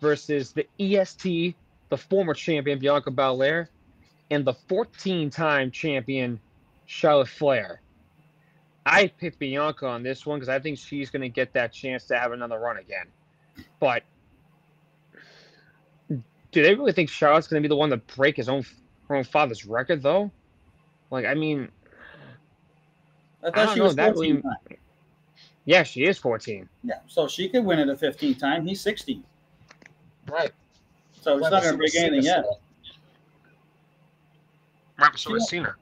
versus 0.01 0.53
the 0.53 0.67
EST, 0.79 1.55
the 1.89 1.97
former 1.97 2.33
champion 2.33 2.79
Bianca 2.79 3.11
Belair, 3.11 3.69
and 4.31 4.45
the 4.45 4.55
14-time 4.69 5.71
champion 5.71 6.41
Charlotte 6.87 7.29
Flair. 7.29 7.82
I 8.85 9.07
picked 9.07 9.39
Bianca 9.39 9.87
on 9.87 10.03
this 10.03 10.27
one 10.27 10.39
because 10.39 10.49
I 10.49 10.59
think 10.59 10.79
she's 10.79 11.11
going 11.11 11.23
to 11.23 11.29
get 11.29 11.53
that 11.53 11.73
chance 11.73 12.05
to 12.07 12.19
have 12.19 12.33
another 12.33 12.59
run 12.59 12.79
again. 12.79 13.07
But 13.79 14.03
do 16.09 16.63
they 16.63 16.75
really 16.75 16.93
think 16.93 17.09
Charlotte's 17.09 17.47
going 17.47 17.63
to 17.63 17.67
be 17.67 17.71
the 17.71 17.77
one 17.77 17.91
to 17.91 17.97
break 17.97 18.37
his 18.37 18.49
own 18.49 18.65
her 19.09 19.17
own 19.17 19.25
father's 19.25 19.65
record 19.65 20.03
though? 20.03 20.31
Like, 21.11 21.27
I 21.27 21.35
mean, 21.35 21.69
I 23.43 23.51
thought 23.51 23.69
I 23.69 23.75
she 23.75 23.79
know, 23.81 23.85
was 23.87 23.95
14 23.95 24.43
really, 24.45 24.79
Yeah, 25.65 25.83
she 25.83 26.05
is 26.05 26.19
14. 26.19 26.69
Yeah, 26.83 26.95
so 27.07 27.29
she 27.29 27.49
could 27.49 27.65
win 27.65 27.79
it 27.79 27.89
a 27.89 27.95
15th 27.95 28.39
time. 28.39 28.67
He's 28.67 28.81
16. 28.81 29.23
Right. 30.29 30.53
So 31.21 31.39
it's 31.39 31.51
not 31.51 31.63
going 31.63 31.75
to 31.75 31.79
break 31.79 31.95
anything 31.95 32.25
yet. 32.25 32.45
Right, 34.99 35.19
so 35.19 35.35
is 35.35 35.49
Cena. 35.49 35.75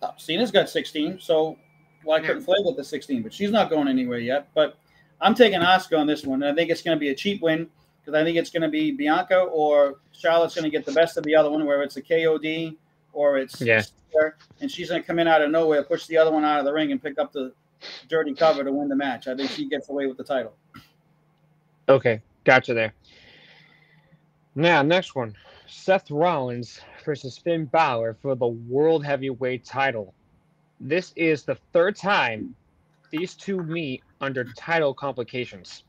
Uh, 0.00 0.10
Cena's 0.16 0.50
got 0.50 0.68
16, 0.68 1.20
so 1.20 1.56
why 2.04 2.18
well, 2.18 2.26
couldn't 2.26 2.42
Flair 2.42 2.62
get 2.64 2.76
the 2.76 2.84
16? 2.84 3.22
But 3.22 3.32
she's 3.32 3.50
not 3.50 3.70
going 3.70 3.88
anywhere 3.88 4.18
yet. 4.18 4.48
But 4.54 4.76
I'm 5.20 5.34
taking 5.34 5.60
Asuka 5.60 5.98
on 5.98 6.06
this 6.06 6.24
one. 6.24 6.42
I 6.42 6.54
think 6.54 6.70
it's 6.70 6.82
going 6.82 6.96
to 6.96 7.00
be 7.00 7.10
a 7.10 7.14
cheap 7.14 7.42
win 7.42 7.68
because 8.00 8.18
I 8.18 8.24
think 8.24 8.36
it's 8.36 8.50
going 8.50 8.62
to 8.62 8.68
be 8.68 8.90
Bianca 8.90 9.38
or 9.38 10.00
Charlotte's 10.12 10.54
going 10.54 10.64
to 10.64 10.70
get 10.70 10.84
the 10.84 10.92
best 10.92 11.16
of 11.16 11.24
the 11.24 11.34
other 11.34 11.50
one, 11.50 11.64
where 11.64 11.82
it's 11.82 11.96
a 11.96 12.02
KOD 12.02 12.76
or 13.12 13.38
it's 13.38 13.60
yeah. 13.60 13.82
and 14.60 14.70
she's 14.70 14.88
going 14.88 15.00
to 15.00 15.06
come 15.06 15.18
in 15.18 15.28
out 15.28 15.42
of 15.42 15.50
nowhere, 15.50 15.82
push 15.82 16.06
the 16.06 16.16
other 16.16 16.30
one 16.30 16.44
out 16.44 16.58
of 16.58 16.64
the 16.64 16.72
ring, 16.72 16.92
and 16.92 17.02
pick 17.02 17.18
up 17.18 17.32
the 17.32 17.52
dirty 18.08 18.34
cover 18.34 18.64
to 18.64 18.72
win 18.72 18.88
the 18.88 18.96
match. 18.96 19.28
I 19.28 19.36
think 19.36 19.50
she 19.50 19.68
gets 19.68 19.88
away 19.88 20.06
with 20.06 20.16
the 20.16 20.24
title. 20.24 20.54
Okay, 21.88 22.20
gotcha 22.44 22.74
there. 22.74 22.94
Now, 24.54 24.82
next 24.82 25.14
one 25.14 25.34
Seth 25.66 26.10
Rollins 26.10 26.80
versus 27.04 27.38
Finn 27.38 27.64
Balor 27.66 28.16
for 28.20 28.34
the 28.34 28.46
World 28.46 29.04
Heavyweight 29.04 29.64
title. 29.64 30.14
This 30.84 31.12
is 31.14 31.44
the 31.44 31.54
third 31.72 31.94
time 31.94 32.56
these 33.12 33.34
two 33.34 33.62
meet 33.62 34.02
under 34.20 34.42
title 34.56 34.92
complications. 34.92 35.84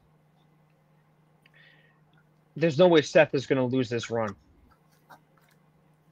There's 2.55 2.77
no 2.77 2.87
way 2.87 3.01
Seth 3.01 3.33
is 3.33 3.47
going 3.47 3.57
to 3.57 3.75
lose 3.75 3.89
this 3.89 4.11
run. 4.11 4.35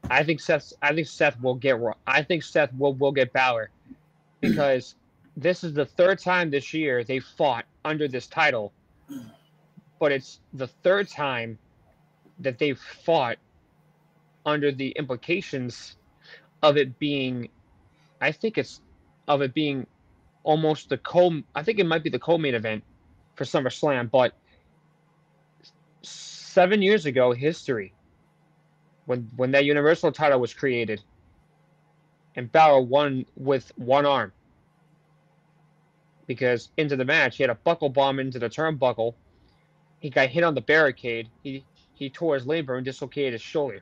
I 0.09 0.23
think 0.23 0.39
Seth. 0.39 0.73
I 0.82 0.95
think 0.95 1.07
Seth 1.07 1.39
will 1.41 1.53
get. 1.53 1.79
I 2.07 2.23
think 2.23 2.41
Seth 2.41 2.73
will 2.73 2.95
will 2.95 3.11
get 3.11 3.32
Balor 3.32 3.69
because 4.39 4.95
this 5.38 5.63
is 5.63 5.73
the 5.73 5.86
third 5.86 6.17
time 6.17 6.49
this 6.49 6.73
year 6.73 7.03
they 7.03 7.19
fought 7.19 7.65
under 7.86 8.07
this 8.07 8.25
title, 8.25 8.73
but 9.99 10.11
it's 10.11 10.39
the 10.53 10.67
third 10.67 11.07
time 11.07 11.59
that 12.39 12.57
they've 12.57 12.79
fought 12.79 13.38
under 14.43 14.71
the 14.71 14.89
implications 14.97 15.97
of 16.63 16.77
it 16.77 16.97
being 16.97 17.47
I 18.22 18.32
think 18.32 18.57
it's 18.57 18.80
of 19.28 19.41
it 19.41 19.53
being 19.53 19.88
almost 20.43 20.89
the 20.89 20.97
co 20.97 21.41
I 21.55 21.63
think 21.63 21.80
it 21.80 21.86
might 21.86 22.03
be 22.03 22.09
the 22.09 22.19
co-main 22.19 22.55
event 22.55 22.84
for 23.36 23.43
SummerSlam, 23.43 24.09
but 24.11 24.34
seven 26.03 26.82
years 26.82 27.05
ago, 27.05 27.32
history 27.34 27.93
when 29.05 29.30
when 29.36 29.51
that 29.51 29.65
Universal 29.65 30.11
title 30.11 30.39
was 30.39 30.53
created, 30.53 31.01
and 32.36 32.51
Balor 32.51 32.82
won 32.82 33.26
with 33.36 33.72
one 33.76 34.05
arm 34.05 34.32
because 36.28 36.69
into 36.78 36.95
the 36.95 37.05
match 37.05 37.38
he 37.38 37.43
had 37.43 37.49
a 37.49 37.55
buckle 37.55 37.89
bomb 37.89 38.19
into 38.19 38.39
the 38.39 38.49
turnbuckle. 38.49 39.15
He 39.99 40.09
got 40.09 40.30
hit 40.30 40.43
on 40.43 40.55
the 40.55 40.61
barricade. 40.61 41.30
He 41.43 41.65
he 41.95 42.09
tore 42.09 42.36
his 42.36 42.45
labrum 42.45 42.78
and 42.78 42.86
dislocated 42.86 43.34
his 43.34 43.41
shoulder. 43.41 43.82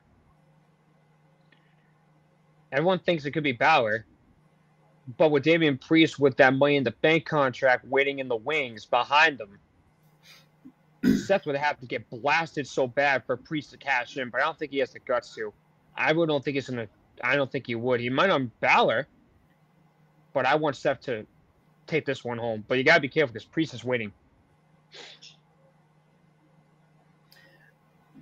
Everyone 2.72 2.98
thinks 2.98 3.24
it 3.24 3.32
could 3.32 3.42
be 3.42 3.52
Balor, 3.52 4.06
but 5.16 5.30
with 5.30 5.42
Damian 5.42 5.78
Priest 5.78 6.18
with 6.18 6.36
that 6.36 6.54
money 6.54 6.76
in 6.76 6.84
the 6.84 6.90
bank 6.90 7.24
contract 7.24 7.86
waiting 7.86 8.18
in 8.18 8.28
the 8.28 8.36
wings 8.36 8.84
behind 8.84 9.40
him, 9.40 9.58
Seth 11.16 11.46
would 11.46 11.56
have 11.56 11.78
to 11.80 11.86
get 11.86 12.08
blasted 12.10 12.66
so 12.66 12.86
bad 12.86 13.24
for 13.24 13.36
Priest 13.36 13.70
to 13.70 13.76
cash 13.76 14.16
in, 14.16 14.30
but 14.30 14.40
I 14.40 14.44
don't 14.44 14.58
think 14.58 14.72
he 14.72 14.78
has 14.78 14.92
the 14.92 15.00
guts 15.00 15.34
to. 15.36 15.52
I 15.96 16.10
really 16.10 16.26
don't 16.26 16.44
think 16.44 16.56
he's 16.56 16.68
gonna. 16.68 16.88
I 17.22 17.36
don't 17.36 17.50
think 17.50 17.66
he 17.66 17.74
would. 17.74 18.00
He 18.00 18.08
might 18.10 18.30
on 18.30 18.50
Balor, 18.60 19.06
but 20.32 20.46
I 20.46 20.54
want 20.54 20.76
Seth 20.76 21.00
to 21.02 21.26
take 21.86 22.06
this 22.06 22.24
one 22.24 22.38
home. 22.38 22.64
But 22.66 22.78
you 22.78 22.84
gotta 22.84 23.00
be 23.00 23.08
careful 23.08 23.32
because 23.32 23.46
Priest 23.46 23.74
is 23.74 23.84
waiting. 23.84 24.12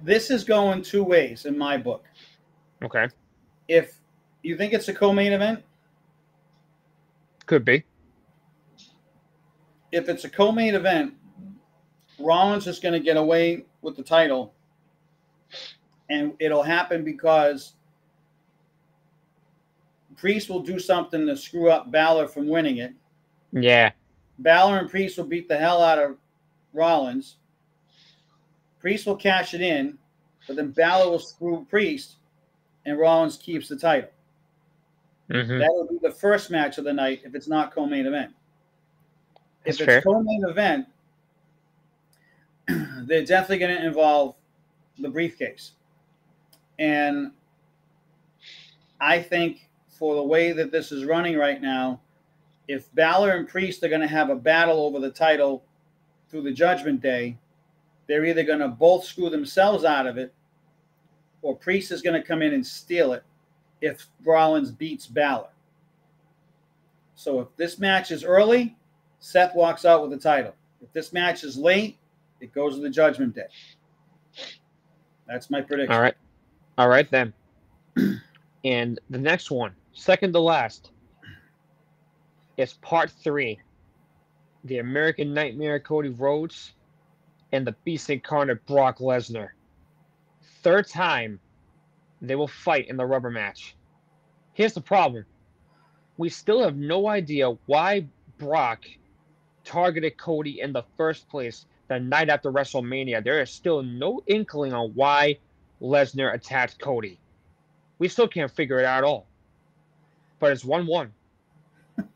This 0.03 0.31
is 0.31 0.45
going 0.45 0.83
two 0.83 1.03
ways 1.03 1.45
in 1.45 1.59
my 1.59 1.77
book. 1.77 2.05
Okay. 2.83 3.09
If 3.67 3.99
you 4.43 4.57
think 4.57 4.73
it's 4.73 4.89
a 4.89 4.95
co-main 4.95 5.33
event, 5.33 5.63
Could 7.49 7.65
be. 7.65 7.83
If 9.91 10.11
it's 10.11 10.25
a 10.25 10.29
co-main 10.29 10.75
event, 10.75 11.15
Rollins 12.21 12.67
is 12.67 12.79
going 12.79 12.93
to 12.93 13.01
get 13.01 13.17
away 13.17 13.65
with 13.81 13.97
the 13.97 14.03
title, 14.03 14.53
and 16.11 16.35
it'll 16.41 16.63
happen 16.63 17.05
because 17.05 17.73
Priest 20.15 20.51
will 20.51 20.61
do 20.61 20.79
something 20.79 21.27
to 21.27 21.35
screw 21.35 21.71
up 21.71 21.91
Balor 21.91 22.29
from 22.29 22.49
winning 22.49 22.79
it. 22.79 22.93
Yeah. 23.53 23.93
Balor 24.41 24.81
and 24.81 24.91
Priest 24.91 25.17
will 25.17 25.25
beat 25.25 25.49
the 25.49 25.57
hell 25.57 25.83
out 25.83 25.99
of 25.99 26.19
Rollins. 26.75 27.37
Priest 28.79 29.07
will 29.07 29.17
cash 29.17 29.55
it 29.55 29.63
in, 29.63 29.97
but 30.47 30.57
then 30.57 30.71
Balor 30.73 31.11
will 31.11 31.19
screw 31.19 31.67
Priest, 31.71 32.17
and 32.85 32.99
Rollins 32.99 33.39
keeps 33.39 33.69
the 33.69 33.77
title. 33.77 34.11
Mm-hmm. 35.31 35.59
That 35.59 35.71
will 35.71 35.87
be 35.87 35.99
the 36.03 36.11
first 36.11 36.51
match 36.51 36.79
of 36.79 36.85
the 36.85 36.93
night 36.93 37.21
if 37.25 37.35
it's 37.35 37.49
not 37.49 37.73
co-main 37.73 38.07
event. 38.07 38.33
That's 39.65 39.81
if 39.81 39.87
fair. 39.87 39.99
it's 39.99 40.07
co-main 40.07 40.45
event, 40.49 40.87
they're 43.07 43.25
definitely 43.25 43.59
going 43.59 43.77
to 43.77 43.87
involve 43.87 44.37
the 44.99 45.09
briefcase. 45.09 45.73
And 46.79 47.33
I 49.01 49.21
think 49.21 49.69
for 49.89 50.15
the 50.15 50.23
way 50.23 50.53
that 50.53 50.73
this 50.73 50.93
is 50.93 51.05
running 51.05 51.37
right 51.37 51.61
now, 51.61 52.01
if 52.67 52.93
Balor 52.95 53.33
and 53.33 53.49
Priest 53.49 53.83
are 53.83 53.89
going 53.89 54.01
to 54.01 54.07
have 54.07 54.31
a 54.31 54.37
battle 54.37 54.81
over 54.81 55.01
the 55.01 55.11
title 55.11 55.65
through 56.31 56.43
the 56.43 56.53
Judgment 56.53 57.01
Day, 57.01 57.39
they're 58.07 58.25
either 58.25 58.45
going 58.45 58.59
to 58.61 58.69
both 58.69 59.05
screw 59.05 59.29
themselves 59.29 59.85
out 59.85 60.07
of 60.07 60.17
it, 60.17 60.33
or 61.43 61.55
Priest 61.55 61.93
is 61.93 62.01
going 62.01 62.21
to 62.21 62.27
come 62.27 62.41
in 62.41 62.55
and 62.55 62.67
steal 62.67 63.13
it 63.13 63.23
if 63.81 64.07
Rollins 64.25 64.71
beats 64.71 65.07
Balor. 65.07 65.49
So 67.15 67.41
if 67.41 67.49
this 67.57 67.79
match 67.79 68.11
is 68.11 68.25
early, 68.25 68.77
Seth 69.21 69.55
walks 69.55 69.85
out 69.85 70.03
with 70.03 70.11
the 70.11 70.19
title. 70.19 70.55
If 70.81 70.93
this 70.93 71.13
match 71.13 71.43
is 71.43 71.57
late, 71.57 71.99
it 72.41 72.53
goes 72.53 72.77
to 72.77 72.81
the 72.81 72.91
Judgment 72.91 73.35
Day. 73.35 73.49
That's 75.27 75.51
my 75.51 75.61
prediction. 75.61 75.95
All 75.95 76.01
right. 76.01 76.15
All 76.79 76.89
right 76.89 77.11
then. 77.11 77.33
and 78.65 79.01
the 79.11 79.19
next 79.19 79.51
one, 79.51 79.75
second 79.93 80.33
to 80.33 80.41
last, 80.41 80.93
is 82.57 82.75
part 82.75 83.11
three. 83.11 83.59
The 84.65 84.79
American 84.79 85.35
Nightmare 85.35 85.81
Cody 85.81 86.11
Rhodes 86.11 86.73
and 87.53 87.67
the 87.67 87.73
Beast 87.85 88.11
Incarnate 88.11 88.65
Brock 88.67 88.99
Lesnar. 88.99 89.49
Third 90.63 90.89
time 90.89 91.41
they 92.21 92.35
will 92.35 92.49
fight 92.49 92.89
in 92.89 92.97
the 92.97 93.07
rubber 93.07 93.31
match. 93.31 93.77
Here's 94.55 94.75
the 94.75 94.81
problem. 94.81 95.25
We 96.17 96.29
still 96.29 96.63
have 96.63 96.77
no 96.77 97.09
idea 97.09 97.51
why 97.67 98.07
Brock 98.39 98.85
targeted 99.65 100.17
Cody 100.19 100.61
in 100.61 100.73
the 100.73 100.83
first 100.97 101.29
place 101.29 101.67
the 101.89 102.01
night 102.01 102.29
after 102.29 102.51
WrestleMania. 102.51 103.23
There 103.23 103.41
is 103.41 103.51
still 103.51 103.83
no 103.83 104.23
inkling 104.27 104.73
on 104.73 104.91
why 104.95 105.39
Lesnar 105.81 106.35
attacked 106.35 106.81
Cody. 106.81 107.21
We 107.99 108.09
still 108.09 108.29
can't 108.29 108.51
figure 108.51 108.79
it 108.81 108.85
out 108.85 108.99
at 108.99 109.05
all. 109.05 109.27
But 110.41 110.53
it's 110.53 110.65
1 110.65 110.87
1. 110.87 111.13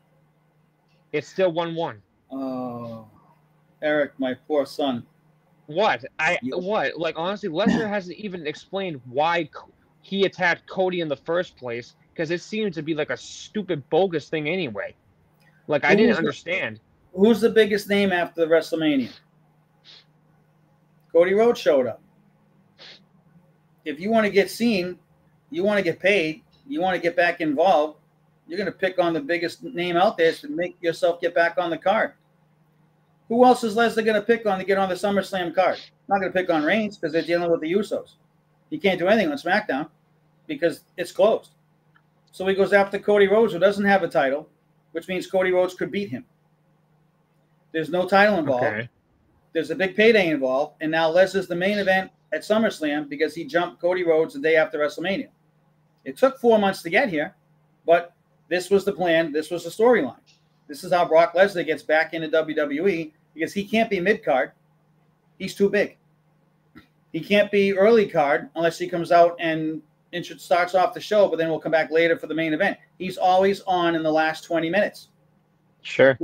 it's 1.11 1.27
still 1.27 1.51
1 1.51 1.75
1. 1.75 2.01
Oh, 2.31 3.07
Erik, 3.81 4.11
my 4.17 4.33
poor 4.47 4.65
son. 4.65 5.05
What? 5.67 6.03
I 6.19 6.39
You- 6.41 6.57
what? 6.57 6.97
Like 6.97 7.15
honestly, 7.17 7.49
Lesnar 7.49 7.87
hasn't 7.87 8.17
even 8.17 8.45
explained 8.47 8.99
why 9.05 9.49
he 10.03 10.25
attacked 10.25 10.69
Cody 10.69 10.99
in 10.99 11.07
the 11.07 11.15
first 11.15 11.55
place 11.57 11.95
because 12.13 12.29
it 12.29 12.41
seemed 12.41 12.73
to 12.73 12.83
be 12.83 12.93
like 12.93 13.09
a 13.09 13.17
stupid 13.17 13.89
bogus 13.89 14.29
thing 14.29 14.47
anyway. 14.47 14.93
Like 15.67 15.85
I 15.85 15.95
didn't 15.95 16.09
was 16.09 16.17
the- 16.17 16.19
understand. 16.19 16.79
Who's 17.15 17.39
the 17.39 17.49
biggest 17.49 17.89
name 17.89 18.11
after 18.11 18.41
the 18.41 18.47
WrestleMania? 18.47 19.11
Cody 21.11 21.33
Rhodes 21.33 21.59
showed 21.59 21.87
up. 21.87 22.01
If 23.85 23.99
you 23.99 24.09
want 24.09 24.25
to 24.25 24.31
get 24.31 24.49
seen, 24.49 24.97
you 25.51 25.63
want 25.63 25.77
to 25.77 25.83
get 25.83 25.99
paid, 25.99 26.41
you 26.67 26.81
want 26.81 26.95
to 26.95 27.01
get 27.01 27.15
back 27.15 27.39
involved, 27.39 27.99
you're 28.47 28.57
going 28.57 28.71
to 28.71 28.77
pick 28.77 28.99
on 28.99 29.13
the 29.13 29.19
biggest 29.21 29.63
name 29.63 29.95
out 29.95 30.17
there 30.17 30.33
to 30.33 30.47
make 30.49 30.75
yourself 30.81 31.21
get 31.21 31.33
back 31.35 31.57
on 31.57 31.69
the 31.69 31.77
card. 31.77 32.13
Who 33.29 33.45
else 33.45 33.63
is 33.63 33.75
Lesnar 33.75 34.03
going 34.03 34.15
to 34.15 34.21
pick 34.21 34.45
on 34.45 34.57
to 34.59 34.65
get 34.65 34.77
on 34.77 34.89
the 34.89 34.95
SummerSlam 34.95 35.55
card? 35.55 35.79
Not 36.09 36.19
going 36.19 36.31
to 36.31 36.37
pick 36.37 36.49
on 36.49 36.63
Reigns 36.63 36.97
because 36.97 37.13
they're 37.13 37.21
dealing 37.21 37.49
with 37.49 37.61
the 37.61 37.71
Usos. 37.71 38.15
He 38.73 38.79
can't 38.79 38.97
do 38.97 39.07
anything 39.07 39.31
on 39.31 39.37
SmackDown 39.37 39.87
because 40.47 40.81
it's 40.97 41.11
closed. 41.11 41.51
So 42.31 42.47
he 42.47 42.55
goes 42.55 42.73
after 42.73 42.97
Cody 42.97 43.27
Rhodes, 43.27 43.53
who 43.53 43.59
doesn't 43.59 43.85
have 43.85 44.01
a 44.01 44.07
title, 44.07 44.49
which 44.93 45.07
means 45.07 45.27
Cody 45.27 45.51
Rhodes 45.51 45.75
could 45.75 45.91
beat 45.91 46.09
him. 46.09 46.25
There's 47.71 47.91
no 47.91 48.07
title 48.07 48.39
involved. 48.39 48.65
Okay. 48.65 48.89
There's 49.53 49.69
a 49.69 49.75
big 49.75 49.95
payday 49.95 50.29
involved, 50.29 50.77
and 50.81 50.89
now 50.89 51.07
Les 51.07 51.35
is 51.35 51.47
the 51.47 51.55
main 51.55 51.77
event 51.77 52.09
at 52.33 52.41
SummerSlam 52.41 53.09
because 53.09 53.35
he 53.35 53.45
jumped 53.45 53.79
Cody 53.79 54.03
Rhodes 54.03 54.33
the 54.33 54.39
day 54.39 54.55
after 54.55 54.79
WrestleMania. 54.79 55.27
It 56.03 56.17
took 56.17 56.39
four 56.39 56.57
months 56.57 56.81
to 56.81 56.89
get 56.89 57.09
here, 57.09 57.35
but 57.85 58.15
this 58.49 58.71
was 58.71 58.85
the 58.85 58.93
plan. 58.93 59.31
This 59.31 59.51
was 59.51 59.65
the 59.65 59.69
storyline. 59.69 60.17
This 60.67 60.83
is 60.83 60.91
how 60.91 61.05
Brock 61.05 61.35
Lesnar 61.35 61.63
gets 61.63 61.83
back 61.83 62.15
into 62.15 62.27
WWE 62.27 63.11
because 63.35 63.53
he 63.53 63.65
can't 63.65 63.91
be 63.91 63.99
mid 63.99 64.25
card. 64.25 64.53
He's 65.37 65.53
too 65.53 65.69
big. 65.69 65.97
He 67.13 67.21
can't 67.21 67.51
be 67.51 67.73
early 67.77 68.07
card 68.07 68.49
unless 68.55 68.77
he 68.79 68.87
comes 68.87 69.11
out 69.11 69.35
and 69.39 69.81
intro- 70.11 70.37
starts 70.37 70.73
off 70.75 70.93
the 70.95 70.99
show, 70.99 71.27
but 71.29 71.37
then 71.37 71.47
we'll 71.49 71.59
come 71.59 71.71
back 71.71 71.91
later 71.91 72.17
for 72.17 72.27
the 72.27 72.33
main 72.33 72.53
event. 72.53 72.77
He's 72.97 73.17
always 73.17 73.61
on 73.61 73.95
in 73.95 74.03
the 74.03 74.11
last 74.11 74.43
20 74.43 74.69
minutes 74.69 75.09
Sure. 75.83 76.17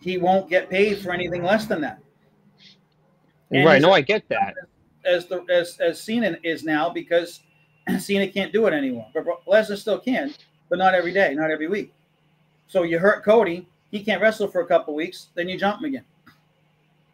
he 0.00 0.18
won't 0.18 0.48
get 0.48 0.70
paid 0.70 0.98
for 0.98 1.10
anything 1.12 1.42
less 1.42 1.66
than 1.66 1.80
that. 1.80 1.98
And 3.50 3.64
right. 3.64 3.82
No, 3.82 3.92
I 3.92 4.00
get 4.00 4.28
that. 4.28 4.54
As 5.04 5.26
the 5.26 5.44
as 5.50 5.78
as 5.78 6.00
Cena 6.02 6.36
is 6.42 6.64
now 6.64 6.90
because 6.90 7.40
Cena 7.98 8.26
can't 8.26 8.52
do 8.52 8.66
it 8.66 8.72
anymore, 8.74 9.06
but 9.14 9.24
Lesnar 9.46 9.76
still 9.78 10.00
can, 10.00 10.34
but 10.68 10.78
not 10.78 10.94
every 10.94 11.12
day, 11.12 11.32
not 11.34 11.50
every 11.50 11.68
week. 11.68 11.94
So 12.66 12.82
you 12.82 12.98
hurt 12.98 13.24
Cody, 13.24 13.68
he 13.92 14.02
can't 14.02 14.20
wrestle 14.20 14.48
for 14.48 14.62
a 14.62 14.66
couple 14.66 14.94
weeks, 14.94 15.28
then 15.34 15.48
you 15.48 15.56
jump 15.56 15.78
him 15.78 15.84
again, 15.86 16.04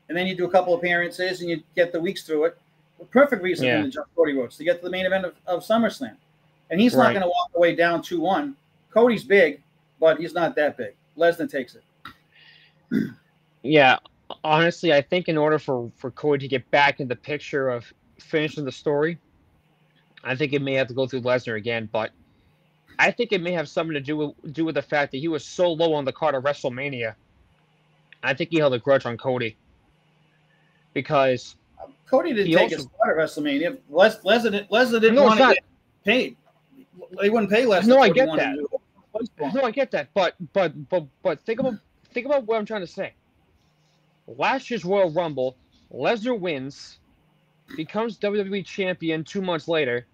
and 0.09 0.17
then 0.17 0.27
you 0.27 0.35
do 0.35 0.47
a 0.47 0.51
couple 0.51 0.75
appearances 0.75 1.43
and 1.43 1.51
you 1.51 1.63
get 1.77 1.93
the 1.93 2.01
weeks 2.01 2.23
through 2.23 2.47
it. 2.47 2.59
The 3.03 3.09
perfect 3.09 3.43
reason 3.43 3.67
Yeah. 3.67 3.79
for 3.81 3.85
to 3.87 3.91
jump 3.91 4.07
Cody 4.15 4.33
Rhodes 4.35 4.57
to 4.59 4.65
get 4.65 4.79
to 4.79 4.85
the 4.85 4.91
main 4.91 5.07
event 5.07 5.25
of, 5.25 5.35
of 5.47 5.65
SummerSlam, 5.65 6.17
and 6.71 6.81
he's 6.81 6.95
not 6.97 7.11
going 7.11 7.23
to 7.23 7.27
walk 7.29 7.51
away 7.57 7.75
down 7.75 8.01
two 8.01 8.21
one. 8.21 8.55
Cody's 8.95 9.25
big, 9.25 9.61
but 9.99 10.21
he's 10.21 10.35
not 10.35 10.55
that 10.55 10.77
big. 10.77 10.95
Lesnar 11.19 11.51
takes 11.51 11.75
it. 11.77 11.85
Yeah, 13.65 13.99
honestly, 14.43 14.93
I 14.93 15.01
think 15.01 15.29
in 15.29 15.39
order 15.39 15.57
for 15.57 15.91
for 15.97 16.11
Cody 16.11 16.47
to 16.47 16.49
get 16.49 16.69
back 16.73 16.99
in 16.99 17.07
the 17.07 17.15
picture 17.15 17.69
of 17.69 17.93
finishing 18.19 18.65
the 18.65 18.73
story, 18.73 19.19
I 20.25 20.35
think 20.35 20.53
it 20.53 20.63
may 20.63 20.75
have 20.75 20.89
to 20.89 20.95
go 20.95 21.07
through 21.07 21.21
Lesnar 21.21 21.57
again. 21.57 21.89
But 21.93 22.11
I 22.99 23.13
think 23.13 23.31
it 23.31 23.41
may 23.41 23.53
have 23.53 23.69
something 23.69 23.95
to 23.95 24.01
do 24.01 24.17
with 24.17 24.53
do 24.53 24.65
with 24.65 24.75
the 24.75 24.83
fact 24.83 25.13
that 25.13 25.19
he 25.19 25.29
was 25.29 25.45
so 25.45 25.73
low 25.73 25.95
on 25.95 26.05
the 26.05 26.13
card 26.13 26.35
of 26.35 26.43
WrestleMania. 26.43 27.15
I 28.25 28.35
think 28.35 28.51
he 28.51 28.59
held 28.59 28.75
a 28.75 28.81
grudge 28.81 29.07
on 29.07 29.17
Cody 29.17 29.57
because 30.93 31.55
Cody 32.07 32.31
didn't 32.33 32.47
He 32.49 32.55
take 32.55 32.65
also- 32.65 32.77
his 32.77 32.85
spot 32.85 33.09
at 33.11 33.17
WrestleMania. 33.17 33.79
Les, 33.89 34.19
Lesnar, 34.21 34.43
didn't- 34.51 34.71
Lesnar 34.71 35.01
didn't 35.01 35.15
No, 35.15 35.25
want 35.25 35.41
to 35.41 35.47
get 35.55 35.65
paid. 36.05 36.37
They 37.21 37.31
wouldn't 37.31 37.51
pay 37.51 37.65
Lesnar. 37.65 37.87
No, 37.87 37.99
I 38.01 38.09
get 38.11 38.29
that. 38.37 38.57
no, 39.55 39.63
I 39.63 39.71
get 39.71 39.91
that, 39.93 40.09
but 40.15 40.35
but 40.53 40.89
but 40.89 41.07
but 41.23 41.41
think 41.43 41.61
about 41.61 41.75
think 42.13 42.27
about 42.27 42.45
what 42.47 42.59
I'm 42.59 42.67
trying 42.67 42.81
to 42.83 42.87
say. 42.87 43.15
Last 44.27 44.71
year's 44.71 44.85
Royal 44.85 45.11
Rumble, 45.11 45.57
Lesnar 45.93 46.39
wins, 46.39 46.99
becomes 47.77 48.19
WWE 48.19 48.63
champion 48.65 49.25
two 49.25 49.43
months 49.43 49.69
later. 49.69 50.07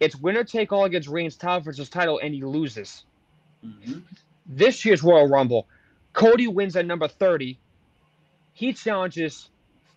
It's 0.00 0.16
winner 0.16 0.44
take 0.44 0.72
all 0.72 0.84
against 0.84 1.08
Reigns, 1.08 1.36
title 1.36 1.60
versus 1.60 1.88
title, 1.88 2.18
and 2.22 2.34
he 2.34 2.42
loses. 2.42 3.04
Mhm. 3.64 4.02
This 4.46 4.84
year's 4.84 5.02
Royal 5.02 5.26
Rumble, 5.28 5.66
Cody 6.12 6.46
wins 6.48 6.76
at 6.76 6.86
number 6.86 7.08
30. 7.08 7.58
He 8.52 8.72
challenges 8.72 9.48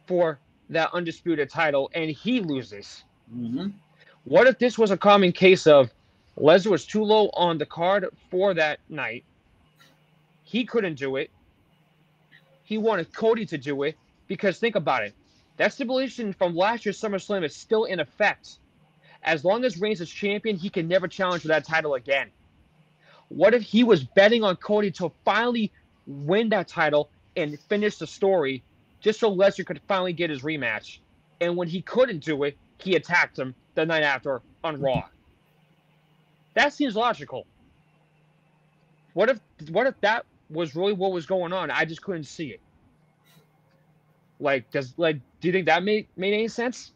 for 0.06 0.40
that 0.70 0.94
undisputed 0.94 1.50
title, 1.50 1.90
and 1.94 2.10
he 2.12 2.42
loses. 2.42 3.04
Mhm. 3.34 3.74
What 4.24 4.48
if 4.48 4.60
this 4.60 4.78
was 4.78 4.92
a 4.92 4.98
common 4.98 5.32
case 5.32 5.66
of 5.68 5.92
Lesnar 6.38 6.72
was 6.72 6.86
too 6.86 7.04
low 7.04 7.30
on 7.34 7.58
the 7.58 7.66
card 7.66 8.06
for 8.30 8.54
that 8.54 8.80
night? 8.90 9.24
He 10.44 10.66
couldn't 10.66 10.96
do 10.96 11.16
it. 11.16 11.32
He 12.64 12.78
wanted 12.78 13.14
Cody 13.14 13.46
to 13.48 13.58
do 13.58 13.84
it 13.84 13.98
because 14.28 14.60
think 14.60 14.76
about 14.76 15.04
it. 15.04 15.14
That 15.58 15.74
stipulation 15.74 16.34
from 16.34 16.56
last 16.56 16.86
year's 16.86 17.00
SummerSlam 17.00 17.44
is 17.44 17.56
still 17.56 17.86
in 17.86 18.00
effect. 18.00 18.60
As 19.24 19.44
long 19.44 19.66
as 19.66 19.80
Reigns 19.80 20.02
is 20.02 20.10
champion, 20.10 20.56
he 20.56 20.70
can 20.70 20.88
never 20.88 21.08
challenge 21.08 21.42
for 21.42 21.50
that 21.50 21.66
title 21.66 21.96
again. 21.96 22.32
What 23.28 23.54
if 23.54 23.62
he 23.62 23.84
was 23.84 24.04
betting 24.04 24.44
on 24.44 24.56
Cody 24.56 24.92
to 24.92 25.12
finally 25.26 25.72
win 26.08 26.50
that 26.50 26.68
title 26.68 27.10
and 27.36 27.60
finish 27.60 27.98
the 27.98 28.08
story 28.08 28.64
just 29.00 29.20
so 29.20 29.34
Lesnar 29.34 29.66
could 29.66 29.82
finally 29.88 30.14
get 30.14 30.30
his 30.30 30.42
rematch? 30.42 31.00
And 31.42 31.56
when 31.56 31.68
he 31.68 31.82
couldn't 31.82 32.24
do 32.24 32.44
it, 32.44 32.58
he 32.80 32.96
attacked 32.96 33.38
him 33.38 33.56
the 33.76 33.86
night 33.86 34.04
after 34.04 34.42
on 34.64 34.82
Raw. 34.82 35.04
That 36.56 36.74
seems 36.74 36.96
logical. 36.96 37.46
What 39.14 39.30
if 39.30 39.40
what 39.70 39.88
if 39.88 40.00
that 40.02 40.26
was 40.50 40.76
really 40.76 40.94
what 40.94 41.12
was 41.12 41.26
going 41.26 41.54
on. 41.54 41.72
I 41.72 41.86
just 41.86 42.02
couldn't 42.02 42.24
see 42.24 42.48
it. 42.50 42.62
Like, 44.40 44.70
does 44.72 44.94
like 44.98 45.18
do 45.42 45.48
you 45.48 45.52
think 45.52 45.66
that 45.68 45.84
made 45.84 46.08
made 46.16 46.34
any 46.34 46.48
sense? 46.48 46.94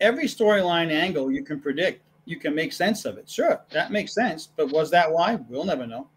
Every 0.00 0.24
storyline 0.24 0.90
angle 0.90 1.30
you 1.30 1.44
can 1.44 1.60
predict, 1.60 2.02
you 2.24 2.36
can 2.36 2.54
make 2.54 2.72
sense 2.72 3.04
of 3.04 3.18
it. 3.18 3.28
Sure, 3.28 3.60
that 3.70 3.92
makes 3.92 4.14
sense. 4.14 4.48
But 4.56 4.70
was 4.70 4.90
that 4.90 5.10
why? 5.10 5.36
We'll 5.48 5.64
never 5.64 5.86
know. 5.86 6.08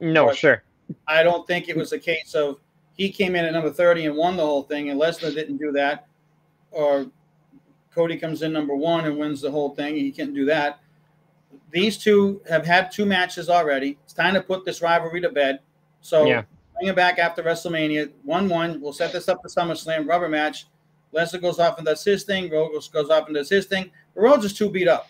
No, 0.00 0.26
but 0.26 0.36
sure. 0.36 0.62
I 1.06 1.22
don't 1.22 1.46
think 1.46 1.68
it 1.68 1.76
was 1.76 1.92
a 1.92 1.98
case 1.98 2.34
of 2.34 2.58
he 2.96 3.10
came 3.10 3.34
in 3.34 3.44
at 3.44 3.52
number 3.52 3.70
30 3.70 4.06
and 4.06 4.16
won 4.16 4.36
the 4.36 4.44
whole 4.44 4.62
thing, 4.62 4.90
and 4.90 5.00
Lesnar 5.00 5.34
didn't 5.34 5.56
do 5.56 5.72
that, 5.72 6.06
or 6.70 7.06
Cody 7.94 8.16
comes 8.16 8.42
in 8.42 8.52
number 8.52 8.74
one 8.74 9.04
and 9.04 9.18
wins 9.18 9.40
the 9.40 9.50
whole 9.50 9.74
thing. 9.74 9.94
He 9.96 10.10
can't 10.10 10.34
do 10.34 10.44
that. 10.46 10.80
These 11.70 11.98
two 11.98 12.40
have 12.48 12.64
had 12.64 12.90
two 12.90 13.06
matches 13.06 13.48
already. 13.48 13.98
It's 14.04 14.12
time 14.12 14.34
to 14.34 14.42
put 14.42 14.64
this 14.64 14.82
rivalry 14.82 15.20
to 15.20 15.30
bed. 15.30 15.60
So 16.00 16.24
yeah. 16.26 16.42
bring 16.78 16.88
it 16.88 16.96
back 16.96 17.18
after 17.18 17.42
WrestleMania. 17.42 18.10
1 18.24 18.48
1. 18.48 18.80
We'll 18.80 18.92
set 18.92 19.12
this 19.12 19.28
up 19.28 19.40
for 19.42 19.48
SummerSlam, 19.48 20.08
rubber 20.08 20.28
match. 20.28 20.66
Lesnar 21.14 21.40
goes 21.40 21.58
off 21.58 21.76
and 21.78 21.86
does 21.86 22.04
his 22.04 22.24
thing. 22.24 22.50
Rhodes 22.50 22.88
goes 22.88 23.10
off 23.10 23.26
and 23.26 23.34
does 23.34 23.50
his 23.50 23.66
thing. 23.66 23.90
But 24.14 24.22
Rhodes 24.22 24.44
is 24.44 24.54
too 24.54 24.70
beat 24.70 24.88
up. 24.88 25.08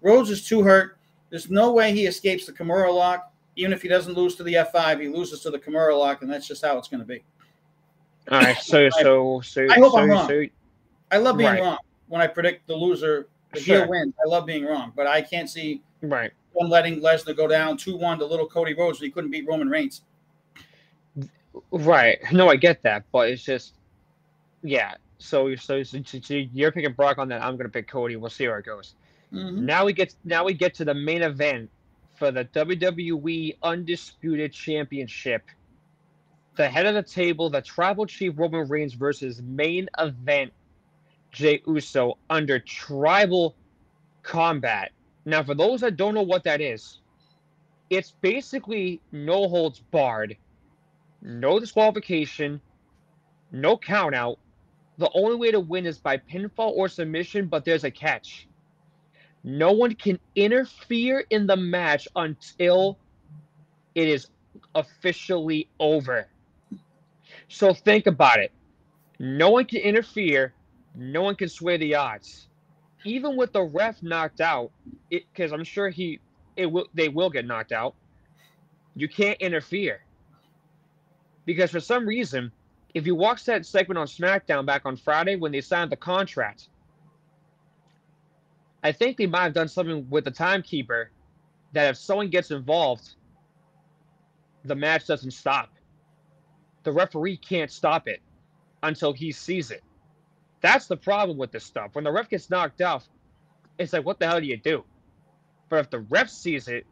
Rhodes 0.00 0.30
is 0.30 0.46
too 0.46 0.62
hurt. 0.62 0.98
There's 1.30 1.50
no 1.50 1.72
way 1.72 1.92
he 1.92 2.06
escapes 2.06 2.46
the 2.46 2.52
Kimura 2.52 2.94
lock. 2.94 3.32
Even 3.56 3.72
if 3.72 3.82
he 3.82 3.88
doesn't 3.88 4.14
lose 4.14 4.34
to 4.36 4.42
the 4.42 4.54
F5, 4.54 5.00
he 5.00 5.08
loses 5.08 5.40
to 5.40 5.50
the 5.50 5.58
Kimura 5.58 5.98
lock, 5.98 6.22
and 6.22 6.30
that's 6.30 6.46
just 6.46 6.64
how 6.64 6.76
it's 6.78 6.88
going 6.88 7.00
to 7.00 7.06
be. 7.06 7.22
All 8.30 8.40
right. 8.40 8.56
So, 8.58 8.88
so, 9.02 9.40
so. 9.42 9.66
I 9.70 9.78
hope 9.78 9.92
so, 9.92 9.98
I'm 9.98 10.10
wrong. 10.10 10.28
So, 10.28 10.44
I 11.12 11.18
love 11.18 11.36
being 11.36 11.50
right. 11.50 11.60
wrong 11.60 11.78
when 12.08 12.20
I 12.20 12.26
predict 12.26 12.66
the 12.66 12.74
loser, 12.74 13.28
the 13.52 13.60
sure. 13.60 13.78
heel 13.78 13.88
wins. 13.88 14.14
I 14.24 14.28
love 14.28 14.46
being 14.46 14.64
wrong, 14.64 14.92
but 14.96 15.06
I 15.06 15.22
can't 15.22 15.48
see 15.48 15.82
right 16.02 16.32
one 16.54 16.70
letting 16.70 17.00
Lesnar 17.00 17.36
go 17.36 17.46
down 17.46 17.76
two 17.76 17.96
one 17.96 18.18
to 18.18 18.24
little 18.24 18.46
Cody 18.46 18.74
Rhodes. 18.74 19.00
He 19.00 19.10
couldn't 19.10 19.30
beat 19.30 19.46
Roman 19.46 19.68
Reigns. 19.68 20.02
Right. 21.70 22.18
No, 22.32 22.48
I 22.48 22.56
get 22.56 22.82
that, 22.82 23.04
but 23.12 23.28
it's 23.28 23.42
just, 23.42 23.74
yeah. 24.62 24.94
So, 25.18 25.54
so, 25.56 25.82
so, 25.82 25.98
so 26.02 26.34
you're 26.34 26.72
picking 26.72 26.92
Brock 26.92 27.18
on 27.18 27.28
that. 27.28 27.42
I'm 27.42 27.56
going 27.56 27.66
to 27.66 27.72
pick 27.72 27.88
Cody. 27.88 28.16
We'll 28.16 28.30
see 28.30 28.46
where 28.46 28.58
it 28.58 28.66
goes. 28.66 28.94
Mm-hmm. 29.32 29.64
Now 29.64 29.84
we 29.84 29.92
get 29.92 30.14
now 30.24 30.44
we 30.44 30.54
get 30.54 30.74
to 30.74 30.84
the 30.84 30.94
main 30.94 31.22
event 31.22 31.68
for 32.14 32.30
the 32.30 32.44
WWE 32.44 33.56
Undisputed 33.62 34.52
Championship. 34.52 35.42
The 36.56 36.68
head 36.68 36.86
of 36.86 36.94
the 36.94 37.02
table, 37.02 37.50
the 37.50 37.60
Tribal 37.60 38.06
Chief 38.06 38.32
Roman 38.36 38.68
Reigns 38.68 38.94
versus 38.94 39.42
main 39.42 39.88
event 39.98 40.52
Jey 41.32 41.62
Uso 41.66 42.18
under 42.30 42.60
tribal 42.60 43.56
combat. 44.22 44.92
Now, 45.24 45.42
for 45.42 45.54
those 45.54 45.80
that 45.80 45.96
don't 45.96 46.14
know 46.14 46.22
what 46.22 46.44
that 46.44 46.60
is, 46.60 47.00
it's 47.90 48.12
basically 48.20 49.00
no 49.10 49.48
holds 49.48 49.80
barred, 49.80 50.36
no 51.22 51.58
disqualification, 51.58 52.60
no 53.50 53.76
count 53.76 54.14
out. 54.14 54.38
The 54.98 55.10
only 55.12 55.36
way 55.36 55.50
to 55.50 55.60
win 55.60 55.86
is 55.86 55.98
by 55.98 56.18
pinfall 56.18 56.70
or 56.70 56.88
submission, 56.88 57.46
but 57.46 57.64
there's 57.64 57.84
a 57.84 57.90
catch. 57.90 58.46
No 59.44 59.72
one 59.72 59.94
can 59.94 60.18
interfere 60.34 61.24
in 61.30 61.46
the 61.46 61.56
match 61.56 62.08
until 62.16 62.98
it 63.94 64.08
is 64.08 64.28
officially 64.74 65.68
over. 65.78 66.26
So 67.48 67.72
think 67.74 68.06
about 68.06 68.38
it. 68.38 68.50
No 69.18 69.50
one 69.50 69.66
can 69.66 69.80
interfere 69.80 70.54
no 70.94 71.22
one 71.22 71.34
can 71.34 71.48
sway 71.48 71.76
the 71.76 71.94
odds. 71.94 72.48
Even 73.04 73.36
with 73.36 73.52
the 73.52 73.62
ref 73.62 74.02
knocked 74.02 74.40
out, 74.40 74.70
because 75.10 75.52
I'm 75.52 75.64
sure 75.64 75.88
he 75.88 76.20
it 76.56 76.66
will 76.66 76.86
they 76.94 77.08
will 77.08 77.30
get 77.30 77.44
knocked 77.46 77.72
out. 77.72 77.94
You 78.94 79.08
can't 79.08 79.40
interfere. 79.40 80.00
Because 81.44 81.70
for 81.70 81.80
some 81.80 82.06
reason, 82.06 82.50
if 82.94 83.06
you 83.06 83.14
watch 83.14 83.44
that 83.44 83.66
segment 83.66 83.98
on 83.98 84.06
SmackDown 84.06 84.64
back 84.64 84.86
on 84.86 84.96
Friday 84.96 85.36
when 85.36 85.52
they 85.52 85.60
signed 85.60 85.90
the 85.92 85.96
contract, 85.96 86.68
I 88.84 88.92
think 88.92 89.16
they 89.16 89.26
might 89.26 89.44
have 89.44 89.54
done 89.54 89.68
something 89.68 90.08
with 90.10 90.24
the 90.24 90.30
timekeeper 90.30 91.10
that 91.72 91.88
if 91.88 91.96
someone 91.96 92.28
gets 92.28 92.50
involved, 92.50 93.14
the 94.64 94.74
match 94.74 95.06
doesn't 95.06 95.30
stop. 95.30 95.70
The 96.84 96.92
referee 96.92 97.38
can't 97.38 97.70
stop 97.70 98.06
it 98.06 98.20
until 98.82 99.14
he 99.14 99.32
sees 99.32 99.70
it. 99.70 99.82
That's 100.60 100.86
the 100.86 100.98
problem 100.98 101.38
with 101.38 101.50
this 101.50 101.64
stuff. 101.64 101.94
When 101.94 102.04
the 102.04 102.12
ref 102.12 102.28
gets 102.28 102.50
knocked 102.50 102.82
off, 102.82 103.08
it's 103.78 103.94
like, 103.94 104.04
what 104.04 104.18
the 104.18 104.26
hell 104.26 104.40
do 104.40 104.46
you 104.46 104.58
do? 104.58 104.84
But 105.70 105.80
if 105.80 105.90
the 105.90 106.00
ref 106.00 106.28
sees 106.28 106.68
it, 106.68 106.86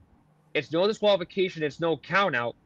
it's 0.55 0.73
no 0.73 0.87
disqualification, 0.87 1.63
it's 1.63 1.79
no 1.79 1.99
count 1.99 2.35
out, 2.35 2.57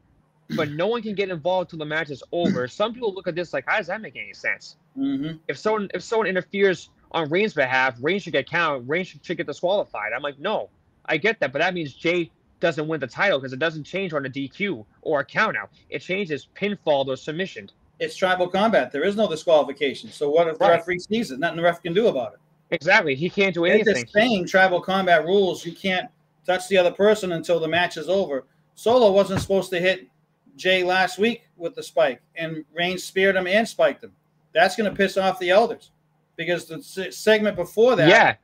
but 0.57 0.71
no 0.71 0.87
one 0.87 1.03
can 1.03 1.15
get 1.17 1.31
involved 1.31 1.71
till 1.71 1.81
the 1.81 1.85
match 1.85 2.11
is 2.11 2.23
over. 2.31 2.69
Some 2.69 2.95
people 2.95 3.13
look 3.13 3.27
at 3.27 3.35
this 3.35 3.53
like, 3.53 3.65
how 3.67 3.79
does 3.79 3.89
that 3.89 4.01
make 4.01 4.17
any 4.17 4.35
sense? 4.35 4.77
Mm-hmm. 4.97 5.39
If 5.49 5.59
someone 5.59 5.89
if 5.95 6.03
someone 6.03 6.29
interferes 6.29 6.91
on 7.13 7.29
Reigns' 7.29 7.55
behalf, 7.55 7.97
Reigns 8.01 8.23
should 8.23 8.33
get 8.33 8.49
count. 8.49 8.89
Reigns 8.89 9.09
should, 9.09 9.25
should 9.25 9.37
get 9.37 9.47
disqualified. 9.47 10.13
I'm 10.15 10.23
like, 10.23 10.39
no, 10.39 10.71
I 11.07 11.17
get 11.17 11.41
that, 11.41 11.53
but 11.53 11.61
that 11.61 11.75
means 11.75 11.95
Jey 11.95 12.31
doesn't 12.61 12.89
win 12.89 13.01
the 13.01 13.07
title 13.07 13.39
because 13.39 13.53
it 13.53 13.59
doesn't 13.59 13.85
change 13.85 14.13
on 14.13 14.25
a 14.27 14.31
DQ 14.31 14.85
or 15.03 15.21
a 15.21 15.25
count 15.25 15.57
out. 15.57 15.71
It 15.91 16.01
changes 16.01 16.49
pinfall 16.57 17.07
or 17.07 17.17
submission 17.17 17.71
it's 17.99 18.17
tribal 18.17 18.49
combat. 18.49 18.93
There 18.93 19.05
is 19.05 19.17
no 19.17 19.29
disqualification. 19.29 20.11
So 20.11 20.29
what 20.29 20.49
if 20.49 20.59
the 20.59 20.65
right. 20.65 20.73
referee 20.73 21.01
sees 21.01 21.31
it? 21.31 21.39
Nothing 21.39 21.57
the 21.59 21.63
ref 21.63 21.83
can 21.83 21.95
do 21.95 22.09
about 22.09 22.35
it. 22.35 22.41
Exactly. 22.71 23.15
He 23.15 23.31
can't 23.31 23.55
do 23.55 23.65
anything. 23.65 23.97
It's 23.97 24.13
the 24.13 24.21
same 24.21 24.47
tribal 24.47 24.81
combat 24.81 25.25
rules. 25.25 25.65
You 25.65 25.73
can't 25.73 26.11
touch 26.47 26.69
the 26.69 26.77
other 26.77 26.91
person 26.91 27.33
until 27.33 27.61
the 27.61 27.69
match 27.69 27.97
is 27.97 28.09
over. 28.09 28.45
Solo 28.75 29.11
wasn't 29.13 29.41
supposed 29.41 29.71
to 29.71 29.81
hit 29.81 30.09
Jey 30.57 30.83
last 30.85 31.19
week 31.19 31.49
with 31.57 31.75
the 31.75 31.83
spike, 31.83 32.21
and 32.35 32.65
Reigns 32.75 33.05
speared 33.05 33.37
him 33.37 33.47
and 33.47 33.67
spiked 33.67 34.05
him. 34.05 34.13
That's 34.53 34.77
going 34.77 34.91
to 34.91 34.97
piss 34.97 35.17
off 35.17 35.39
the 35.39 35.51
elders 35.51 35.91
because 36.37 36.67
the 36.67 37.11
segment 37.11 37.57
before 37.57 37.97
that, 37.97 38.09
yeah, 38.09 38.35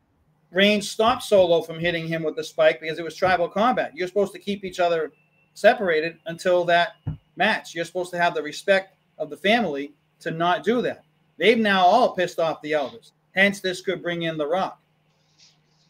Reigns 0.50 0.88
stopped 0.90 1.22
Solo 1.22 1.62
from 1.62 1.78
hitting 1.78 2.06
him 2.06 2.22
with 2.22 2.36
the 2.36 2.44
spike 2.44 2.80
because 2.80 2.98
it 2.98 3.04
was 3.04 3.16
tribal 3.16 3.48
combat. 3.48 3.92
You're 3.94 4.08
supposed 4.08 4.32
to 4.32 4.38
keep 4.38 4.64
each 4.64 4.80
other 4.80 5.12
separated 5.54 6.18
until 6.26 6.64
that 6.66 6.96
match. 7.36 7.74
You're 7.74 7.84
supposed 7.84 8.10
to 8.12 8.18
have 8.18 8.34
the 8.34 8.42
respect 8.42 8.96
of 9.18 9.30
the 9.30 9.36
family 9.36 9.92
to 10.20 10.30
not 10.30 10.62
do 10.62 10.82
that. 10.82 11.04
They've 11.38 11.58
now 11.58 11.84
all 11.84 12.14
pissed 12.14 12.38
off 12.38 12.60
the 12.62 12.74
elders. 12.74 13.12
Hence, 13.34 13.60
this 13.60 13.80
could 13.80 14.02
bring 14.02 14.22
in 14.22 14.36
The 14.36 14.46
Rock. 14.46 14.78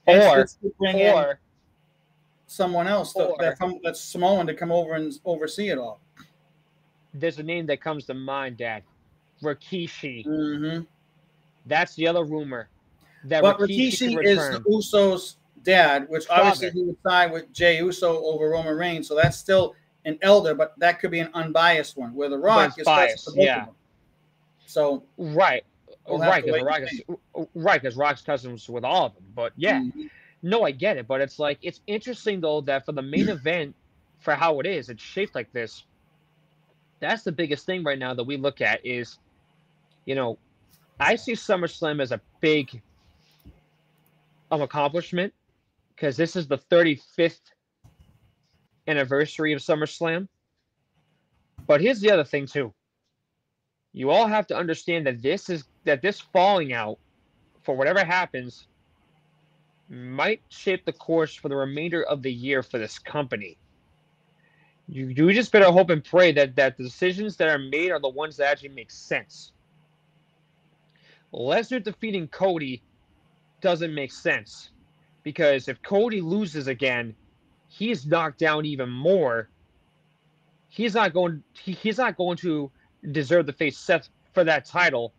Hence, 0.06 0.58
or, 0.62 0.70
bring 0.78 0.96
or, 0.96 1.30
in 1.32 1.36
someone 2.46 2.86
else 2.86 3.14
or, 3.14 3.36
that 3.40 3.58
from, 3.58 3.80
that's 3.82 4.00
Samoan 4.00 4.46
to 4.46 4.54
come 4.54 4.70
over 4.70 4.94
and 4.94 5.12
oversee 5.24 5.68
it 5.68 5.78
all. 5.78 6.00
There's 7.14 7.38
a 7.38 7.42
name 7.42 7.66
that 7.66 7.80
comes 7.80 8.06
to 8.06 8.14
mind, 8.14 8.58
Dad. 8.58 8.84
Rikishi. 9.42 10.24
Mm-hmm. 10.24 10.82
That's 11.66 11.94
the 11.94 12.06
other 12.06 12.24
rumor. 12.24 12.68
That 13.24 13.42
but 13.42 13.58
Rikishi, 13.58 14.16
Rikishi 14.16 14.24
is 14.24 14.38
the 14.38 14.60
Usos' 14.68 15.36
dad, 15.62 16.06
which 16.08 16.26
Father. 16.26 16.42
obviously 16.42 16.70
he 16.70 16.86
would 16.86 16.96
side 17.06 17.32
with 17.32 17.52
Jey 17.52 17.78
Uso 17.78 18.22
over 18.24 18.48
Roman 18.50 18.76
Reigns. 18.76 19.08
So 19.08 19.14
that's 19.14 19.36
still 19.36 19.74
an 20.04 20.18
elder, 20.22 20.54
but 20.54 20.78
that 20.78 20.98
could 21.00 21.10
be 21.10 21.20
an 21.20 21.30
unbiased 21.34 21.96
one 21.96 22.14
where 22.14 22.28
the 22.28 22.38
Rock 22.38 22.78
is 22.78 22.84
biased. 22.84 23.30
Yeah. 23.34 23.66
So 24.66 25.04
right, 25.18 25.64
we'll 26.06 26.18
right, 26.18 26.44
because 26.44 26.62
Rock 26.62 26.80
is 26.82 27.02
right 27.54 27.80
because 27.80 27.96
Rock's 27.96 28.22
cousins 28.22 28.68
with 28.68 28.84
all 28.84 29.06
of 29.06 29.14
them. 29.14 29.24
But 29.34 29.52
yeah, 29.56 29.80
mm-hmm. 29.80 30.06
no, 30.42 30.64
I 30.64 30.70
get 30.70 30.96
it. 30.96 31.06
But 31.06 31.20
it's 31.20 31.38
like 31.38 31.58
it's 31.62 31.80
interesting 31.86 32.40
though 32.40 32.62
that 32.62 32.86
for 32.86 32.92
the 32.92 33.02
main 33.02 33.28
event, 33.28 33.74
for 34.18 34.34
how 34.34 34.60
it 34.60 34.66
is, 34.66 34.88
it's 34.88 35.02
shaped 35.02 35.34
like 35.34 35.52
this. 35.52 35.84
That's 37.00 37.22
the 37.22 37.32
biggest 37.32 37.66
thing 37.66 37.82
right 37.84 37.98
now 37.98 38.14
that 38.14 38.24
we 38.24 38.36
look 38.36 38.60
at 38.60 38.84
is, 38.86 39.18
you 40.04 40.14
know, 40.14 40.38
I 41.02 41.16
see 41.16 41.32
SummerSlam 41.32 42.00
as 42.00 42.12
a 42.12 42.20
big 42.40 42.80
um, 44.50 44.62
accomplishment 44.62 45.32
because 45.94 46.16
this 46.16 46.36
is 46.36 46.46
the 46.46 46.58
35th 46.58 47.40
anniversary 48.86 49.52
of 49.52 49.60
SummerSlam. 49.60 50.28
But 51.66 51.80
here's 51.80 52.00
the 52.00 52.10
other 52.10 52.24
thing 52.24 52.46
too. 52.46 52.72
You 53.92 54.10
all 54.10 54.26
have 54.26 54.46
to 54.48 54.56
understand 54.56 55.06
that 55.06 55.22
this 55.22 55.50
is 55.50 55.64
that 55.84 56.02
this 56.02 56.20
falling 56.20 56.72
out 56.72 56.98
for 57.62 57.76
whatever 57.76 58.04
happens 58.04 58.68
might 59.88 60.40
shape 60.48 60.84
the 60.86 60.92
course 60.92 61.34
for 61.34 61.48
the 61.48 61.56
remainder 61.56 62.02
of 62.04 62.22
the 62.22 62.32
year 62.32 62.62
for 62.62 62.78
this 62.78 62.98
company. 62.98 63.58
You, 64.88 65.08
you 65.08 65.32
just 65.32 65.52
better 65.52 65.70
hope 65.70 65.90
and 65.90 66.02
pray 66.02 66.32
that, 66.32 66.56
that 66.56 66.76
the 66.76 66.84
decisions 66.84 67.36
that 67.36 67.48
are 67.48 67.58
made 67.58 67.90
are 67.90 68.00
the 68.00 68.08
ones 68.08 68.36
that 68.38 68.48
actually 68.48 68.70
make 68.70 68.90
sense. 68.90 69.52
Lesnar 71.34 71.82
defeating 71.82 72.28
Cody 72.28 72.82
doesn't 73.60 73.94
make 73.94 74.12
sense 74.12 74.70
because 75.24 75.68
if 75.68 75.82
Cody 75.82 76.20
loses 76.20 76.68
again, 76.68 77.14
he's 77.68 78.06
knocked 78.06 78.38
down 78.38 78.66
even 78.66 78.90
more. 78.90 79.50
He's 80.68 80.94
not 80.94 81.12
going. 81.14 81.44
He, 81.54 81.72
he's 81.72 81.98
not 81.98 82.16
going 82.16 82.38
to 82.38 82.70
deserve 83.12 83.46
to 83.46 83.52
face 83.54 83.78
Seth 83.78 84.08
for 84.34 84.44
that 84.44 84.64
title, 84.66 85.14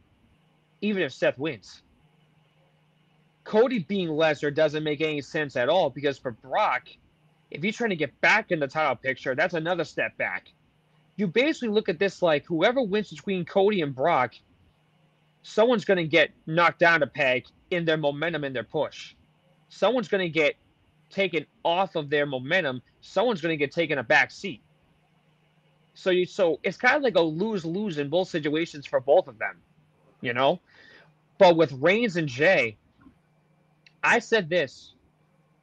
even 0.81 1.03
if 1.03 1.13
Seth 1.13 1.37
wins. 1.39 1.83
Cody 3.45 3.79
being 3.79 4.09
Lesnar 4.09 4.53
doesn't 4.53 4.83
make 4.83 5.01
any 5.01 5.21
sense 5.21 5.55
at 5.57 5.69
all 5.69 5.89
because 5.89 6.19
for 6.19 6.31
Brock, 6.31 6.89
If 7.51 7.63
you're 7.63 7.73
trying 7.73 7.91
to 7.91 7.95
get 7.95 8.19
back 8.21 8.51
in 8.51 8.59
the 8.59 8.67
title 8.67 8.95
picture, 8.95 9.35
that's 9.35 9.53
another 9.53 9.83
step 9.85 10.17
back. 10.17 10.47
You 11.17 11.27
basically 11.27 11.69
look 11.69 11.89
at 11.89 11.99
this 11.99 12.21
like 12.21 12.45
whoever 12.45 12.81
wins 12.81 13.09
between 13.09 13.45
Cody 13.45 13.81
and 13.81 13.95
Brock, 13.95 14.33
someone's 15.43 15.85
going 15.85 15.97
to 15.97 16.07
get 16.07 16.31
knocked 16.47 16.79
down 16.79 17.03
a 17.03 17.07
peg 17.07 17.45
in 17.69 17.85
their 17.85 17.97
momentum 17.97 18.43
in 18.43 18.53
their 18.53 18.63
push. 18.63 19.13
Someone's 19.69 20.07
going 20.07 20.23
to 20.23 20.29
get 20.29 20.55
taken 21.09 21.45
off 21.63 21.95
of 21.95 22.09
their 22.09 22.25
momentum. 22.25 22.81
Someone's 23.01 23.41
going 23.41 23.53
to 23.53 23.57
get 23.57 23.71
taken 23.71 23.99
a 23.99 24.03
back 24.03 24.31
seat. 24.31 24.61
So 25.93 26.09
you 26.09 26.25
so 26.25 26.59
it's 26.63 26.77
kind 26.77 26.95
of 26.95 27.03
like 27.03 27.15
a 27.15 27.21
lose 27.21 27.65
lose 27.65 27.99
in 27.99 28.09
both 28.09 28.27
situations 28.29 28.87
for 28.87 28.99
both 28.99 29.27
of 29.27 29.37
them, 29.37 29.57
you 30.21 30.33
know. 30.33 30.59
But 31.37 31.55
with 31.55 31.71
Reigns 31.73 32.15
and 32.15 32.27
Jey, 32.27 32.77
I 34.03 34.19
said 34.19 34.49
this 34.49 34.93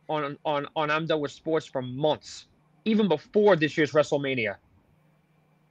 on 0.08 0.36
on 0.44 0.68
on 0.76 0.90
I'm 0.90 1.06
done 1.06 1.20
with 1.20 1.32
sports 1.32 1.66
for 1.66 1.82
months, 1.82 2.46
even 2.84 3.08
before 3.08 3.56
this 3.56 3.76
year's 3.76 3.90
WrestleMania. 3.90 4.56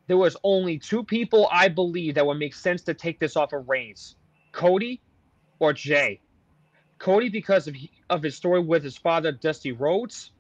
There 0.10 0.18
was 0.18 0.36
only 0.44 0.80
two 0.80 1.04
people 1.04 1.48
I 1.52 1.68
believe 1.68 2.16
that 2.16 2.26
would 2.26 2.40
make 2.40 2.56
sense 2.56 2.82
to 2.86 2.96
take 2.96 3.20
this 3.20 3.38
off 3.38 3.54
of 3.54 3.70
Reigns, 3.70 4.16
Cody 4.52 5.04
or 5.60 5.72
Jey. 5.72 6.20
Cody 6.98 7.30
because 7.30 7.68
of 7.68 7.76
of 8.10 8.24
his 8.24 8.36
story 8.36 8.60
with 8.60 8.84
his 8.84 8.98
father 8.98 9.32
Dusty 9.32 9.72
Rhodes, 9.72 10.32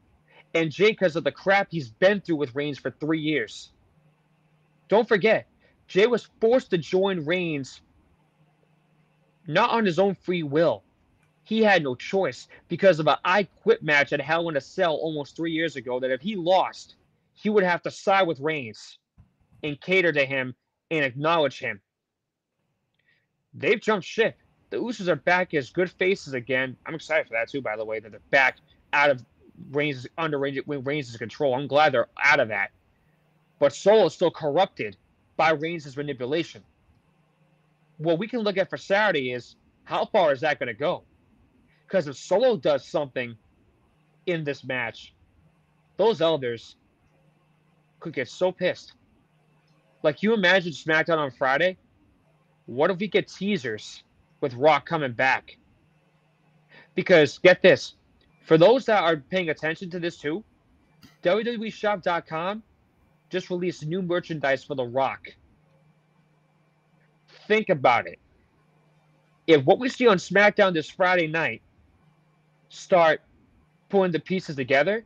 and 0.55 0.71
Jey 0.71 0.89
because 0.89 1.15
of 1.15 1.23
the 1.23 1.31
crap 1.31 1.67
he's 1.69 1.87
been 1.87 2.19
through 2.19 2.37
with 2.37 2.55
Reigns 2.55 2.79
for 2.79 2.89
three 2.89 3.19
years. 3.19 3.71
Don't 4.87 5.07
forget, 5.07 5.47
Jey 5.87 6.07
was 6.07 6.27
forced 6.41 6.71
to 6.71 6.79
join 6.79 7.23
Reigns 7.23 7.81
not 9.45 9.69
on 9.69 9.85
his 9.85 9.99
own 9.99 10.15
free 10.15 10.41
will. 10.41 10.83
He 11.43 11.61
had 11.61 11.83
no 11.83 11.93
choice 11.93 12.47
because 12.69 12.99
of 12.99 13.07
an 13.07 13.17
I 13.23 13.43
Quit 13.43 13.83
match 13.83 14.13
at 14.13 14.21
Hell 14.21 14.49
in 14.49 14.57
a 14.57 14.61
Cell 14.61 14.95
almost 14.95 15.35
three 15.35 15.51
years 15.51 15.75
ago. 15.75 15.99
That 15.99 16.09
if 16.09 16.21
he 16.21 16.35
lost, 16.35 16.95
he 17.35 17.51
would 17.51 17.63
have 17.63 17.83
to 17.83 17.91
side 17.91 18.25
with 18.25 18.39
Reigns 18.39 18.97
and 19.63 19.79
cater 19.81 20.11
to 20.11 20.25
him 20.25 20.55
and 20.91 21.03
acknowledge 21.05 21.59
him. 21.59 21.81
They've 23.53 23.81
jumped 23.81 24.05
ship. 24.05 24.37
The 24.69 24.77
Usos 24.77 25.07
are 25.07 25.15
back 25.15 25.53
as 25.53 25.71
good 25.71 25.89
faces 25.89 26.33
again. 26.33 26.77
I'm 26.85 26.95
excited 26.95 27.27
for 27.27 27.33
that 27.33 27.49
too, 27.49 27.61
by 27.61 27.75
the 27.75 27.85
way, 27.85 27.99
that 27.99 28.11
they're 28.11 28.21
back 28.29 28.57
out 28.93 29.09
of 29.09 29.25
Reigns 29.71 30.07
under 30.17 30.39
Reigns' 30.39 31.17
control. 31.17 31.55
I'm 31.55 31.67
glad 31.67 31.91
they're 31.91 32.07
out 32.23 32.39
of 32.39 32.47
that. 32.49 32.71
But 33.59 33.73
Solo 33.73 34.05
is 34.05 34.13
still 34.13 34.31
corrupted 34.31 34.95
by 35.35 35.51
Reigns' 35.51 35.97
manipulation. 35.97 36.63
What 37.97 38.19
we 38.19 38.27
can 38.27 38.39
look 38.39 38.57
at 38.57 38.69
for 38.69 38.77
Saturday 38.77 39.33
is 39.33 39.55
how 39.83 40.05
far 40.05 40.31
is 40.31 40.41
that 40.41 40.59
going 40.59 40.67
to 40.67 40.73
go? 40.73 41.03
Because 41.85 42.07
if 42.07 42.15
Solo 42.15 42.55
does 42.55 42.87
something 42.87 43.35
in 44.27 44.43
this 44.43 44.63
match, 44.63 45.13
those 45.97 46.21
elders 46.21 46.77
could 47.99 48.13
get 48.13 48.29
so 48.29 48.51
pissed. 48.51 48.93
Like 50.03 50.23
you 50.23 50.33
imagine 50.33 50.71
SmackDown 50.71 51.17
on 51.17 51.31
Friday. 51.31 51.77
What 52.65 52.91
if 52.91 52.99
we 52.99 53.07
get 53.07 53.27
teasers 53.27 54.03
with 54.41 54.53
Rock 54.53 54.85
coming 54.85 55.11
back? 55.11 55.57
Because 56.95 57.37
get 57.39 57.61
this, 57.61 57.95
for 58.45 58.57
those 58.57 58.85
that 58.85 59.03
are 59.03 59.17
paying 59.17 59.49
attention 59.49 59.89
to 59.91 59.99
this 59.99 60.17
too, 60.17 60.43
WWEshop.com 61.23 62.63
just 63.29 63.49
released 63.49 63.85
new 63.85 64.01
merchandise 64.01 64.63
for 64.63 64.75
The 64.75 64.85
Rock. 64.85 65.27
Think 67.47 67.69
about 67.69 68.07
it. 68.07 68.19
If 69.47 69.63
what 69.65 69.79
we 69.79 69.89
see 69.89 70.07
on 70.07 70.17
SmackDown 70.17 70.73
this 70.73 70.89
Friday 70.89 71.27
night 71.27 71.61
start 72.69 73.21
pulling 73.89 74.11
the 74.11 74.19
pieces 74.19 74.55
together, 74.55 75.03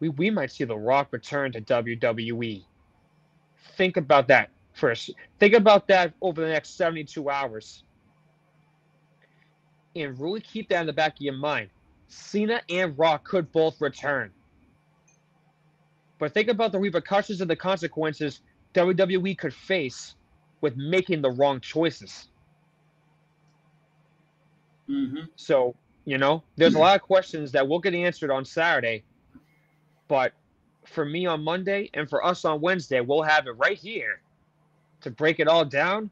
we, 0.00 0.10
we 0.10 0.30
might 0.30 0.52
see 0.52 0.64
The 0.64 0.76
Rock 0.76 1.08
return 1.12 1.52
to 1.52 1.60
WWE. 1.60 2.64
Think 3.76 3.96
about 3.96 4.28
that 4.28 4.50
first. 4.72 5.10
Think 5.38 5.54
about 5.54 5.88
that 5.88 6.12
over 6.20 6.40
the 6.40 6.48
next 6.48 6.76
72 6.76 7.28
hours. 7.30 7.84
And 9.94 10.18
really 10.18 10.40
keep 10.40 10.68
that 10.70 10.80
in 10.80 10.86
the 10.86 10.92
back 10.92 11.16
of 11.16 11.20
your 11.20 11.34
mind. 11.34 11.70
Cena 12.08 12.60
and 12.68 12.98
Rock 12.98 13.24
could 13.24 13.50
both 13.52 13.80
return. 13.80 14.30
But 16.18 16.34
think 16.34 16.48
about 16.48 16.72
the 16.72 16.78
repercussions 16.78 17.40
and 17.40 17.50
the 17.50 17.56
consequences 17.56 18.40
WWE 18.74 19.36
could 19.36 19.52
face 19.52 20.14
with 20.60 20.76
making 20.76 21.20
the 21.20 21.30
wrong 21.30 21.60
choices. 21.60 22.28
Mm-hmm. 24.88 25.24
So, 25.36 25.74
you 26.04 26.18
know, 26.18 26.42
there's 26.56 26.74
a 26.74 26.78
lot 26.78 26.96
of 26.96 27.02
questions 27.02 27.52
that 27.52 27.66
will 27.66 27.80
get 27.80 27.94
answered 27.94 28.30
on 28.30 28.44
Saturday. 28.44 29.04
But 30.08 30.32
for 30.84 31.04
me 31.04 31.26
on 31.26 31.42
Monday 31.42 31.90
and 31.94 32.08
for 32.08 32.24
us 32.24 32.44
on 32.44 32.60
Wednesday, 32.60 33.00
we'll 33.00 33.22
have 33.22 33.46
it 33.46 33.52
right 33.52 33.78
here 33.78 34.20
to 35.00 35.10
break 35.10 35.40
it 35.40 35.48
all 35.48 35.64
down 35.64 36.10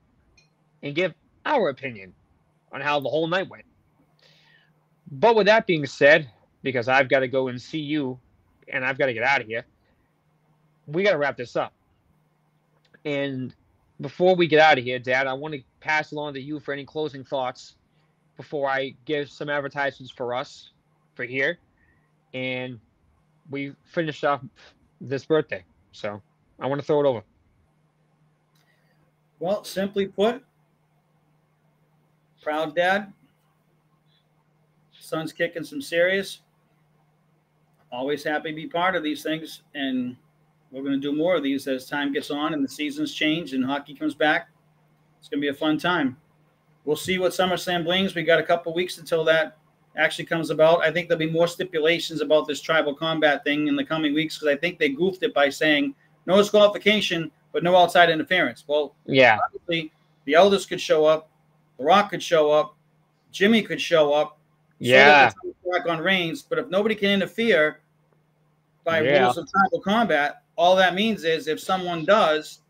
and 0.83 0.95
give 0.95 1.15
our 1.47 1.69
opinion 1.69 2.13
on 2.73 2.81
how 2.81 3.01
the 3.01 3.09
whole 3.09 3.27
night 3.27 3.49
went. 3.49 3.65
But 5.11 5.35
with 5.35 5.47
that 5.47 5.67
being 5.67 5.87
said, 5.87 6.31
because 6.63 6.89
I've 6.89 7.09
got 7.09 7.21
to 7.21 7.29
go 7.29 7.49
and 7.49 7.61
see 7.61 7.81
you 7.81 8.19
and 8.69 8.85
I've 8.85 8.99
got 8.99 9.07
to 9.07 9.15
get 9.15 9.23
out 9.23 9.41
of 9.41 9.47
here, 9.47 9.67
we 10.87 11.03
got 11.03 11.13
to 11.13 11.19
wrap 11.19 11.37
this 11.37 11.57
up. 11.57 11.73
And 13.05 13.55
before 14.01 14.35
we 14.35 14.47
get 14.47 14.61
out 14.61 14.79
of 14.79 14.85
here, 14.85 14.99
Dad, 14.99 15.27
I 15.27 15.33
want 15.33 15.55
to 15.55 15.63
pass 15.81 16.13
along 16.13 16.35
to 16.35 16.41
you 16.41 16.61
for 16.61 16.73
any 16.73 16.85
closing 16.85 17.25
thoughts 17.25 17.77
before 18.37 18.69
I 18.69 18.95
give 19.05 19.31
some 19.31 19.49
advertisements 19.49 20.13
for 20.13 20.35
us 20.35 20.71
for 21.15 21.25
here. 21.25 21.59
And 22.33 22.79
we 23.51 23.75
finish 23.85 24.25
off 24.25 24.41
this 25.01 25.25
birthday. 25.25 25.65
So 25.93 26.23
I 26.59 26.67
want 26.67 26.81
to 26.81 26.87
throw 26.87 27.01
it 27.01 27.07
over. 27.07 27.23
Well, 29.39 29.65
simply 29.65 30.07
put, 30.07 30.45
proud 32.43 32.75
dad. 32.77 33.13
Son's 34.99 35.33
kicking 35.33 35.65
some 35.65 35.83
serious. 35.83 36.41
Always 37.91 38.23
happy 38.23 38.51
to 38.51 38.55
be 38.57 38.67
part 38.67 38.95
of 38.95 39.03
these 39.03 39.23
things. 39.23 39.63
And 39.75 40.17
we're 40.71 40.83
going 40.83 40.95
to 40.95 41.01
do 41.01 41.17
more 41.17 41.37
of 41.37 41.43
these 41.43 41.67
as 41.67 41.87
time 41.87 42.13
gets 42.13 42.31
on 42.31 42.55
and 42.55 42.63
the 42.63 42.69
seasons 42.69 43.13
change 43.13 43.53
and 43.53 43.65
hockey 43.65 43.95
comes 43.95 44.15
back. 44.15 44.51
It's 45.19 45.29
going 45.29 45.41
to 45.41 45.45
be 45.45 45.49
a 45.49 45.55
fun 45.55 45.79
time. 45.79 46.17
We'll 46.85 46.97
see 46.97 47.19
what 47.19 47.33
SummerSlam 47.33 47.85
brings. 47.85 48.15
We 48.15 48.23
got 48.23 48.39
a 48.39 48.45
couple 48.45 48.73
weeks 48.73 48.99
until 48.99 49.25
that 49.25 49.57
actually 49.97 50.25
comes 50.25 50.51
about. 50.51 50.83
I 50.83 50.91
think 50.91 51.09
there'll 51.09 51.19
be 51.19 51.31
more 51.31 51.49
stipulations 51.49 52.21
about 52.21 52.47
this 52.47 52.61
tribal 52.61 52.95
combat 52.95 53.45
thing 53.45 53.69
in 53.69 53.77
the 53.77 53.85
coming 53.85 54.15
weeks 54.15 54.37
because 54.39 54.53
I 54.53 54.57
think 54.57 54.79
they 54.79 54.89
goofed 54.91 55.23
it 55.23 55.35
by 55.35 55.49
saying 55.49 55.95
no 56.27 56.37
disqualification, 56.37 57.31
but 57.53 57.63
no 57.63 57.77
outside 57.77 58.11
interference. 58.11 58.65
Well, 58.67 58.95
yeah, 59.07 59.39
obviously 59.45 59.93
the 60.25 60.35
elders 60.35 60.67
could 60.67 60.81
show 60.81 61.05
up, 61.05 61.29
The 61.79 61.85
Rock 61.85 62.11
could 62.11 62.23
show 62.23 62.51
up, 62.51 62.77
Jimmy 63.33 63.63
could 63.63 63.81
show 63.81 64.13
up. 64.13 64.39
Yeah, 64.79 65.31
back 65.71 65.87
on 65.87 65.99
Reigns, 65.99 66.43
but 66.43 66.59
if 66.59 66.69
nobody 66.69 66.95
can 66.95 67.11
interfere 67.11 67.81
by 68.85 69.03
Yeah. 69.03 69.25
rules 69.25 69.37
of 69.37 69.47
tribal 69.51 69.81
combat, 69.81 70.43
all 70.57 70.75
that 70.77 70.95
means 70.95 71.25
is 71.25 71.49
if 71.49 71.61
someone 71.61 72.05
does, 72.05 72.61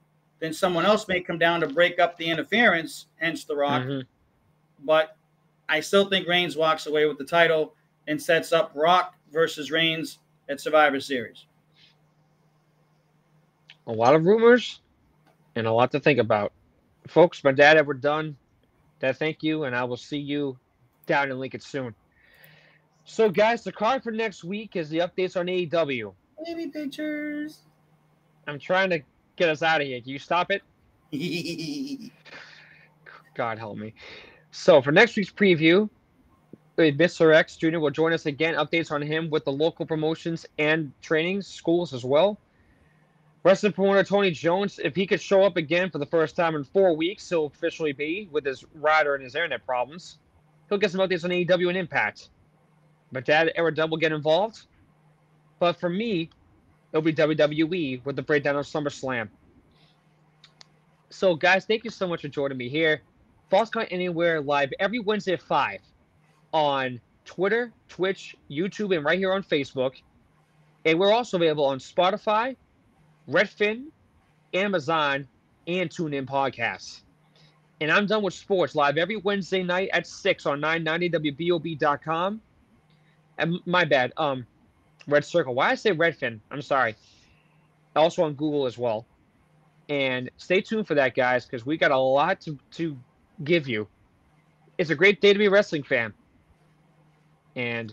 then 0.40 0.52
someone 0.52 0.84
else 0.84 1.06
may 1.06 1.20
come 1.20 1.38
down 1.38 1.60
to 1.60 1.68
break 1.68 1.98
up 1.98 2.16
the 2.16 2.26
interference, 2.26 3.06
hence 3.16 3.44
The 3.44 3.54
Rock. 3.54 3.82
Mhm. 3.82 4.06
But 4.80 5.16
I 5.70 5.80
still 5.80 6.04
think 6.08 6.26
Reigns 6.26 6.56
walks 6.56 6.86
away 6.86 7.06
with 7.06 7.16
the 7.16 7.24
title 7.24 7.74
and 8.08 8.20
sets 8.20 8.52
up 8.52 8.72
Rock 8.74 9.14
versus 9.32 9.70
Reigns 9.70 10.18
at 10.48 10.60
Survivor 10.60 10.98
Series. 11.00 11.46
a 13.86 13.92
lot 13.92 14.14
of 14.14 14.24
rumors 14.26 14.80
and 15.56 15.66
a 15.66 15.72
lot 15.72 15.90
to 15.92 16.00
think 16.00 16.18
about. 16.18 16.52
Folks, 17.08 17.42
my 17.44 17.52
dad, 17.52 17.84
we're 17.86 17.94
done. 17.94 18.36
Dad, 19.00 19.16
thank 19.16 19.42
you, 19.42 19.64
and 19.64 19.74
I 19.74 19.84
will 19.84 19.96
see 19.96 20.18
you 20.18 20.58
down 21.06 21.30
in 21.30 21.38
Lincoln 21.38 21.60
soon. 21.60 21.94
So, 23.04 23.30
guys, 23.30 23.64
the 23.64 23.72
card 23.72 24.02
for 24.02 24.10
next 24.10 24.44
week 24.44 24.76
is 24.76 24.90
the 24.90 24.98
updates 24.98 25.38
on 25.38 25.46
AEW. 25.46 26.12
Baby 26.44 26.68
pictures. 26.68 27.60
I'm 28.46 28.58
trying 28.58 28.90
to 28.90 29.00
get 29.36 29.48
us 29.48 29.62
out 29.62 29.80
of 29.80 29.86
here. 29.86 30.00
Can 30.00 30.10
you 30.10 30.18
stop 30.18 30.50
it? 30.50 30.62
God 33.34 33.58
help 33.58 33.76
me. 33.78 33.94
So 34.50 34.82
for 34.82 34.92
next 34.92 35.16
week's 35.16 35.32
preview, 35.32 35.88
uh, 36.78 36.82
Mr. 36.82 37.34
X 37.34 37.56
Jr. 37.56 37.78
will 37.78 37.90
join 37.90 38.12
us 38.12 38.26
again. 38.26 38.54
Updates 38.54 38.90
on 38.90 39.02
him 39.02 39.30
with 39.30 39.44
the 39.44 39.52
local 39.52 39.86
promotions 39.86 40.46
and 40.58 40.92
training 41.02 41.42
schools 41.42 41.92
as 41.92 42.04
well. 42.04 42.38
Wrestling 43.42 43.72
promoter 43.72 44.04
Tony 44.04 44.30
Jones, 44.30 44.78
if 44.82 44.94
he 44.94 45.06
could 45.06 45.20
show 45.20 45.42
up 45.44 45.56
again 45.56 45.90
for 45.90 45.98
the 45.98 46.06
first 46.06 46.36
time 46.36 46.54
in 46.56 46.64
four 46.64 46.94
weeks, 46.94 47.28
he'll 47.28 47.46
officially 47.46 47.92
be 47.92 48.28
with 48.30 48.44
his 48.44 48.64
rider 48.74 49.14
and 49.14 49.24
his 49.24 49.34
internet 49.34 49.64
problems. 49.64 50.18
He'll 50.68 50.78
get 50.78 50.90
some 50.90 51.00
updates 51.00 51.24
on 51.24 51.30
AEW 51.30 51.68
and 51.68 51.78
Impact. 51.78 52.28
But 53.12 53.24
Dad, 53.24 53.50
Era 53.56 53.72
will 53.86 53.96
get 53.96 54.12
involved. 54.12 54.66
But 55.58 55.80
for 55.80 55.88
me, 55.88 56.30
it'll 56.92 57.02
be 57.02 57.14
WWE 57.14 58.04
with 58.04 58.16
the 58.16 58.22
breakdown 58.22 58.56
of 58.56 58.66
SummerSlam. 58.66 59.28
So, 61.08 61.34
guys, 61.34 61.64
thank 61.64 61.82
you 61.84 61.90
so 61.90 62.06
much 62.06 62.22
for 62.22 62.28
joining 62.28 62.58
me 62.58 62.68
here. 62.68 63.02
Falls 63.50 63.68
Count 63.68 63.88
Anywhere 63.90 64.40
live 64.40 64.72
every 64.78 65.00
Wednesday 65.00 65.32
at 65.32 65.42
5 65.42 65.80
on 66.52 67.00
Twitter, 67.24 67.72
Twitch, 67.88 68.36
YouTube, 68.48 68.94
and 68.94 69.04
right 69.04 69.18
here 69.18 69.32
on 69.32 69.42
Facebook. 69.42 69.94
And 70.84 70.98
we're 70.98 71.12
also 71.12 71.36
available 71.36 71.64
on 71.64 71.78
Spotify, 71.78 72.56
Redfin, 73.28 73.86
Amazon, 74.54 75.26
and 75.66 75.90
TuneIn 75.90 76.26
Podcasts. 76.26 77.02
And 77.80 77.90
I'm 77.90 78.06
done 78.06 78.22
with 78.22 78.34
sports 78.34 78.74
live 78.76 78.98
every 78.98 79.16
Wednesday 79.16 79.64
night 79.64 79.90
at 79.92 80.06
6 80.06 80.46
on 80.46 80.60
990WBOB.com. 80.60 82.40
And 83.38 83.58
my 83.66 83.84
bad, 83.84 84.12
um, 84.16 84.46
Red 85.08 85.24
Circle. 85.24 85.54
Why 85.54 85.70
I 85.70 85.74
say 85.74 85.90
Redfin? 85.90 86.38
I'm 86.50 86.62
sorry. 86.62 86.94
Also 87.96 88.22
on 88.22 88.34
Google 88.34 88.66
as 88.66 88.78
well. 88.78 89.06
And 89.88 90.30
stay 90.36 90.60
tuned 90.60 90.86
for 90.86 90.94
that, 90.94 91.16
guys, 91.16 91.46
because 91.46 91.66
we 91.66 91.76
got 91.76 91.90
a 91.90 91.98
lot 91.98 92.40
to, 92.42 92.56
to 92.72 92.96
give 93.44 93.68
you. 93.68 93.86
It's 94.78 94.90
a 94.90 94.94
great 94.94 95.20
day 95.20 95.32
to 95.32 95.38
be 95.38 95.46
a 95.46 95.50
wrestling 95.50 95.82
fan. 95.82 96.12
And, 97.56 97.92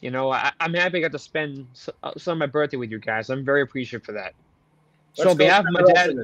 you 0.00 0.10
know, 0.10 0.30
I, 0.30 0.52
am 0.60 0.74
happy 0.74 0.98
I 0.98 1.00
got 1.00 1.12
to 1.12 1.18
spend 1.18 1.66
uh, 2.02 2.12
some 2.16 2.32
of 2.32 2.38
my 2.38 2.46
birthday 2.46 2.76
with 2.76 2.90
you 2.90 2.98
guys. 2.98 3.30
I'm 3.30 3.44
very 3.44 3.62
appreciative 3.62 4.04
for 4.04 4.12
that. 4.12 4.34
Let's 5.16 5.24
so, 5.24 5.30
on 5.30 5.36
behalf 5.36 5.64
of 5.64 5.72
my 5.72 5.82
dad. 5.82 6.16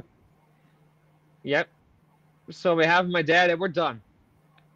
Yep. 1.43 1.67
So, 2.51 2.75
we 2.75 2.85
have 2.85 3.07
my 3.07 3.21
dad, 3.21 3.49
and 3.49 3.59
we're 3.59 3.67
done. 3.67 4.01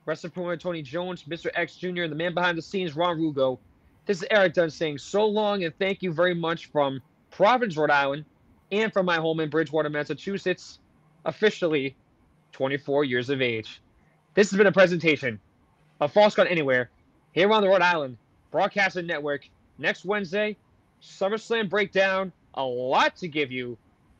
Wrestling 0.05 0.31
promoter 0.31 0.57
Tony 0.57 0.81
Jones, 0.81 1.23
Mr. 1.23 1.49
X 1.53 1.75
Jr., 1.75 2.03
and 2.03 2.11
the 2.11 2.15
man 2.15 2.33
behind 2.33 2.57
the 2.57 2.61
scenes, 2.61 2.95
Ron 2.95 3.17
Rugo. 3.17 3.59
This 4.09 4.23
is 4.23 4.27
Erik 4.31 4.55
Dunn 4.55 4.71
saying 4.71 4.97
so 4.97 5.23
long 5.23 5.65
and 5.65 5.77
thank 5.77 6.01
you 6.01 6.11
very 6.11 6.33
much 6.33 6.65
from 6.65 6.99
Providence, 7.29 7.77
Rhode 7.77 7.91
Island, 7.91 8.25
and 8.71 8.91
from 8.91 9.05
my 9.05 9.17
home 9.17 9.39
in 9.39 9.51
Bridgewater, 9.51 9.87
Massachusetts, 9.87 10.79
officially 11.25 11.95
24 12.51 13.03
years 13.03 13.29
of 13.29 13.41
age. 13.41 13.81
This 14.33 14.49
has 14.51 14.57
been 14.57 14.67
a 14.67 14.71
presentation 14.71 15.39
of 15.99 16.11
Falls 16.13 16.35
Count 16.35 16.49
Anywhere 16.49 16.89
here 17.31 17.51
on 17.51 17.61
the 17.61 17.67
Rhode 17.69 17.81
Island 17.81 18.17
Broadcasting 18.51 19.05
Network. 19.05 19.47
Next 19.77 20.05
Wednesday, 20.05 20.57
SummerSlam 21.01 21.69
breakdown. 21.69 22.31
A 22.55 22.63
lot 22.63 23.15
to 23.17 23.27
give 23.27 23.51
you. 23.51 23.77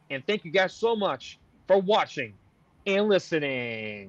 And 0.10 0.26
thank 0.26 0.46
you 0.46 0.52
guys 0.52 0.74
so 0.74 0.96
much 0.96 1.40
for 1.68 1.80
watching 1.82 2.34
and 2.86 3.08
listening. 3.08 4.08